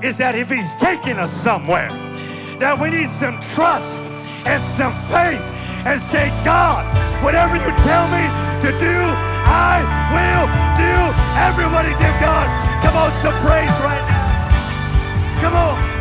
is 0.03 0.19
that 0.19 0.35
if 0.35 0.51
He's 0.51 0.75
taking 0.77 1.17
us 1.19 1.33
somewhere, 1.33 1.89
that 2.59 2.79
we 2.79 2.91
need 2.91 3.09
some 3.09 3.41
trust 3.41 4.11
and 4.47 4.63
some 4.63 4.93
faith 5.09 5.43
and 5.87 6.01
say, 6.01 6.29
God, 6.45 6.85
whatever 7.25 7.57
you 7.57 7.71
tell 7.85 8.07
me 8.09 8.25
to 8.61 8.71
do, 8.79 8.99
I 9.45 9.81
will 10.13 10.47
do. 10.77 10.95
Everybody 11.45 11.91
give 12.01 12.17
God, 12.21 12.47
come 12.83 12.97
on, 12.97 13.11
some 13.21 13.35
praise 13.41 13.73
right 13.81 14.05
now. 14.09 15.41
Come 15.41 15.55
on. 15.55 15.94